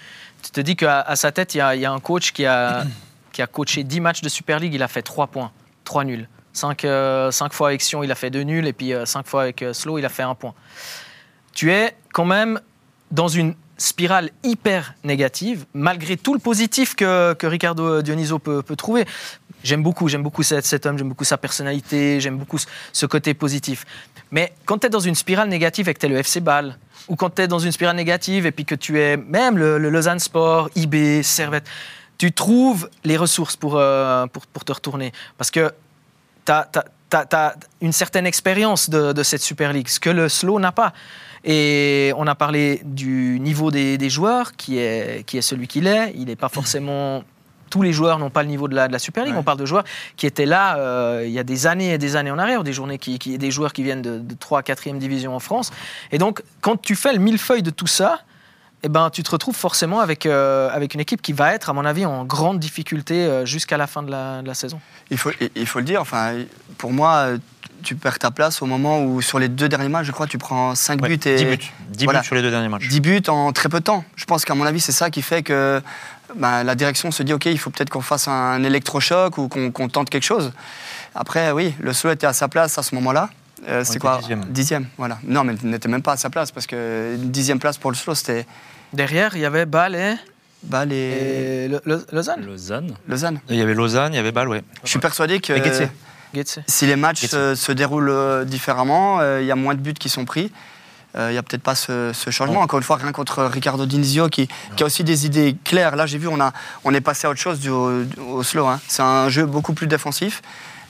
Tu 0.44 0.50
te 0.50 0.60
dis 0.60 0.76
qu'à 0.76 1.16
sa 1.16 1.32
tête, 1.32 1.54
il 1.54 1.58
y, 1.58 1.60
a, 1.60 1.92
un 1.92 2.00
coach 2.00 2.32
qui 2.32 2.44
a, 2.44 2.84
coaché 3.52 3.82
10 3.82 4.00
matchs 4.00 4.20
de 4.20 4.28
Super 4.28 4.60
League, 4.60 4.74
il 4.74 4.82
a 4.82 4.88
fait 4.88 5.02
3 5.02 5.28
points, 5.28 5.50
3 5.84 6.04
nuls. 6.04 6.28
5, 6.52 6.86
fois 7.50 7.68
avec 7.68 7.80
Sion, 7.80 8.02
il 8.04 8.12
a 8.12 8.14
fait 8.14 8.30
2 8.30 8.42
nuls, 8.42 8.66
et 8.66 8.72
puis 8.72 8.92
5 9.04 9.26
fois 9.26 9.42
avec 9.42 9.62
euh, 9.62 9.72
Slow, 9.72 9.98
il 9.98 10.04
a 10.04 10.08
fait 10.08 10.22
1 10.22 10.34
point. 10.34 10.54
Tu 11.52 11.72
es 11.72 11.96
quand 12.12 12.26
même 12.26 12.60
dans 13.10 13.26
une 13.26 13.54
spirale 13.78 14.30
hyper 14.44 14.94
négative, 15.02 15.64
malgré 15.72 16.16
tout 16.16 16.34
le 16.34 16.38
positif 16.38 16.94
que, 16.94 17.32
que 17.32 17.46
Ricardo 17.46 18.02
Dioniso 18.02 18.38
peut 18.38 18.62
trouver. 18.76 19.04
J'aime 19.64 19.82
beaucoup, 19.82 20.08
j'aime 20.08 20.22
beaucoup 20.22 20.42
cet, 20.42 20.84
homme, 20.84 20.98
j'aime 20.98 21.08
beaucoup 21.08 21.24
sa 21.24 21.38
personnalité, 21.38 22.20
j'aime 22.20 22.36
beaucoup 22.36 22.58
ce, 22.92 23.06
côté 23.06 23.32
positif. 23.32 23.86
Mais 24.30 24.52
quand 24.66 24.78
tu 24.78 24.86
es 24.86 24.90
dans 24.90 25.00
une 25.00 25.14
spirale 25.14 25.48
négative 25.48 25.88
et 25.88 25.94
que 25.94 25.98
tu 25.98 26.06
es 26.06 26.08
le 26.10 26.18
FC 26.18 26.40
Bâle, 26.40 26.76
ou 27.08 27.16
quand 27.16 27.30
tu 27.34 27.42
es 27.42 27.48
dans 27.48 27.58
une 27.58 27.72
spirale 27.72 27.96
négative 27.96 28.44
et 28.44 28.52
puis 28.52 28.66
que 28.66 28.74
tu 28.74 29.00
es 29.00 29.16
même 29.16 29.56
le, 29.56 29.78
le 29.78 29.88
Lausanne 29.88 30.18
Sport, 30.20 30.68
IB, 30.76 31.22
Servette, 31.22 31.66
tu 32.18 32.30
trouves 32.32 32.90
les 33.04 33.16
ressources 33.16 33.56
pour, 33.56 33.76
euh, 33.76 34.26
pour, 34.26 34.64
te 34.64 34.72
retourner. 34.72 35.12
Parce 35.38 35.50
que 35.50 35.72
tu 36.44 36.52
as, 36.52 37.54
une 37.80 37.92
certaine 37.92 38.26
expérience 38.26 38.90
de, 38.90 39.12
de 39.12 39.22
cette 39.22 39.42
Super 39.42 39.72
League, 39.72 39.88
ce 39.88 39.98
que 39.98 40.10
le 40.10 40.28
Slow 40.28 40.60
n'a 40.60 40.72
pas. 40.72 40.92
Et 41.42 42.12
on 42.16 42.26
a 42.26 42.34
parlé 42.34 42.82
du 42.84 43.38
niveau 43.40 43.70
des, 43.70 43.96
des 43.96 44.10
joueurs, 44.10 44.56
qui 44.56 44.78
est, 44.78 45.24
qui 45.26 45.38
est 45.38 45.42
celui 45.42 45.68
qu'il 45.68 45.86
est. 45.86 46.12
Il 46.16 46.26
n'est 46.26 46.36
pas 46.36 46.48
forcément. 46.50 47.24
Tous 47.70 47.82
les 47.82 47.92
joueurs 47.92 48.18
n'ont 48.18 48.30
pas 48.30 48.42
le 48.42 48.48
niveau 48.48 48.68
de 48.68 48.74
la, 48.74 48.86
de 48.88 48.92
la 48.92 48.98
Super 48.98 49.24
League. 49.24 49.34
Ouais. 49.34 49.40
On 49.40 49.42
parle 49.44 49.58
de 49.58 49.66
joueurs 49.66 49.84
qui 50.16 50.26
étaient 50.26 50.46
là 50.46 50.76
euh, 50.78 51.24
il 51.26 51.32
y 51.32 51.38
a 51.38 51.44
des 51.44 51.66
années 51.66 51.94
et 51.94 51.98
des 51.98 52.16
années 52.16 52.30
en 52.30 52.38
arrière, 52.38 52.62
des, 52.64 52.72
journées 52.72 52.98
qui, 52.98 53.18
qui- 53.18 53.38
des 53.38 53.50
joueurs 53.50 53.72
qui 53.72 53.82
viennent 53.82 54.02
de, 54.02 54.18
de 54.18 54.34
3 54.34 54.62
4e 54.62 54.98
division 54.98 55.34
en 55.34 55.40
France. 55.40 55.70
Et 56.12 56.18
donc, 56.18 56.42
quand 56.60 56.80
tu 56.80 56.94
fais 56.94 57.12
le 57.12 57.18
millefeuille 57.18 57.62
de 57.62 57.70
tout 57.70 57.86
ça, 57.86 58.20
eh 58.86 58.88
ben, 58.90 59.08
tu 59.08 59.22
te 59.22 59.30
retrouves 59.30 59.56
forcément 59.56 60.00
avec, 60.00 60.26
euh, 60.26 60.68
avec 60.70 60.92
une 60.94 61.00
équipe 61.00 61.22
qui 61.22 61.32
va 61.32 61.54
être, 61.54 61.70
à 61.70 61.72
mon 61.72 61.86
avis, 61.86 62.04
en 62.04 62.24
grande 62.26 62.58
difficulté 62.58 63.24
euh, 63.24 63.46
jusqu'à 63.46 63.78
la 63.78 63.86
fin 63.86 64.02
de 64.02 64.10
la, 64.10 64.42
de 64.42 64.46
la 64.46 64.52
saison. 64.54 64.78
Il 65.10 65.16
faut, 65.16 65.30
il 65.56 65.66
faut 65.66 65.78
le 65.78 65.86
dire, 65.86 66.02
enfin, 66.02 66.34
pour 66.76 66.92
moi, 66.92 67.28
tu 67.82 67.94
perds 67.94 68.18
ta 68.18 68.30
place 68.30 68.60
au 68.60 68.66
moment 68.66 69.02
où, 69.02 69.22
sur 69.22 69.38
les 69.38 69.48
deux 69.48 69.70
derniers 69.70 69.88
matchs, 69.88 70.06
je 70.06 70.12
crois, 70.12 70.26
tu 70.26 70.36
prends 70.36 70.74
5 70.74 71.00
Ouais, 71.00 71.08
buts 71.16 71.20
et 71.28 71.36
10 71.36 71.44
buts. 71.46 71.58
10 71.90 72.04
voilà. 72.04 72.20
buts 72.20 72.26
sur 72.26 72.34
les 72.34 72.42
deux 72.42 72.50
derniers 72.50 72.68
matchs. 72.68 72.88
10 72.88 73.00
buts 73.00 73.22
en 73.28 73.52
très 73.52 73.70
peu 73.70 73.78
de 73.80 73.84
temps. 73.84 74.04
Je 74.16 74.24
pense 74.26 74.44
qu'à 74.44 74.54
mon 74.54 74.64
avis, 74.66 74.80
c'est 74.80 74.92
ça 74.92 75.08
qui 75.08 75.22
fait 75.22 75.42
que 75.42 75.80
ben, 76.36 76.62
la 76.64 76.74
direction 76.74 77.10
se 77.10 77.22
dit 77.22 77.32
ok, 77.32 77.46
il 77.46 77.58
faut 77.58 77.70
peut-être 77.70 77.90
qu'on 77.90 78.00
fasse 78.00 78.28
un 78.28 78.62
électrochoc 78.64 79.38
ou 79.38 79.48
qu'on 79.48 79.88
tente 79.88 80.10
quelque 80.10 80.24
chose. 80.24 80.52
Après, 81.14 81.52
oui, 81.52 81.74
le 81.80 81.92
Slow 81.92 82.10
était 82.12 82.26
à 82.26 82.32
sa 82.32 82.48
place 82.48 82.76
à 82.78 82.82
ce 82.82 82.94
moment-là. 82.96 83.30
Euh, 83.68 83.82
c'est 83.84 83.98
quoi 83.98 84.18
dixième. 84.18 84.44
Dixième, 84.46 84.86
voilà. 84.98 85.18
Non, 85.24 85.44
mais 85.44 85.54
il 85.62 85.70
n'était 85.70 85.88
même 85.88 86.02
pas 86.02 86.12
à 86.12 86.16
sa 86.16 86.28
place 86.28 86.50
parce 86.50 86.66
que 86.66 87.16
dixième 87.16 87.58
place 87.58 87.78
pour 87.78 87.90
le 87.90 87.96
Slow, 87.96 88.14
c'était 88.14 88.46
Derrière, 88.92 89.34
il 89.36 89.40
y 89.40 89.44
avait 89.44 89.64
Bâle 89.66 89.94
et, 89.94 90.14
Bâle 90.62 90.92
et 90.92 91.64
et 91.64 91.68
Le- 91.68 91.80
Le- 91.84 92.06
Lausanne. 92.12 92.44
Lausanne. 92.44 92.94
Lausanne. 93.08 93.40
Il 93.48 93.56
y 93.56 93.62
avait 93.62 93.74
Lausanne, 93.74 94.12
il 94.12 94.16
y 94.16 94.18
avait 94.20 94.32
Bâle, 94.32 94.48
ouais. 94.48 94.62
Je 94.84 94.90
suis 94.90 94.98
persuadé 94.98 95.40
que 95.40 95.52
si 96.66 96.86
les 96.86 96.96
matchs 96.96 97.26
euh, 97.34 97.54
se 97.54 97.72
déroulent 97.72 98.10
euh, 98.10 98.44
différemment, 98.44 99.20
euh, 99.20 99.40
il 99.40 99.46
y 99.46 99.50
a 99.50 99.56
moins 99.56 99.74
de 99.74 99.80
buts 99.80 99.94
qui 99.94 100.08
sont 100.08 100.24
pris. 100.24 100.50
Euh, 101.16 101.28
Il 101.30 101.32
n'y 101.32 101.38
a 101.38 101.42
peut-être 101.42 101.62
pas 101.62 101.74
ce, 101.74 102.10
ce 102.12 102.30
changement. 102.30 102.60
Encore 102.60 102.78
une 102.78 102.84
fois, 102.84 102.96
rien 102.96 103.12
contre 103.12 103.44
Ricardo 103.44 103.86
Dinzio 103.86 104.28
qui, 104.28 104.48
qui 104.76 104.82
a 104.82 104.86
aussi 104.86 105.04
des 105.04 105.26
idées 105.26 105.56
claires. 105.64 105.94
Là, 105.96 106.06
j'ai 106.06 106.18
vu, 106.18 106.26
on, 106.28 106.40
a, 106.40 106.52
on 106.84 106.92
est 106.92 107.00
passé 107.00 107.26
à 107.26 107.30
autre 107.30 107.40
chose 107.40 107.60
du, 107.60 107.70
au, 107.70 108.02
au 108.30 108.42
slow. 108.42 108.66
hein. 108.66 108.80
C'est 108.88 109.02
un 109.02 109.28
jeu 109.28 109.46
beaucoup 109.46 109.74
plus 109.74 109.86
défensif. 109.86 110.42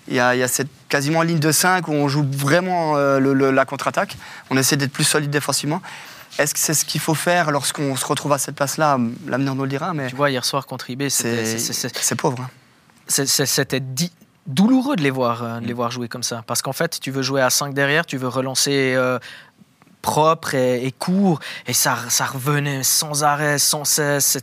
Il 0.09 0.15
y 0.15 0.21
a, 0.21 0.35
il 0.35 0.39
y 0.39 0.43
a 0.43 0.49
cette 0.49 0.69
quasiment 0.89 1.23
ligne 1.23 1.39
de 1.39 1.51
5 1.53 1.89
où 1.89 1.93
on 1.93 2.09
joue 2.09 2.25
vraiment 2.31 2.97
euh, 2.97 3.19
le- 3.19 3.33
le- 3.35 3.51
la 3.51 3.65
contre-attaque. 3.65 4.17
On 4.51 4.57
essaie 4.57 4.77
d'être 4.77 4.93
plus 4.93 5.05
solide 5.05 5.31
défensivement. 5.31 5.81
Est-ce 6.39 6.53
que 6.53 6.61
c'est 6.61 6.75
ce 6.75 6.85
qu'il 6.85 7.01
faut 7.01 7.15
faire 7.15 7.51
lorsqu'on 7.51 7.95
se 7.97 8.05
retrouve 8.05 8.33
à 8.33 8.39
cette 8.39 8.57
place-là? 8.57 8.99
L'avenir 9.27 9.55
nous 9.55 9.63
le 9.63 9.69
dira, 9.69 9.95
mais 9.95 10.09
Tu 10.09 10.17
vois, 10.17 10.31
hier 10.31 10.45
soir 10.45 10.67
contre 10.67 10.91
IB, 10.91 11.09
c'est 11.09 12.17
pauvre. 12.17 12.41
hein. 12.43 12.51
c'était 13.07 13.83
douloureux 14.47 14.97
de 14.97 15.03
les, 15.03 15.11
voir, 15.11 15.43
euh, 15.43 15.61
de 15.61 15.67
les 15.67 15.73
voir 15.73 15.91
jouer 15.91 16.09
comme 16.09 16.23
ça. 16.23 16.43
Parce 16.47 16.61
qu'en 16.61 16.73
fait, 16.73 16.99
tu 17.01 17.11
veux 17.11 17.23
jouer 17.23 17.41
à 17.41 17.51
5 17.51 17.73
derrière, 17.73 18.05
tu 18.05 18.17
veux 18.19 18.29
relancer 18.29 18.93
euh, 18.95 19.19
propre 20.05 20.55
et, 20.55 20.85
et 20.87 20.93
court, 20.93 21.41
et 21.67 21.73
ça, 21.73 21.97
ça 22.11 22.27
revenait 22.27 22.83
sans 22.83 23.25
arrêt, 23.25 23.59
sans 23.59 23.85
cesse. 23.87 24.37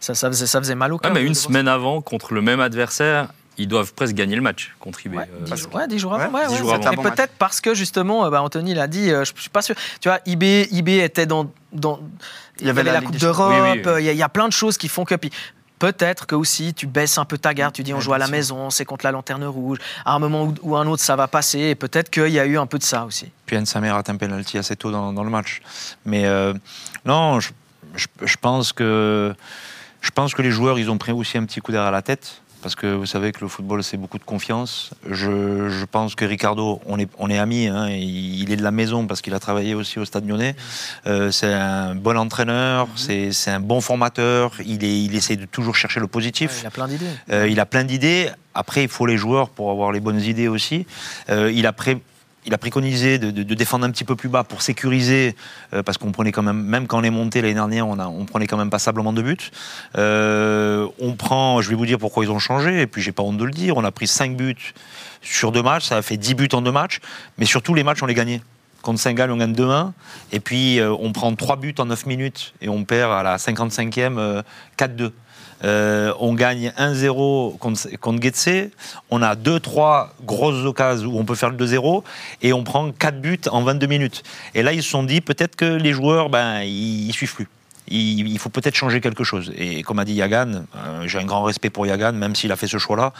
Ça, 0.00 0.14
ça 0.14 0.28
faisait, 0.28 0.46
ça 0.46 0.60
faisait 0.60 0.74
mal 0.74 0.92
au 0.92 0.96
Ouais, 0.96 1.00
cœur. 1.02 1.14
mais 1.14 1.22
de- 1.22 1.26
une 1.26 1.34
semaine 1.34 1.66
avant, 1.66 2.02
contre 2.02 2.34
le 2.34 2.42
même 2.42 2.60
adversaire, 2.60 3.28
ils 3.58 3.66
doivent 3.66 3.94
presque 3.94 4.14
gagner 4.14 4.36
le 4.36 4.42
match 4.42 4.74
contre 4.78 5.04
IB. 5.06 5.16
Ouais, 5.16 5.28
euh, 5.32 5.44
dix, 5.46 5.66
ouais, 5.72 5.88
dix 5.88 5.98
jours 5.98 6.12
avant. 6.14 6.26
Ouais, 6.30 6.40
ouais, 6.42 6.46
dix 6.48 6.52
ouais. 6.52 6.58
jours 6.58 6.74
avant. 6.74 6.92
Et 6.92 6.96
bon 6.96 7.02
peut-être 7.02 7.32
parce 7.38 7.62
que 7.62 7.74
justement, 7.74 8.26
euh, 8.26 8.30
bah, 8.30 8.42
Anthony 8.42 8.74
l'a 8.74 8.86
dit, 8.86 9.10
euh, 9.10 9.24
je 9.24 9.32
je 9.34 9.40
suis 9.40 9.50
pas 9.50 9.62
sûr. 9.62 9.74
Tu 10.02 10.08
vois, 10.10 10.20
IB, 10.26 10.68
IB 10.70 10.98
était 11.02 11.24
dans, 11.24 11.50
dans 11.72 11.98
il 12.60 12.66
y 12.66 12.70
avait, 12.70 12.82
la, 12.82 13.00
Coupe 13.00 13.16
d'Europe. 13.16 13.50
Oui, 13.54 13.58
oui, 13.62 13.82
oui. 13.86 13.92
Il 14.02 14.04
y, 14.04 14.08
a- 14.10 14.12
il 14.12 14.18
y 14.18 14.22
a 14.22 14.28
plein 14.28 14.46
de 14.46 14.52
choses 14.52 14.76
qui 14.76 14.88
font 14.88 15.04
que. 15.06 15.14
puis 15.14 15.30
Peut-être 15.78 16.26
que 16.26 16.34
aussi 16.34 16.72
tu 16.72 16.86
baisses 16.86 17.18
un 17.18 17.24
peu 17.26 17.36
ta 17.38 17.52
garde, 17.52 17.74
tu 17.74 17.82
dis 17.82 17.92
on 17.92 18.00
joue 18.00 18.12
à 18.14 18.18
la 18.18 18.28
maison, 18.28 18.70
c'est 18.70 18.84
contre 18.86 19.04
la 19.04 19.12
lanterne 19.12 19.44
rouge. 19.44 19.78
À 20.04 20.14
un 20.14 20.18
moment 20.18 20.52
ou, 20.62 20.76
un 20.76 20.86
autre, 20.86 21.02
ça 21.02 21.16
va 21.16 21.28
passer. 21.28 21.58
Et 21.60 21.74
peut-être 21.74 22.08
qu'il 22.10 22.28
y 22.28 22.40
a 22.40 22.46
eu 22.46 22.56
un 22.58 22.66
peu 22.66 22.78
de 22.78 22.82
ça 22.82 23.04
aussi. 23.04 23.30
Puis 23.44 23.56
Anne 23.56 23.66
Samer 23.66 23.90
rate 23.90 24.08
un 24.08 24.16
penalty 24.16 24.56
assez 24.58 24.74
tôt 24.76 24.90
dans, 24.90 25.12
dans 25.12 25.24
le 25.24 25.30
match. 25.30 25.60
Mais 26.06 26.24
euh, 26.24 26.54
non, 27.04 27.40
je, 27.40 27.50
je- 27.94 28.06
je 28.24 28.36
pense 28.36 28.72
que 28.72 29.34
je 30.00 30.10
pense 30.10 30.34
que 30.34 30.42
les 30.42 30.50
joueurs 30.50 30.78
ils 30.78 30.90
ont 30.90 30.98
pris 30.98 31.12
aussi 31.12 31.36
un 31.36 31.44
petit 31.44 31.60
coup 31.60 31.72
derrière 31.72 31.90
la 31.92 32.02
tête. 32.02 32.40
Parce 32.66 32.74
que 32.74 32.88
vous 32.88 33.06
savez 33.06 33.30
que 33.30 33.42
le 33.42 33.46
football, 33.46 33.84
c'est 33.84 33.96
beaucoup 33.96 34.18
de 34.18 34.24
confiance. 34.24 34.90
Je, 35.08 35.68
je 35.68 35.84
pense 35.84 36.16
que 36.16 36.24
Ricardo, 36.24 36.80
on 36.86 36.98
est, 36.98 37.08
on 37.16 37.30
est 37.30 37.38
amis. 37.38 37.68
hein, 37.68 37.88
il 37.90 38.50
est 38.50 38.56
de 38.56 38.62
la 38.64 38.72
maison 38.72 39.06
parce 39.06 39.22
qu'il 39.22 39.34
a 39.34 39.38
travaillé 39.38 39.72
aussi 39.76 40.00
au 40.00 40.04
Stade 40.04 40.26
lyonnais. 40.26 40.56
Euh, 41.06 41.30
c'est 41.30 41.52
un 41.52 41.94
bon 41.94 42.18
entraîneur, 42.18 42.88
c'est 42.96 43.30
c'est 43.30 43.52
un 43.52 43.60
bon 43.60 43.80
formateur. 43.80 44.50
Il, 44.66 44.82
est, 44.82 45.00
il 45.00 45.14
essaie 45.14 45.36
de 45.36 45.44
toujours 45.44 45.76
chercher 45.76 46.00
le 46.00 46.08
positif. 46.08 46.50
Ouais, 46.50 46.62
il 46.62 46.66
a 46.66 46.70
plein 46.72 46.88
d'idées. 46.88 47.06
Euh, 47.30 47.48
il 47.48 47.60
a 47.60 47.66
plein 47.66 47.84
d'idées. 47.84 48.30
Après, 48.52 48.82
il 48.82 48.88
faut 48.88 49.06
les 49.06 49.16
joueurs 49.16 49.48
pour 49.50 49.70
avoir 49.70 49.92
les 49.92 50.00
bonnes 50.00 50.20
idées 50.20 50.48
aussi. 50.48 50.86
Euh, 51.30 51.52
il, 51.54 51.68
a 51.68 51.72
pré- 51.72 52.00
il 52.46 52.54
a 52.54 52.58
préconisé 52.58 53.18
de, 53.18 53.54
défendre 53.54 53.84
un 53.84 53.90
petit 53.90 54.04
peu 54.04 54.14
plus 54.14 54.28
bas 54.28 54.44
pour 54.44 54.62
sécuriser, 54.62 55.34
euh, 55.74 55.82
parce 55.82 55.98
qu'on 55.98 56.12
prenait 56.12 56.32
quand 56.32 56.42
même, 56.42 56.62
même 56.62 56.86
quand 56.86 56.98
on 57.00 57.02
est 57.02 57.10
monté 57.10 57.42
l'année 57.42 57.54
dernière, 57.54 57.88
on, 57.88 58.24
prenait 58.24 58.46
quand 58.46 58.56
même 58.56 58.70
passablement 58.70 59.12
de 59.12 59.20
buts. 59.20 59.50
Euh, 59.96 60.86
on 61.00 61.14
prend, 61.14 61.60
je 61.60 61.68
vais 61.68 61.74
vous 61.74 61.86
dire 61.86 61.98
pourquoi 61.98 62.24
ils 62.24 62.30
ont 62.30 62.38
changé, 62.38 62.80
et 62.80 62.86
puis 62.86 63.02
j'ai 63.02 63.12
pas 63.12 63.22
honte 63.22 63.36
de 63.36 63.44
le 63.44 63.50
dire, 63.50 63.76
on 63.76 63.84
a 63.84 63.90
pris 63.90 64.06
5 64.06 64.36
buts 64.36 64.74
sur 65.22 65.50
deux 65.50 65.62
matchs, 65.62 65.86
ça 65.86 65.96
a 65.96 66.02
fait 66.02 66.16
10 66.16 66.34
buts 66.34 66.48
en 66.52 66.62
deux 66.62 66.72
matchs, 66.72 67.00
mais 67.38 67.46
surtout 67.46 67.74
les 67.74 67.82
matchs, 67.82 68.02
on 68.02 68.06
les 68.06 68.14
gagnait. 68.14 68.40
Contre 68.82 69.00
Saint-Gall, 69.00 69.32
on 69.32 69.36
gagne 69.36 69.52
2-1, 69.52 69.90
et 70.30 70.38
puis 70.38 70.78
euh, 70.78 70.94
on 71.00 71.10
prend 71.12 71.34
3 71.34 71.56
buts 71.56 71.74
en 71.78 71.86
9 71.86 72.06
minutes, 72.06 72.54
et 72.60 72.68
on 72.68 72.84
perd 72.84 73.10
à 73.12 73.24
la 73.24 73.36
55e 73.36 74.18
euh, 74.18 74.42
4-2. 74.78 75.10
Euh, 75.64 76.12
on 76.20 76.34
gagne 76.34 76.72
1-0 76.78 77.58
contre, 77.58 77.88
contre. 78.00 78.70
On 79.10 79.22
a 79.22 79.34
2-3 79.34 80.08
grosses 80.24 80.64
occasions 80.64 81.10
où 81.10 81.18
on 81.18 81.24
peut 81.24 81.34
faire 81.34 81.50
le 81.50 81.56
2-0 81.56 82.02
et 82.42 82.52
on 82.52 82.64
prend 82.64 82.90
4 82.92 83.20
buts 83.20 83.40
en 83.50 83.62
22 83.62 83.86
minutes. 83.86 84.22
Et 84.54 84.62
là, 84.62 84.72
ils 84.72 84.82
se 84.82 84.90
sont 84.90 85.02
dit 85.02 85.20
peut-être 85.20 85.56
que 85.56 85.64
les 85.64 85.92
joueurs, 85.92 86.28
ben, 86.28 86.62
ils, 86.62 87.06
ils 87.08 87.12
suivent 87.12 87.34
plus. 87.34 87.48
Il, 87.88 88.28
il 88.28 88.38
faut 88.38 88.48
peut-être 88.48 88.74
changer 88.74 89.00
quelque 89.00 89.24
chose. 89.24 89.52
Et 89.56 89.82
comme 89.82 89.98
a 89.98 90.04
dit 90.04 90.14
Yagan, 90.14 90.64
euh, 90.76 91.06
j'ai 91.06 91.18
un 91.18 91.24
grand 91.24 91.44
respect 91.44 91.70
pour 91.70 91.86
Yagan, 91.86 92.12
même 92.12 92.34
s'il 92.34 92.50
a 92.52 92.56
fait 92.56 92.66
ce 92.66 92.78
choix-là. 92.78 93.12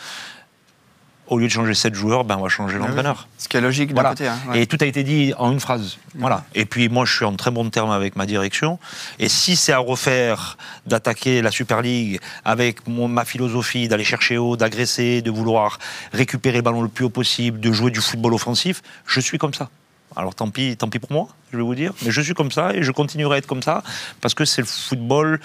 Au 1.29 1.39
lieu 1.39 1.47
de 1.47 1.53
changer 1.53 1.75
7 1.75 1.93
joueurs, 1.95 2.23
ben, 2.25 2.37
on 2.39 2.43
va 2.43 2.49
changer 2.49 2.79
l'entraîneur. 2.79 3.27
Ce 3.37 3.49
qui 3.49 3.57
est 3.57 3.61
logique 3.61 3.89
d'un 3.89 3.95
Voilà. 3.95 4.11
côté. 4.11 4.29
hein, 4.29 4.39
ouais. 4.49 4.63
Et 4.63 4.67
tout 4.69 4.79
a 4.81 4.87
été 4.87 5.03
dit 5.03 5.33
en 5.39 5.51
une 5.51 5.59
phrase. 5.59 5.99
Voilà. 6.15 6.45
Et 6.55 6.67
puis 6.67 6.89
moi, 6.89 7.05
je 7.05 7.15
suis 7.17 7.25
en 7.25 7.35
très 7.35 7.51
bon 7.51 7.69
terme 7.69 7.91
avec 7.91 8.15
ma 8.15 8.27
direction. 8.27 8.79
Et 9.19 9.29
si 9.29 9.57
c'est 9.57 9.73
à 9.73 9.79
refaire 9.79 10.57
d'attaquer 10.87 11.43
la 11.43 11.51
Super 11.51 11.83
League 11.83 12.21
avec 12.45 12.87
mon- 12.87 13.09
ma 13.09 13.25
philosophie 13.25 13.89
d'aller 13.89 14.05
chercher 14.05 14.39
haut, 14.39 14.57
d'agresser, 14.57 15.21
de 15.21 15.31
vouloir 15.33 15.79
récupérer 16.13 16.59
le 16.59 16.63
ballon 16.63 16.81
le 16.83 16.89
plus 16.89 17.05
haut 17.07 17.11
possible, 17.11 17.59
de 17.59 17.73
jouer 17.73 17.91
du 17.91 18.01
football 18.01 18.33
offensif, 18.35 18.83
je 19.07 19.19
suis 19.19 19.39
comme 19.39 19.53
ça. 19.55 19.69
Alors 20.15 20.35
tant 20.35 20.49
pis, 20.49 20.77
tant 20.77 20.89
pis 20.89 21.01
pour 21.01 21.11
moi, 21.13 21.29
je 21.53 21.57
vais 21.57 21.63
vous 21.65 21.75
dire, 21.75 21.93
mais 22.03 22.11
je 22.13 22.21
suis 22.21 22.35
comme 22.35 22.53
ça 22.53 22.73
et 22.73 22.83
je 22.85 22.93
continuerai 22.93 23.35
à 23.35 23.39
être 23.39 23.47
comme 23.49 23.63
ça 23.63 23.83
parce 24.21 24.33
que 24.35 24.45
c'est 24.45 24.63
le 24.63 24.67
football. 24.69 25.41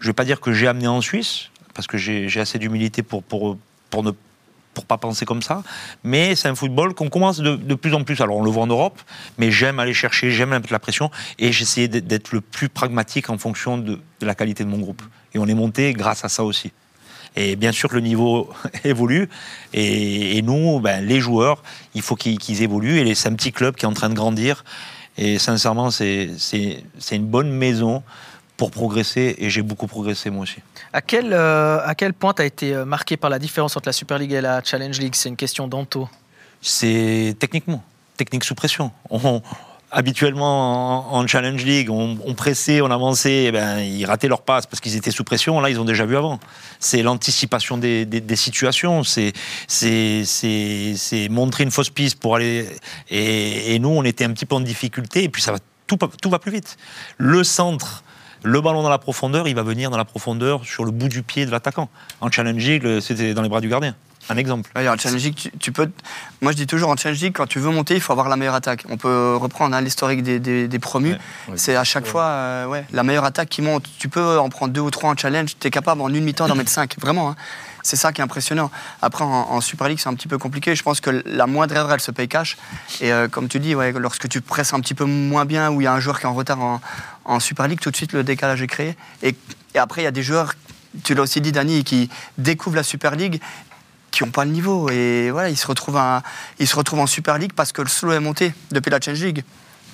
Je 0.00 0.06
vais 0.06 0.12
pas 0.14 0.24
dire 0.24 0.40
que 0.40 0.52
j'ai 0.54 0.66
amené 0.66 0.88
en 0.88 1.00
Suisse 1.02 1.50
parce 1.74 1.86
que 1.86 1.98
j'ai 1.98 2.40
assez 2.40 2.58
d'humilité 2.58 3.02
pour, 3.02 3.22
pour, 3.22 3.58
pour 3.90 4.02
ne 4.02 4.10
pour 4.78 4.86
pas 4.86 4.96
penser 4.96 5.24
comme 5.24 5.42
ça. 5.42 5.64
Mais 6.04 6.36
c'est 6.36 6.46
un 6.46 6.54
football 6.54 6.94
qu'on 6.94 7.08
commence 7.08 7.38
de, 7.38 7.56
de, 7.56 7.74
plus 7.74 7.94
en 7.94 8.04
plus. 8.04 8.20
Alors 8.20 8.36
on 8.36 8.44
le 8.44 8.50
voit 8.50 8.62
en 8.62 8.68
Europe, 8.68 9.00
mais 9.36 9.50
j'aime 9.50 9.80
aller 9.80 9.92
chercher, 9.92 10.30
j'aime 10.30 10.50
mettre 10.50 10.72
la 10.72 10.78
pression 10.78 11.10
et 11.40 11.50
j'essayais 11.50 11.88
d'être 11.88 12.30
le 12.30 12.40
plus 12.40 12.68
pragmatique 12.68 13.28
en 13.28 13.38
fonction 13.38 13.76
de, 13.76 13.98
la 14.20 14.36
qualité 14.36 14.62
de 14.62 14.68
mon 14.68 14.78
groupe. 14.78 15.02
Et 15.34 15.38
on 15.40 15.46
est 15.46 15.54
monté 15.54 15.92
grâce 15.94 16.24
à 16.24 16.28
ça 16.28 16.44
aussi. 16.44 16.70
Et 17.34 17.56
bien 17.56 17.72
sûr 17.72 17.92
le 17.92 18.00
niveau 18.00 18.50
évolue. 18.84 19.28
Et, 19.74 20.40
nous, 20.42 20.78
ben, 20.78 21.04
les 21.04 21.18
joueurs, 21.18 21.64
il 21.94 22.02
faut 22.02 22.14
qu'ils 22.14 22.38
qu 22.38 22.52
évoluent. 22.62 23.00
Et 23.00 23.14
c'est 23.16 23.28
un 23.28 23.34
petit 23.34 23.50
club 23.50 23.74
qui 23.74 23.84
est 23.84 23.88
en 23.88 23.94
train 23.94 24.10
de 24.10 24.14
grandir. 24.14 24.64
Et 25.16 25.40
sincèrement, 25.40 25.90
c'est 25.90 26.30
une 27.10 27.26
bonne 27.26 27.50
maison 27.50 28.04
pour 28.58 28.70
progresser 28.70 29.36
et 29.38 29.48
j'ai 29.48 29.62
beaucoup 29.62 29.86
progressé 29.86 30.28
moi 30.28 30.42
aussi. 30.42 30.58
À 30.92 31.00
quel, 31.00 31.32
euh, 31.32 31.80
à 31.82 31.94
quel 31.94 32.12
point 32.12 32.34
tu 32.34 32.42
as 32.42 32.44
été 32.44 32.74
marqué 32.84 33.16
par 33.16 33.30
la 33.30 33.38
différence 33.38 33.74
entre 33.76 33.88
la 33.88 33.94
Super 33.94 34.18
League 34.18 34.32
et 34.32 34.42
la 34.42 34.62
Challenge 34.62 34.98
League? 34.98 35.14
C'est 35.14 35.30
une 35.30 35.36
question 35.36 35.66
d'Anto. 35.66 36.10
C'est 36.60 37.36
techniquement, 37.38 37.82
technique 38.16 38.44
sous 38.44 38.54
pression. 38.54 38.90
On, 39.08 39.40
habituellement 39.90 41.14
en, 41.14 41.20
en, 41.20 41.26
Challenge 41.26 41.64
League, 41.64 41.90
on, 41.90 42.18
on, 42.24 42.34
pressait, 42.34 42.80
on 42.80 42.90
avançait, 42.90 43.44
eh 43.44 43.52
ben, 43.52 43.78
ils 43.78 44.04
rataient 44.04 44.28
leur 44.28 44.42
passe 44.42 44.66
parce 44.66 44.80
qu'ils 44.80 44.96
étaient 44.96 45.10
sous 45.10 45.24
pression. 45.24 45.60
Là, 45.60 45.70
ils 45.70 45.80
ont 45.80 45.84
déjà 45.84 46.04
vu 46.04 46.16
avant. 46.16 46.38
C'est 46.78 47.02
l'anticipation 47.02 47.78
des, 47.78 48.04
des, 48.04 48.20
des, 48.20 48.36
situations, 48.36 49.02
c'est 49.04 49.32
montrer 51.30 51.64
une 51.64 51.70
fausse 51.70 51.90
piste 51.90 52.18
pour 52.18 52.36
aller. 52.36 52.68
Et, 53.08 53.74
et, 53.74 53.78
nous, 53.78 53.90
on 53.90 54.04
était 54.04 54.24
un 54.24 54.32
petit 54.32 54.46
peu 54.46 54.56
en 54.56 54.60
difficulté, 54.60 55.24
et 55.24 55.28
puis 55.28 55.42
ça 55.42 55.52
va, 55.52 55.58
tout, 55.86 55.96
tout 55.96 56.30
va 56.30 56.38
plus 56.38 56.52
vite. 56.52 56.76
Le 57.16 57.44
centre. 57.44 58.02
Le 58.42 58.60
ballon 58.60 58.82
dans 58.82 58.88
la 58.88 58.98
profondeur, 58.98 59.48
il 59.48 59.54
va 59.54 59.62
venir 59.62 59.90
dans 59.90 59.96
la 59.96 60.04
profondeur 60.04 60.64
sur 60.64 60.84
le 60.84 60.90
bout 60.90 61.08
du 61.08 61.22
pied 61.22 61.46
de 61.46 61.50
l'attaquant. 61.50 61.88
En 62.20 62.30
Challenge 62.30 62.62
League, 62.62 63.00
c'était 63.00 63.34
dans 63.34 63.42
les 63.42 63.48
bras 63.48 63.60
du 63.60 63.68
gardien. 63.68 63.94
Un 64.30 64.36
exemple. 64.36 64.70
Ouais, 64.76 64.86
en 64.88 64.96
Challenge 64.96 65.22
League, 65.22 65.34
tu, 65.34 65.50
tu, 65.58 65.72
peux. 65.72 65.88
Moi, 66.42 66.52
je 66.52 66.56
dis 66.56 66.66
toujours 66.66 66.90
en 66.90 66.96
Challenge 66.96 67.20
League, 67.20 67.32
quand 67.34 67.46
tu 67.46 67.60
veux 67.60 67.70
monter, 67.70 67.94
il 67.94 68.00
faut 68.00 68.12
avoir 68.12 68.28
la 68.28 68.36
meilleure 68.36 68.54
attaque. 68.54 68.84
On 68.90 68.98
peut 68.98 69.36
reprendre 69.36 69.74
hein, 69.74 69.80
l'historique 69.80 70.22
des, 70.22 70.38
des, 70.38 70.68
des, 70.68 70.78
promus. 70.78 71.12
Ouais, 71.12 71.18
ouais, 71.48 71.54
c'est 71.56 71.76
à 71.76 71.84
chaque 71.84 72.06
fois 72.06 72.24
euh, 72.24 72.66
ouais, 72.66 72.84
la 72.92 73.04
meilleure 73.04 73.24
attaque 73.24 73.48
qui 73.48 73.62
monte. 73.62 73.86
Tu 73.98 74.08
peux 74.08 74.38
en 74.38 74.50
prendre 74.50 74.72
deux 74.72 74.82
ou 74.82 74.90
trois 74.90 75.10
en 75.10 75.16
challenge. 75.16 75.56
Tu 75.58 75.66
es 75.66 75.70
capable 75.70 76.02
en 76.02 76.08
une 76.12 76.24
mi-temps 76.24 76.46
d'en 76.46 76.56
mettre 76.56 76.70
cinq. 76.70 76.96
Vraiment. 77.00 77.30
Hein. 77.30 77.36
C'est 77.88 77.96
ça 77.96 78.12
qui 78.12 78.20
est 78.20 78.24
impressionnant. 78.24 78.70
Après, 79.00 79.24
en, 79.24 79.28
en 79.28 79.62
Super 79.62 79.88
League, 79.88 79.98
c'est 79.98 80.10
un 80.10 80.14
petit 80.14 80.28
peu 80.28 80.36
compliqué. 80.36 80.76
Je 80.76 80.82
pense 80.82 81.00
que 81.00 81.22
la 81.24 81.46
moindre 81.46 81.74
erreur, 81.74 81.94
elle 81.94 82.02
se 82.02 82.10
paye 82.10 82.28
cash. 82.28 82.58
Et 83.00 83.10
euh, 83.10 83.28
comme 83.28 83.48
tu 83.48 83.60
dis, 83.60 83.74
ouais, 83.74 83.92
lorsque 83.92 84.28
tu 84.28 84.42
presses 84.42 84.74
un 84.74 84.80
petit 84.80 84.92
peu 84.92 85.06
moins 85.06 85.46
bien 85.46 85.70
ou 85.70 85.80
il 85.80 85.84
y 85.84 85.86
a 85.86 85.94
un 85.94 85.98
joueur 85.98 86.20
qui 86.20 86.26
est 86.26 86.28
en 86.28 86.34
retard 86.34 86.58
en, 87.24 87.40
Super 87.40 87.66
League, 87.66 87.80
tout 87.80 87.90
de 87.90 87.96
suite, 87.96 88.12
le 88.12 88.24
décalage 88.24 88.60
est 88.60 88.66
créé. 88.66 88.94
Et, 89.22 89.34
après, 89.74 90.02
il 90.02 90.04
y 90.04 90.06
a 90.06 90.10
des 90.10 90.22
joueurs 90.22 90.52
tu 91.02 91.14
l'as 91.14 91.22
aussi 91.22 91.40
dit, 91.40 91.50
Dani, 91.50 91.82
qui 91.82 92.10
découvrent 92.36 92.76
la 92.76 92.82
Super 92.82 93.14
League 93.14 93.40
qui 94.10 94.22
n'ont 94.22 94.30
pas 94.30 94.44
le 94.44 94.50
niveau. 94.50 94.90
Et 94.90 95.30
voilà, 95.30 95.48
ils 95.48 95.56
se, 95.56 95.66
retrouvent 95.66 96.00
ils 96.58 96.68
se 96.68 96.76
retrouvent 96.76 97.00
en 97.00 97.06
Super 97.06 97.38
League 97.38 97.52
parce 97.56 97.72
que 97.72 97.80
le 97.80 97.88
slow 97.88 98.12
est 98.12 98.20
monté 98.20 98.52
depuis 98.70 98.90
la 98.90 99.00
Change 99.00 99.22
League. 99.22 99.44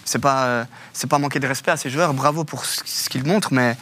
C'est 0.04 0.18
pas, 0.18 0.44
euh, 0.46 0.64
pas 1.08 1.18
manquer 1.18 1.38
de 1.38 1.46
respect 1.46 1.70
à 1.70 1.76
ces 1.76 1.90
joueurs. 1.90 2.12
Bravo 2.12 2.42
pour 2.42 2.64
ce 2.64 3.08
qu'ils 3.08 3.24
montrent, 3.24 3.52
mais 3.52 3.76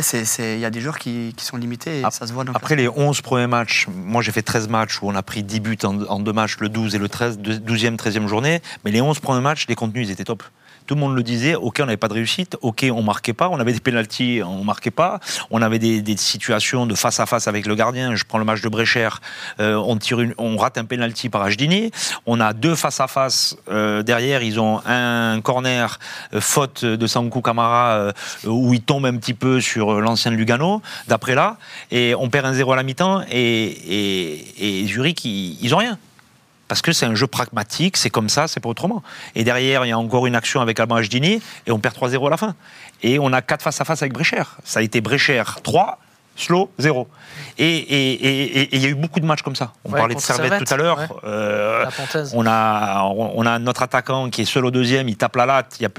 il 0.00 0.24
eh, 0.38 0.58
y 0.58 0.64
a 0.64 0.70
des 0.70 0.80
joueurs 0.80 0.98
qui, 0.98 1.34
qui 1.36 1.44
sont 1.44 1.56
limités 1.56 2.00
et 2.00 2.04
ça 2.10 2.26
se 2.26 2.32
voit. 2.32 2.44
Dans 2.44 2.52
Après 2.52 2.76
les 2.76 2.88
11 2.88 3.20
premiers 3.20 3.46
matchs, 3.46 3.86
moi 3.88 4.22
j'ai 4.22 4.32
fait 4.32 4.42
13 4.42 4.68
matchs 4.68 5.02
où 5.02 5.08
on 5.08 5.14
a 5.14 5.22
pris 5.22 5.42
10 5.42 5.60
buts 5.60 5.78
en, 5.84 6.02
en 6.02 6.20
deux 6.20 6.32
matchs, 6.32 6.58
le 6.58 6.68
12 6.68 6.94
et 6.94 6.98
le 6.98 7.08
13, 7.08 7.38
12e, 7.38 7.96
13e 7.96 8.26
journée. 8.26 8.60
Mais 8.84 8.90
les 8.90 9.00
11 9.00 9.18
premiers 9.20 9.40
matchs, 9.40 9.66
les 9.68 9.74
contenus, 9.74 10.08
ils 10.08 10.12
étaient 10.12 10.24
top 10.24 10.42
tout 10.86 10.94
le 10.94 11.00
monde 11.00 11.16
le 11.16 11.22
disait, 11.22 11.54
ok, 11.54 11.78
on 11.80 11.86
n'avait 11.86 11.96
pas 11.96 12.08
de 12.08 12.14
réussite, 12.14 12.56
ok, 12.60 12.86
on 12.92 13.02
marquait 13.02 13.32
pas, 13.32 13.48
on 13.48 13.58
avait 13.58 13.72
des 13.72 13.80
pénalties, 13.80 14.42
on 14.44 14.64
marquait 14.64 14.90
pas, 14.90 15.20
on 15.50 15.62
avait 15.62 15.78
des, 15.78 16.16
situations 16.16 16.86
de 16.86 16.94
face 16.94 17.18
à 17.20 17.26
face 17.26 17.48
avec 17.48 17.66
le 17.66 17.74
gardien. 17.74 18.14
Je 18.14 18.24
prends 18.24 18.38
le 18.38 18.44
match 18.44 18.60
de 18.60 18.68
Bréchère, 18.68 19.20
euh, 19.60 19.74
on 20.38 20.56
rate 20.56 20.78
un 20.78 20.84
pénalty 20.84 21.28
par 21.28 21.42
Ajdini, 21.42 21.90
on 22.26 22.40
a 22.40 22.52
deux 22.52 22.74
face 22.74 23.00
à 23.00 23.08
face 23.08 23.56
euh, 23.70 24.02
derrière, 24.02 24.42
ils 24.42 24.60
ont 24.60 24.80
un 24.86 25.40
corner 25.40 25.98
euh, 26.32 26.40
faute 26.40 26.84
de 26.84 27.06
Sankou 27.06 27.40
Kamara 27.40 28.12
où 28.44 28.74
il 28.74 28.82
tombe 28.82 29.06
un 29.06 29.16
petit 29.16 29.34
peu 29.34 29.60
sur 29.60 30.00
l'ancien 30.00 30.30
Lugano, 30.30 30.82
d'après 31.08 31.34
là, 31.34 31.56
et 31.90 32.14
on 32.14 32.28
perd 32.30 32.46
un 32.46 32.52
0 32.52 32.72
à 32.72 32.76
la 32.76 32.82
mi-temps 32.82 33.22
et 33.30 34.84
Zurich 34.86 35.24
ils, 35.24 35.58
ils 35.60 35.74
ont 35.74 35.78
rien 35.78 35.98
parce 36.68 36.82
que 36.82 36.92
c'est 36.92 37.06
un 37.06 37.14
jeu 37.14 37.26
pragmatique, 37.26 37.96
c'est 37.96 38.10
comme 38.10 38.28
ça, 38.28 38.48
c'est 38.48 38.60
pas 38.60 38.68
autrement. 38.68 39.02
Et 39.34 39.44
derrière, 39.44 39.84
il 39.84 39.88
y 39.88 39.92
a 39.92 39.98
encore 39.98 40.26
une 40.26 40.34
action 40.34 40.60
avec 40.60 40.80
Alban 40.80 41.00
Dini 41.00 41.42
et 41.66 41.70
on 41.70 41.78
perd 41.78 41.94
3-0 41.96 42.26
à 42.26 42.30
la 42.30 42.36
fin. 42.36 42.54
Et 43.02 43.18
on 43.18 43.32
a 43.32 43.42
4 43.42 43.62
face 43.62 43.80
à 43.80 43.84
face 43.84 44.02
avec 44.02 44.12
Bréchère. 44.12 44.56
Ça 44.64 44.80
a 44.80 44.82
été 44.82 45.00
Bréchère 45.00 45.58
3, 45.62 45.98
Slow, 46.36 46.70
0. 46.78 47.08
Et 47.58 48.66
il 48.72 48.82
y 48.82 48.86
a 48.86 48.88
eu 48.88 48.94
beaucoup 48.94 49.20
de 49.20 49.26
matchs 49.26 49.42
comme 49.42 49.56
ça. 49.56 49.72
On 49.84 49.92
ouais, 49.92 49.98
parlait 49.98 50.14
de 50.14 50.20
Servette, 50.20 50.50
Servette 50.50 50.68
tout 50.68 50.74
à 50.74 50.76
l'heure. 50.76 50.98
ouais. 50.98 51.06
Euh, 51.24 51.84
on, 52.32 52.46
a, 52.46 53.02
on 53.04 53.46
a 53.46 53.58
notre 53.58 53.82
attaquant 53.82 54.30
qui 54.30 54.42
est 54.42 54.44
seul 54.44 54.64
au 54.64 54.70
deuxième, 54.70 55.08
il 55.08 55.16
tape 55.16 55.36
la 55.36 55.46
latte. 55.46 55.76
Il 55.78 55.84
y 55.84 55.86
a, 55.86 55.90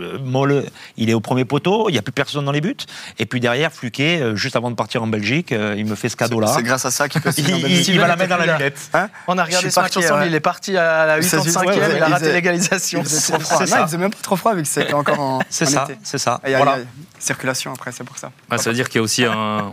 euh, 0.00 0.18
Molle, 0.24 0.64
il 0.96 1.10
est 1.10 1.14
au 1.14 1.20
premier 1.20 1.44
poteau, 1.44 1.88
il 1.88 1.92
n'y 1.92 1.98
a 1.98 2.02
plus 2.02 2.12
personne 2.12 2.44
dans 2.44 2.52
les 2.52 2.60
buts. 2.60 2.76
Et 3.18 3.26
puis 3.26 3.40
derrière, 3.40 3.72
Fluquet, 3.72 4.20
euh, 4.20 4.36
juste 4.36 4.56
avant 4.56 4.70
de 4.70 4.76
partir 4.76 5.02
en 5.02 5.06
Belgique, 5.06 5.52
euh, 5.52 5.74
il 5.76 5.86
me 5.86 5.94
fait 5.94 6.08
ce 6.08 6.16
cadeau-là. 6.16 6.48
C'est 6.48 6.62
grâce 6.62 6.84
à 6.84 6.90
ça 6.90 7.08
qu'il 7.08 7.20
peut 7.20 7.32
il, 7.36 7.48
il, 7.48 7.88
il 7.88 8.00
va 8.00 8.08
la 8.08 8.16
mettre 8.16 8.30
dans 8.30 8.38
la 8.38 8.56
lunette. 8.56 8.90
Hein 8.94 9.08
on 9.26 9.36
a 9.38 9.44
regardé 9.44 9.70
ce 9.70 9.80
match 9.80 9.96
ensemble, 9.96 10.20
ouais. 10.20 10.26
il 10.28 10.34
est 10.34 10.40
parti 10.40 10.76
à 10.76 11.06
la 11.06 11.20
85e, 11.20 11.66
ouais, 11.66 11.96
il 11.96 12.02
a 12.02 12.08
raté 12.08 12.32
l'égalisation. 12.32 13.02
C'est. 13.04 13.32
Non, 13.32 13.38
il 13.60 13.66
faisait 13.68 13.98
même 13.98 14.10
pas 14.10 14.22
trop 14.22 14.36
froid 14.36 14.54
vu 14.54 14.62
que 14.62 14.68
c'était 14.68 14.94
encore 14.94 15.20
en. 15.20 15.40
C'est 15.50 15.66
ça, 15.66 15.86
c'est 16.02 16.18
ça. 16.18 16.40
Et 16.46 16.54
voilà. 16.54 16.78
Circulation 17.18 17.72
après, 17.72 17.92
c'est 17.92 18.04
pour 18.04 18.18
ça. 18.18 18.32
Ah, 18.50 18.58
ça 18.58 18.70
veut 18.70 18.74
dire 18.74 18.88
qu'il 18.88 18.96
y 18.96 18.98
a 18.98 19.02
aussi 19.02 19.24
un. 19.24 19.70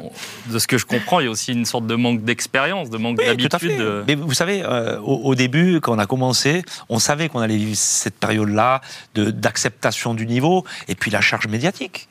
De 0.48 0.60
ce 0.60 0.68
que 0.68 0.78
je 0.78 0.86
comprends, 0.86 1.20
il 1.20 1.26
y 1.26 1.28
a 1.28 1.32
aussi 1.32 1.54
une 1.54 1.66
sorte 1.66 1.88
de 1.88 1.96
manque 1.96 2.24
d'expérience, 2.24 2.90
de 2.90 2.98
manque 2.98 3.20
oui, 3.20 3.26
d'habitude. 3.26 4.04
Mais 4.08 4.16
vous 4.16 4.34
savez, 4.34 4.62
euh, 4.64 5.00
au, 5.00 5.22
au, 5.24 5.36
début, 5.36 5.80
quand 5.82 5.94
on 5.94 6.00
a 6.00 6.06
commencé, 6.06 6.64
on 6.90 7.00
savait 7.00 7.30
qu'on 7.30 7.40
allait 7.40 7.58
vivre 7.58 7.76
cette 7.76 8.16
période-là 8.16 8.82
d'acceptation 9.16 10.14
du 10.14 10.26
niveau 10.26 10.66
et 10.88 10.96
puis 10.96 11.12
la 11.12 11.22
charge 11.22 11.48
médiatique. 11.48 12.08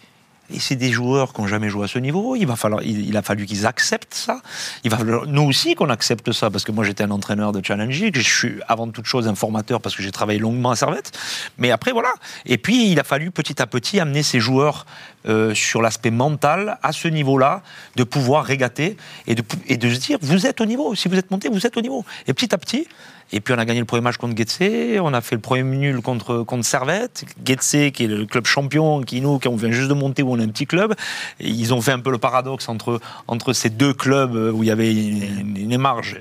Et 0.51 0.61
c'est 0.61 0.77
des 0.77 0.91
joueurs 0.91 1.33
qui 1.33 1.41
n'ont 1.41 1.47
jamais 1.47 1.69
joué 1.69 1.85
à 1.85 1.89
ce 1.89 1.99
niveau. 1.99 2.35
Il, 2.37 2.47
va 2.47 2.57
falloir, 2.57 2.83
il, 2.83 3.17
a 3.17 3.23
fallu 3.23 3.45
qu'ils 3.47 3.67
acceptent 3.67 4.15
ça. 4.15 4.41
Il 4.85 4.91
va 4.91 4.97
falloir, 4.97 5.27
nous 5.27 5.43
aussi, 5.43 5.75
qu'on 5.75 5.91
accepte 5.91 6.33
ça, 6.33 6.51
parce 6.51 6.65
que 6.65 6.73
moi, 6.73 6.85
j'étais 6.85 7.05
un 7.05 7.11
entraîneur 7.11 7.53
de 7.53 7.65
Challenge. 7.65 8.11
Je 8.15 8.21
suis 8.21 8.55
avant 8.67 8.89
toute 8.89 9.05
chose 9.05 9.29
un 9.29 9.35
formateur 9.35 9.81
parce 9.81 9.95
que 9.95 10.03
j'ai 10.03 10.13
travaillé 10.13 10.39
longuement 10.39 10.71
à 10.71 10.77
Servette. 10.77 11.13
Mais 11.59 11.71
après, 11.71 11.93
voilà. 11.93 12.13
Et 12.47 12.57
puis, 12.59 12.91
il 12.91 12.99
a 12.99 13.05
fallu 13.05 13.31
petit 13.31 13.61
à 13.61 13.67
petit 13.67 14.01
amener 14.01 14.23
ces 14.23 14.41
joueurs 14.41 14.87
euh, 15.27 15.53
sur 15.53 15.83
l'aspect 15.83 16.11
mental 16.11 16.79
à 16.83 16.93
ce 16.93 17.09
niveau-là, 17.09 17.63
de 17.97 18.05
pouvoir 18.05 18.45
régater 18.45 18.97
et 19.27 19.35
de, 19.35 19.43
se 19.91 19.99
dire, 19.99 20.19
vous 20.23 20.47
êtes 20.47 20.61
au 20.61 20.65
niveau. 20.65 20.95
Si 20.95 21.09
vous 21.09 21.17
êtes 21.17 21.31
monté, 21.31 21.49
vous 21.49 21.67
êtes 21.67 21.77
au 21.77 21.81
niveau. 21.81 22.05
Et 22.27 22.33
petit 22.33 22.55
à 22.55 22.59
petit, 22.59 22.87
et 23.33 23.41
puis 23.41 23.53
on 23.53 23.59
a 23.59 23.65
gagné 23.65 23.81
le 23.81 23.85
premier 23.85 24.01
match 24.01 24.17
contre 24.17 24.35
Getse, 24.37 24.99
on 25.01 25.13
a 25.13 25.21
fait 25.21 25.35
le 25.35 25.41
premier 25.41 25.63
nul 25.63 26.01
contre, 26.01 26.45
contre 26.45 26.65
Servette. 26.65 27.25
Getse, 27.45 27.93
qui 27.93 28.05
est 28.05 28.07
le 28.07 28.25
club 28.25 28.47
champion, 28.47 29.03
qui 29.03 29.21
nous, 29.21 29.39
qui 29.39 29.49
on 29.49 29.57
vient 29.57 29.71
juste 29.71 29.89
de 29.89 29.95
monter, 29.95 30.23
un 30.41 30.49
petit 30.49 30.67
club. 30.67 30.95
Ils 31.41 31.73
ont 31.75 31.81
fait 31.81 31.93
un 31.93 32.01
peu 32.01 32.11
le 32.11 32.19
paradoxe 32.19 32.69
entre, 32.69 33.01
entre 33.27 33.53
ces 33.53 33.71
deux 33.71 33.95
clubs 33.95 34.35
où 34.35 34.63
il 34.63 34.67
y 34.67 34.71
avait 34.71 34.93
une, 34.93 35.79
marge 35.79 36.19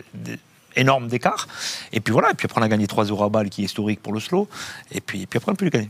énorme 0.75 1.07
d'écart. 1.07 1.47
Et 1.91 1.99
puis 1.99 2.11
voilà, 2.11 2.31
et 2.31 2.33
puis 2.33 2.45
après 2.45 2.61
on 2.61 2.63
a 2.63 2.69
gagné 2.69 2.85
3-0 2.85 3.25
à 3.25 3.29
balle, 3.29 3.49
qui 3.49 3.61
est 3.61 3.65
historique 3.65 4.01
pour 4.01 4.13
le 4.13 4.19
slow. 4.19 4.47
Et 4.91 5.01
puis, 5.01 5.23
et 5.23 5.25
puis 5.25 5.37
après 5.37 5.51
on 5.51 5.53
a 5.53 5.57
pu 5.57 5.65
le 5.65 5.71
gagner. 5.71 5.89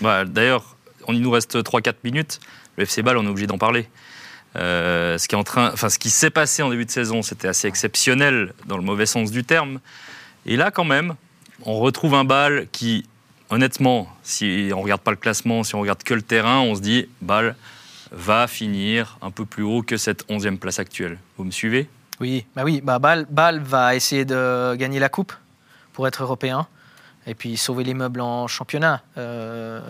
Bah, 0.00 0.24
D'ailleurs, 0.24 0.76
il 1.08 1.20
nous 1.20 1.30
reste 1.30 1.56
3-4 1.56 1.94
minutes. 2.04 2.40
Le 2.76 2.84
FC 2.84 3.02
Ball, 3.02 3.18
on 3.18 3.24
est 3.24 3.28
obligé 3.28 3.46
d'en 3.46 3.58
parler. 3.58 3.88
Euh, 4.56 5.16
ce 5.18 5.98
qui 5.98 6.10
s'est 6.10 6.30
passé 6.30 6.62
en 6.62 6.70
début 6.70 6.84
de 6.84 6.90
saison, 6.90 7.22
c'était 7.22 7.48
assez 7.48 7.68
exceptionnel 7.68 8.52
dans 8.66 8.76
le 8.76 8.82
mauvais 8.82 9.06
sens 9.06 9.30
du 9.30 9.44
terme. 9.44 9.80
Et 10.46 10.56
là, 10.56 10.70
quand 10.70 10.84
même, 10.84 11.14
on 11.64 11.78
retrouve 11.78 12.14
un 12.14 12.24
bal 12.24 12.66
qui, 12.72 13.06
honnêtement, 13.50 14.08
si 14.22 14.70
on 14.72 14.78
ne 14.78 14.82
regarde 14.82 15.00
pas 15.02 15.10
le 15.10 15.16
classement, 15.16 15.62
si 15.64 15.74
on 15.74 15.80
regarde 15.80 16.02
que 16.02 16.14
le 16.14 16.22
terrain, 16.22 16.60
on 16.60 16.74
se 16.74 16.80
dit, 16.80 17.08
bal 17.20 17.56
va 18.12 18.46
finir 18.48 19.18
un 19.22 19.30
peu 19.30 19.44
plus 19.44 19.62
haut 19.62 19.82
que 19.82 19.96
cette 19.96 20.26
11e 20.28 20.58
place 20.58 20.78
actuelle. 20.78 21.18
Vous 21.36 21.44
me 21.44 21.50
suivez? 21.50 21.88
Oui, 22.18 22.44
bah 22.54 22.62
oui, 22.64 22.80
bah 22.82 22.98
Bâle, 22.98 23.26
Bâle 23.30 23.60
va 23.60 23.94
essayer 23.94 24.24
de 24.24 24.74
gagner 24.74 24.98
la 24.98 25.08
coupe 25.08 25.32
pour 25.92 26.06
être 26.06 26.22
européen 26.22 26.66
et 27.26 27.34
puis 27.34 27.56
sauver 27.56 27.84
les 27.84 27.94
meubles 27.94 28.20
en 28.20 28.46
championnat. 28.46 29.02
Euh, 29.16 29.80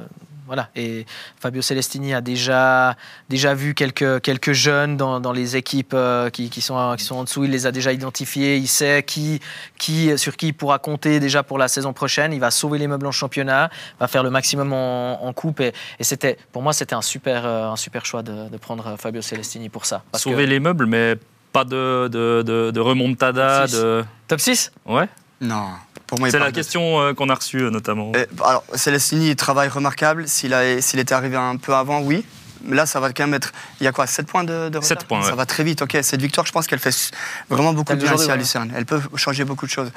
voilà. 0.51 0.69
Et 0.75 1.07
Fabio 1.39 1.63
Celestini 1.63 2.13
a 2.13 2.21
déjà, 2.21 2.97
déjà 3.29 3.55
vu 3.55 3.73
quelques, 3.73 4.21
quelques 4.21 4.51
jeunes 4.51 4.97
dans, 4.97 5.21
dans 5.21 5.31
les 5.31 5.55
équipes 5.55 5.93
euh, 5.95 6.29
qui, 6.29 6.51
qui, 6.51 6.61
sont, 6.61 6.97
qui 6.99 7.05
sont 7.05 7.15
en 7.15 7.23
dessous. 7.23 7.45
Il 7.45 7.53
les 7.53 7.67
a 7.69 7.71
déjà 7.71 7.93
identifiés. 7.93 8.57
Il 8.57 8.67
sait 8.67 9.05
qui, 9.05 9.39
qui, 9.79 10.19
sur 10.19 10.37
qui 10.37 10.49
il 10.49 10.53
pourra 10.53 10.81
compter 10.81 11.21
déjà 11.21 11.45
pour 11.45 11.57
la 11.57 11.69
saison 11.69 11.93
prochaine. 11.93 12.33
Il 12.33 12.41
va 12.41 12.51
sauver 12.51 12.79
les 12.79 12.89
meubles 12.89 13.07
en 13.07 13.13
championnat, 13.13 13.71
va 14.01 14.09
faire 14.09 14.25
le 14.25 14.31
maximum 14.31 14.73
en, 14.73 15.25
en 15.25 15.33
coupe. 15.33 15.61
Et, 15.61 15.73
et 16.01 16.03
c'était, 16.03 16.37
pour 16.51 16.63
moi, 16.63 16.73
c'était 16.73 16.97
un 16.97 17.03
super, 17.03 17.47
un 17.47 17.77
super 17.77 18.05
choix 18.05 18.25
de, 18.25 18.49
de, 18.49 18.57
prendre 18.57 18.97
Fabio 18.99 19.23
Celestini 19.23 19.69
pour 19.69 19.87
ça. 19.87 20.03
Parce 20.11 20.25
sauver 20.25 20.47
que... 20.47 20.51
les 20.51 20.59
meubles, 20.59 20.87
mais 20.87 21.15
pas 21.53 21.63
de, 21.63 22.09
de, 22.09 22.43
de, 22.43 22.73
de 22.73 22.81
remontada. 22.81 23.61
Top 23.61 23.69
6, 23.69 23.77
de... 23.77 24.05
Top 24.27 24.41
6 24.41 24.73
Ouais. 24.87 25.09
Non. 25.41 25.69
C'est 26.31 26.39
la 26.39 26.53
question 26.53 27.01
euh, 27.01 27.15
qu'on 27.15 27.29
a 27.29 27.35
reçue 27.35 27.63
notamment. 27.71 28.13
Et, 28.15 28.27
alors, 28.45 28.65
Celestini, 28.75 29.35
travail 29.37 29.69
remarquable. 29.69 30.27
S'il 30.29 30.53
était 30.53 31.15
arrivé 31.15 31.37
un 31.37 31.57
peu 31.57 31.75
avant, 31.75 32.01
oui. 32.01 32.25
là, 32.69 32.85
ça 32.87 33.01
va 33.01 33.13
quand 33.13 33.25
même 33.25 33.35
être. 33.35 33.53
Il 33.81 33.85
y 33.85 33.87
a 33.87 33.93
quoi 33.93 34.07
7 34.07 34.27
points 34.27 34.45
de, 34.45 34.69
de 34.69 34.79
retard 34.79 34.85
Sept 34.85 35.05
points, 35.05 35.23
Ça 35.23 35.31
ouais. 35.31 35.37
va 35.37 35.47
très 35.47 35.65
vite. 35.65 35.83
Ok, 35.83 35.97
cette 36.03 36.21
victoire, 36.21 36.47
je 36.47 36.53
pense 36.53 36.67
qu'elle 36.67 36.79
fait 36.79 36.95
vraiment 37.49 37.73
beaucoup 37.73 37.95
de 37.95 37.99
bien 38.03 38.15
ici 38.15 38.31
à. 38.31 38.37
Lucerne. 38.37 38.73
Elle 38.77 38.85
peut 38.87 39.01
changer 39.17 39.45
beaucoup 39.45 39.67
de 39.67 39.71
choses. 39.71 39.91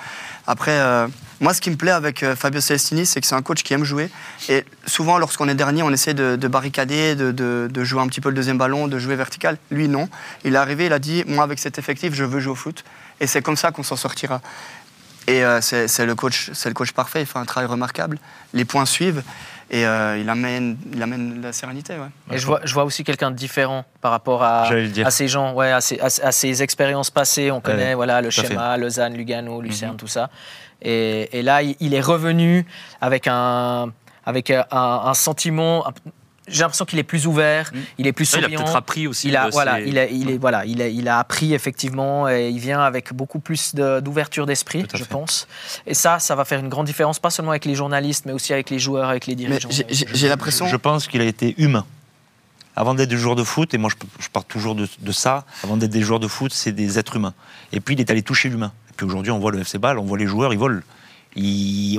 Après, 0.47 0.71
euh, 0.79 1.07
moi, 1.41 1.53
ce 1.53 1.61
qui 1.61 1.69
me 1.71 1.75
plaît 1.75 1.91
avec 1.91 2.23
euh, 2.23 2.35
Fabio 2.35 2.61
Celestini, 2.61 3.05
c'est 3.05 3.19
que 3.19 3.27
c'est 3.27 3.35
un 3.35 3.41
coach 3.41 3.63
qui 3.63 3.73
aime 3.73 3.83
jouer. 3.83 4.09
Et 4.49 4.63
souvent, 4.85 5.17
lorsqu'on 5.17 5.47
est 5.49 5.55
dernier, 5.55 5.83
on 5.83 5.89
essaie 5.91 6.13
de, 6.13 6.35
de 6.37 6.47
barricader, 6.47 7.15
de, 7.15 7.31
de- 7.31 7.67
de 7.71 7.83
jouer 7.83 8.01
un 8.01 8.07
petit 8.07 8.21
peu 8.21 8.29
le 8.29 8.35
deuxième 8.35 8.57
ballon, 8.57 8.87
de 8.87 8.97
jouer 8.99 9.15
vertical. 9.15 9.57
Lui, 9.71 9.87
non. 9.89 10.07
Il 10.45 10.53
est 10.55 10.57
arrivé, 10.57 10.85
il 10.85 10.93
a 10.93 10.99
dit 10.99 11.23
Moi, 11.27 11.43
avec 11.43 11.59
cet 11.59 11.79
effectif, 11.79 12.13
je 12.13 12.23
veux 12.23 12.39
jouer 12.39 12.51
au 12.53 12.55
foot. 12.55 12.83
Et 13.19 13.27
c'est 13.27 13.41
comme 13.41 13.57
ça 13.57 13.71
qu'on 13.71 13.83
s'en 13.83 13.95
sortira. 13.95 14.41
Et 15.27 15.43
euh, 15.43 15.61
c'est 15.61 16.05
le, 16.05 16.15
coach- 16.15 16.51
c'est 16.53 16.69
le 16.69 16.75
coach 16.75 16.91
parfait, 16.91 17.21
il 17.21 17.25
fait 17.25 17.39
un 17.39 17.45
travail 17.45 17.69
remarquable. 17.69 18.17
Les 18.53 18.65
points 18.65 18.85
suivent 18.85 19.23
et 19.71 19.85
euh, 19.87 20.17
il, 20.17 20.29
amène, 20.29 20.77
il 20.93 21.01
amène 21.01 21.41
la 21.41 21.53
sérénité. 21.53 21.93
Ouais. 21.93 22.35
Et 22.35 22.37
je 22.37 22.45
vois, 22.45 22.59
je 22.63 22.73
vois 22.73 22.83
aussi 22.83 23.03
quelqu'un 23.05 23.31
de 23.31 23.35
différent 23.35 23.85
par 24.01 24.11
rapport 24.11 24.43
à, 24.43 24.67
ces 25.11 25.27
gens, 25.29 25.53
ouais, 25.53 25.71
à, 25.71 25.79
ces, 25.81 25.99
à, 25.99 26.05
à 26.05 26.31
ces 26.31 26.61
expériences 26.61 27.09
passées. 27.09 27.51
On 27.51 27.61
connaît 27.61 27.89
Ouais, 27.89 27.95
voilà, 27.95 28.21
le 28.21 28.29
schéma, 28.29 28.77
Lausanne, 28.77 29.13
Lugano, 29.15 29.61
Lucerne, 29.61 29.95
tout 29.97 30.07
ça. 30.07 30.29
Et, 30.81 31.39
et 31.39 31.41
là, 31.41 31.63
il, 31.63 31.75
il 31.79 31.93
est 31.93 32.01
revenu 32.01 32.65
avec 32.99 33.27
un, 33.27 33.91
avec 34.25 34.49
un, 34.51 34.65
un 34.71 35.13
sentiment. 35.13 35.85
Un- 36.47 36.51
J'ai 36.51 36.59
l'impression 36.61 36.85
qu'il 36.85 36.99
est 36.99 37.03
plus 37.03 37.25
ouvert, 37.27 37.71
Mm. 37.73 37.77
il 37.99 38.07
est 38.07 38.11
plus 38.13 38.29
Ah, 38.33 38.37
il 38.37 38.39
a 38.39 38.47
souriant. 38.47 38.59
peut-être 38.63 38.75
appris 38.75 39.07
aussi. 39.07 39.27
Il 39.29 39.35
a, 39.37 39.49
voilà, 39.49 39.75
ses- 39.77 39.87
il, 39.87 39.97
a, 39.97 40.05
il, 40.07 40.29
est, 40.29 40.37
voilà 40.37 40.65
il, 40.65 40.81
a, 40.81 40.87
il 40.87 41.07
a 41.07 41.19
appris 41.19 41.53
effectivement 41.53 42.27
et 42.29 42.49
il 42.49 42.59
vient 42.59 42.81
avec 42.81 43.13
beaucoup 43.13 43.39
plus 43.39 43.75
de- 43.75 43.99
d'ouverture 43.99 44.45
d'esprit, 44.45 44.85
je 44.93 44.97
fait. 44.97 45.05
pense. 45.09 45.47
Et 45.87 45.93
ça, 45.93 46.19
ça 46.19 46.35
va 46.35 46.45
faire 46.45 46.59
une 46.59 46.69
grande 46.69 46.85
différence, 46.85 47.19
pas 47.19 47.29
seulement 47.29 47.51
avec 47.51 47.65
les 47.65 47.75
journalistes, 47.75 48.25
mais 48.25 48.33
aussi 48.33 48.53
avec 48.53 48.69
les 48.69 48.79
joueurs, 48.79 49.09
avec 49.09 49.25
les 49.27 49.35
dirigeants. 49.35 49.69
j'ai- 49.71 50.27
l'impression. 50.29 50.67
Je 50.67 50.75
pense 50.75 51.07
qu'il 51.07 51.21
a 51.21 51.25
été 51.25 51.55
humain. 51.57 51.85
Avant 52.75 52.95
d'être 52.95 53.09
des 53.09 53.17
joueurs 53.17 53.35
de 53.35 53.43
foot, 53.43 53.73
et 53.75 53.77
moi 53.77 53.89
je, 53.91 54.23
je 54.23 54.29
pars 54.29 54.43
toujours 54.45 54.73
de, 54.73 54.87
de 54.99 55.11
ça, 55.11 55.45
avant 55.63 55.77
d'être 55.77 55.91
des 55.91 56.01
joueurs 56.01 56.19
de 56.19 56.27
foot, 56.27 56.51
c'est 56.51 56.71
des 56.71 56.97
êtres 56.97 57.17
humains. 57.17 57.35
Et 57.71 57.79
puis 57.79 57.93
il 57.93 57.99
est 58.01 58.09
allé 58.09 58.23
toucher 58.23 58.49
l'humain. 58.49 58.71
Et 58.89 58.93
puis 58.97 59.05
aujourd'hui, 59.05 59.31
on 59.31 59.37
voit 59.39 59.51
le 59.51 59.59
FC 59.59 59.77
Ball, 59.77 59.99
on 59.99 60.03
voit 60.03 60.17
les 60.17 60.25
joueurs, 60.25 60.51
ils 60.53 60.57
volent. 60.59 60.81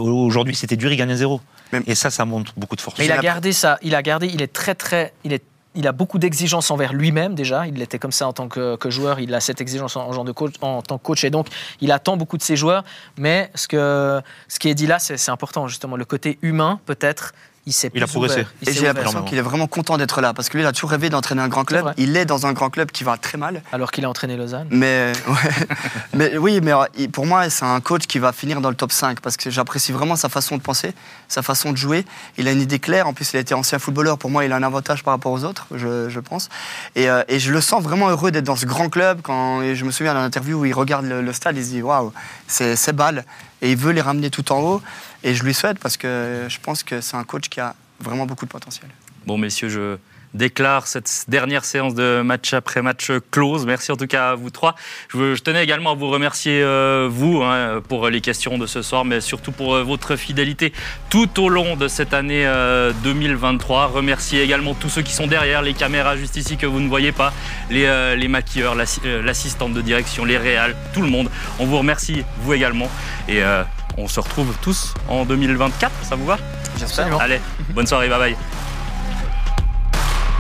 Aujourd'hui, 0.01 0.55
c'était 0.55 0.77
dur, 0.77 0.93
ils 0.93 0.97
gagnent 0.97 1.13
1-0. 1.13 1.41
Et 1.87 1.95
ça, 1.95 2.11
ça 2.11 2.25
montre 2.25 2.53
beaucoup 2.57 2.77
de 2.77 2.81
force. 2.81 2.99
Mais 2.99 3.07
il 3.07 3.13
a 3.13 3.19
gardé 3.19 3.53
ça. 3.53 3.79
Il 3.83 3.95
a 3.95 4.03
gardé. 4.03 4.29
Il 4.29 4.43
est 4.43 4.53
très 4.53 4.75
très. 4.75 5.13
Il 5.25 5.33
est. 5.33 5.43
Il 5.77 5.89
a 5.89 5.93
beaucoup 5.93 6.21
d'exigences 6.21 6.71
envers 6.71 6.93
lui-même 6.93 7.35
déjà. 7.35 7.67
Il 7.67 7.83
était 7.83 7.99
comme 7.99 8.13
ça 8.13 8.29
en 8.29 8.33
tant 8.33 8.47
que, 8.47 8.77
que 8.77 8.91
joueur. 8.91 9.19
Il 9.19 9.35
a 9.35 9.41
cette 9.41 9.61
exigence 9.61 9.97
en, 9.97 10.07
en 10.07 10.13
genre 10.13 10.25
de 10.25 10.31
coach, 10.31 10.55
en 10.61 10.83
tant 10.83 10.99
que 10.99 11.03
coach 11.03 11.25
et 11.25 11.31
donc 11.31 11.49
il 11.81 11.91
attend 11.91 12.17
beaucoup 12.17 12.37
de 12.37 12.45
ses 12.45 12.55
joueurs. 12.55 12.85
Mais 13.19 13.51
ce 13.57 13.67
que 13.67 14.23
ce 14.47 14.61
qui 14.61 14.69
est 14.69 14.75
dit 14.75 14.87
là, 14.87 15.01
c'est 15.01 15.31
important 15.31 15.67
justement 15.67 15.97
le 15.97 16.05
côté 16.05 16.39
humain 16.43 16.79
peut-être. 16.87 17.33
Il 17.67 17.73
s'est 17.73 17.91
Il 17.95 18.03
a 18.03 18.07
progressé. 18.07 18.41
ouvert. 18.41 18.53
Il 18.63 18.69
Et 18.69 18.73
j'ai 18.73 18.85
l'impression 18.85 19.23
qu'il 19.23 19.39
est 19.39 19.43
vraiment 19.43 19.67
content 19.67 19.97
d'être 19.97 20.21
là 20.21 20.35
parce 20.35 20.49
que 20.49 20.57
lui, 20.59 20.65
il 20.65 20.67
a 20.67 20.73
toujours 20.73 20.91
rêvé 20.91 21.09
d'entraîner 21.09 21.41
un 21.41 21.49
grand 21.49 21.65
club. 21.65 21.93
Il 21.97 22.17
est 22.17 22.27
dans 22.27 22.47
un 22.47 22.53
grand 22.53 22.69
club 22.69 22.91
qui 22.91 23.05
va 23.05 23.17
très 23.17 23.39
mal. 23.39 23.63
Alors 23.73 23.91
qu'il 23.91 24.05
a 24.05 24.11
entraîné 24.11 24.37
Lausanne. 24.37 24.67
Mais, 24.71 25.13
ouais. 25.29 25.67
mais 26.13 26.37
oui, 26.37 26.61
mais 26.63 26.73
euh, 26.73 26.85
pour 27.13 27.25
moi, 27.27 27.49
c'est 27.49 27.65
un 27.65 27.81
coach 27.81 28.07
qui 28.07 28.19
va 28.19 28.33
finir 28.33 28.61
dans 28.61 28.69
le 28.69 28.77
top 28.77 28.93
5 28.93 29.21
parce 29.21 29.37
que 29.37 29.51
j'apprécie 29.51 29.93
vraiment 29.93 30.17
sa 30.17 30.29
façon 30.29 30.57
de 30.59 30.63
penser, 30.63 30.93
sa 31.29 31.43
façon 31.43 31.73
de 31.73 31.77
jouer. 31.77 32.05
Il 32.37 32.49
a 32.49 32.53
une 32.53 32.61
idée 32.61 32.79
claire. 32.79 33.07
En 33.09 33.15
plus, 33.15 33.33
il 33.33 33.37
a 33.39 33.41
été 33.41 33.55
ancien 33.55 33.79
footballeur. 33.79 34.19
Pour 34.19 34.31
moi, 34.31 34.45
il 34.45 34.53
a 34.53 34.57
un 34.57 34.63
avantage 34.63 35.03
par 35.03 35.15
rapport 35.15 35.33
aux 35.33 35.45
autres, 35.45 35.67
je, 35.75 36.09
je 36.11 36.21
pense. 36.21 36.51
Et, 36.97 37.09
euh, 37.09 37.23
et 37.29 37.39
je 37.39 37.51
le 37.51 37.61
sens 37.63 37.83
vraiment 37.83 38.09
heureux 38.11 38.31
d'être 38.31 38.45
dans 38.45 38.57
ce 38.57 38.67
grand 38.67 38.91
club. 38.91 39.21
Quand, 39.23 39.63
je 39.75 39.85
me 39.85 39.91
souviens 39.91 40.13
d'un 40.13 40.25
interview 40.25 40.61
où 40.61 40.65
il 40.67 40.75
regarde 40.75 41.07
le, 41.07 41.23
le 41.23 41.33
stade, 41.33 41.57
il 41.57 41.65
se 41.65 41.71
dit 41.71 41.83
Waouh, 41.83 42.13
c'est 42.47 42.93
balle. 42.93 43.25
Et 43.65 43.73
il 43.73 43.77
veut 43.79 43.93
les 43.93 44.03
ramener 44.03 44.29
tout 44.29 44.53
en 44.53 44.61
haut. 44.61 44.83
Et 45.23 45.35
je 45.35 45.43
lui 45.43 45.55
souhaite 45.55 45.79
parce 45.79 45.97
que 45.97 46.47
je 46.49 46.59
pense 46.61 46.83
que 46.83 47.01
c'est 47.01 47.17
un 47.17 47.25
coach 47.25 47.49
qui 47.49 47.61
a 47.61 47.75
vraiment 47.99 48.27
beaucoup 48.27 48.45
de 48.45 48.51
potentiel. 48.51 48.91
Bon, 49.27 49.39
messieurs, 49.39 49.71
je 49.71 49.97
déclare 50.35 50.87
cette 50.87 51.25
dernière 51.29 51.65
séance 51.65 51.95
de 51.95 52.21
match 52.23 52.53
après 52.55 52.83
match 52.83 53.11
close. 53.31 53.65
Merci 53.67 53.93
en 53.93 53.97
tout 53.97 54.07
cas 54.07 54.31
à 54.31 54.35
vous 54.35 54.51
trois. 54.51 54.75
Je, 55.09 55.35
tenais 55.41 55.63
également 55.65 55.93
à 55.93 55.95
vous 55.95 56.11
remercier, 56.11 56.61
euh, 56.63 57.09
vous, 57.11 57.43
hein, 57.43 57.81
pour 57.89 58.09
les 58.09 58.21
questions 58.21 58.59
de 58.59 58.67
ce 58.67 58.83
soir, 58.83 59.05
mais 59.05 59.21
surtout 59.21 59.53
pour 59.53 59.75
euh, 59.77 59.83
votre 59.83 60.17
fidélité 60.17 60.73
tout 61.11 61.41
au 61.43 61.49
long 61.49 61.77
de 61.77 61.89
cette 61.89 62.13
année 62.15 62.45
euh, 62.47 62.93
2023. 63.05 63.87
Remercier 63.87 64.43
également 64.43 64.75
tous 64.75 64.89
ceux 64.89 65.03
qui 65.03 65.13
sont 65.13 65.27
derrière 65.27 65.63
les 65.63 65.75
caméras 65.75 66.17
juste 66.17 66.37
ici 66.37 66.57
que 66.57 66.67
vous 66.67 66.81
ne 66.81 66.89
voyez 66.89 67.13
pas, 67.13 67.33
les, 67.71 67.85
euh, 67.87 68.17
les 68.17 68.29
maquilleurs, 68.29 68.75
l'assi- 68.75 69.01
euh, 69.05 69.23
l'assistante 69.23 69.73
de 69.73 69.81
direction, 69.81 70.25
les 70.25 70.37
réals, 70.39 70.75
tout 70.93 71.03
le 71.03 71.09
monde. 71.09 71.31
On 71.59 71.67
vous 71.67 71.79
remercie, 71.79 72.25
vous 72.41 72.53
également. 72.55 72.91
Et 73.29 73.43
euh, 73.43 73.63
on 73.97 74.09
se 74.09 74.19
retrouve 74.19 74.53
tous 74.61 74.95
en 75.09 75.25
2024, 75.25 75.93
ça 76.03 76.17
vous 76.17 76.27
va? 76.27 76.39
J'espère. 76.79 77.21
Allez, 77.21 77.41
bonne 77.71 77.87
soirée, 77.87 78.09
bye 78.09 78.19
bye. 78.19 78.37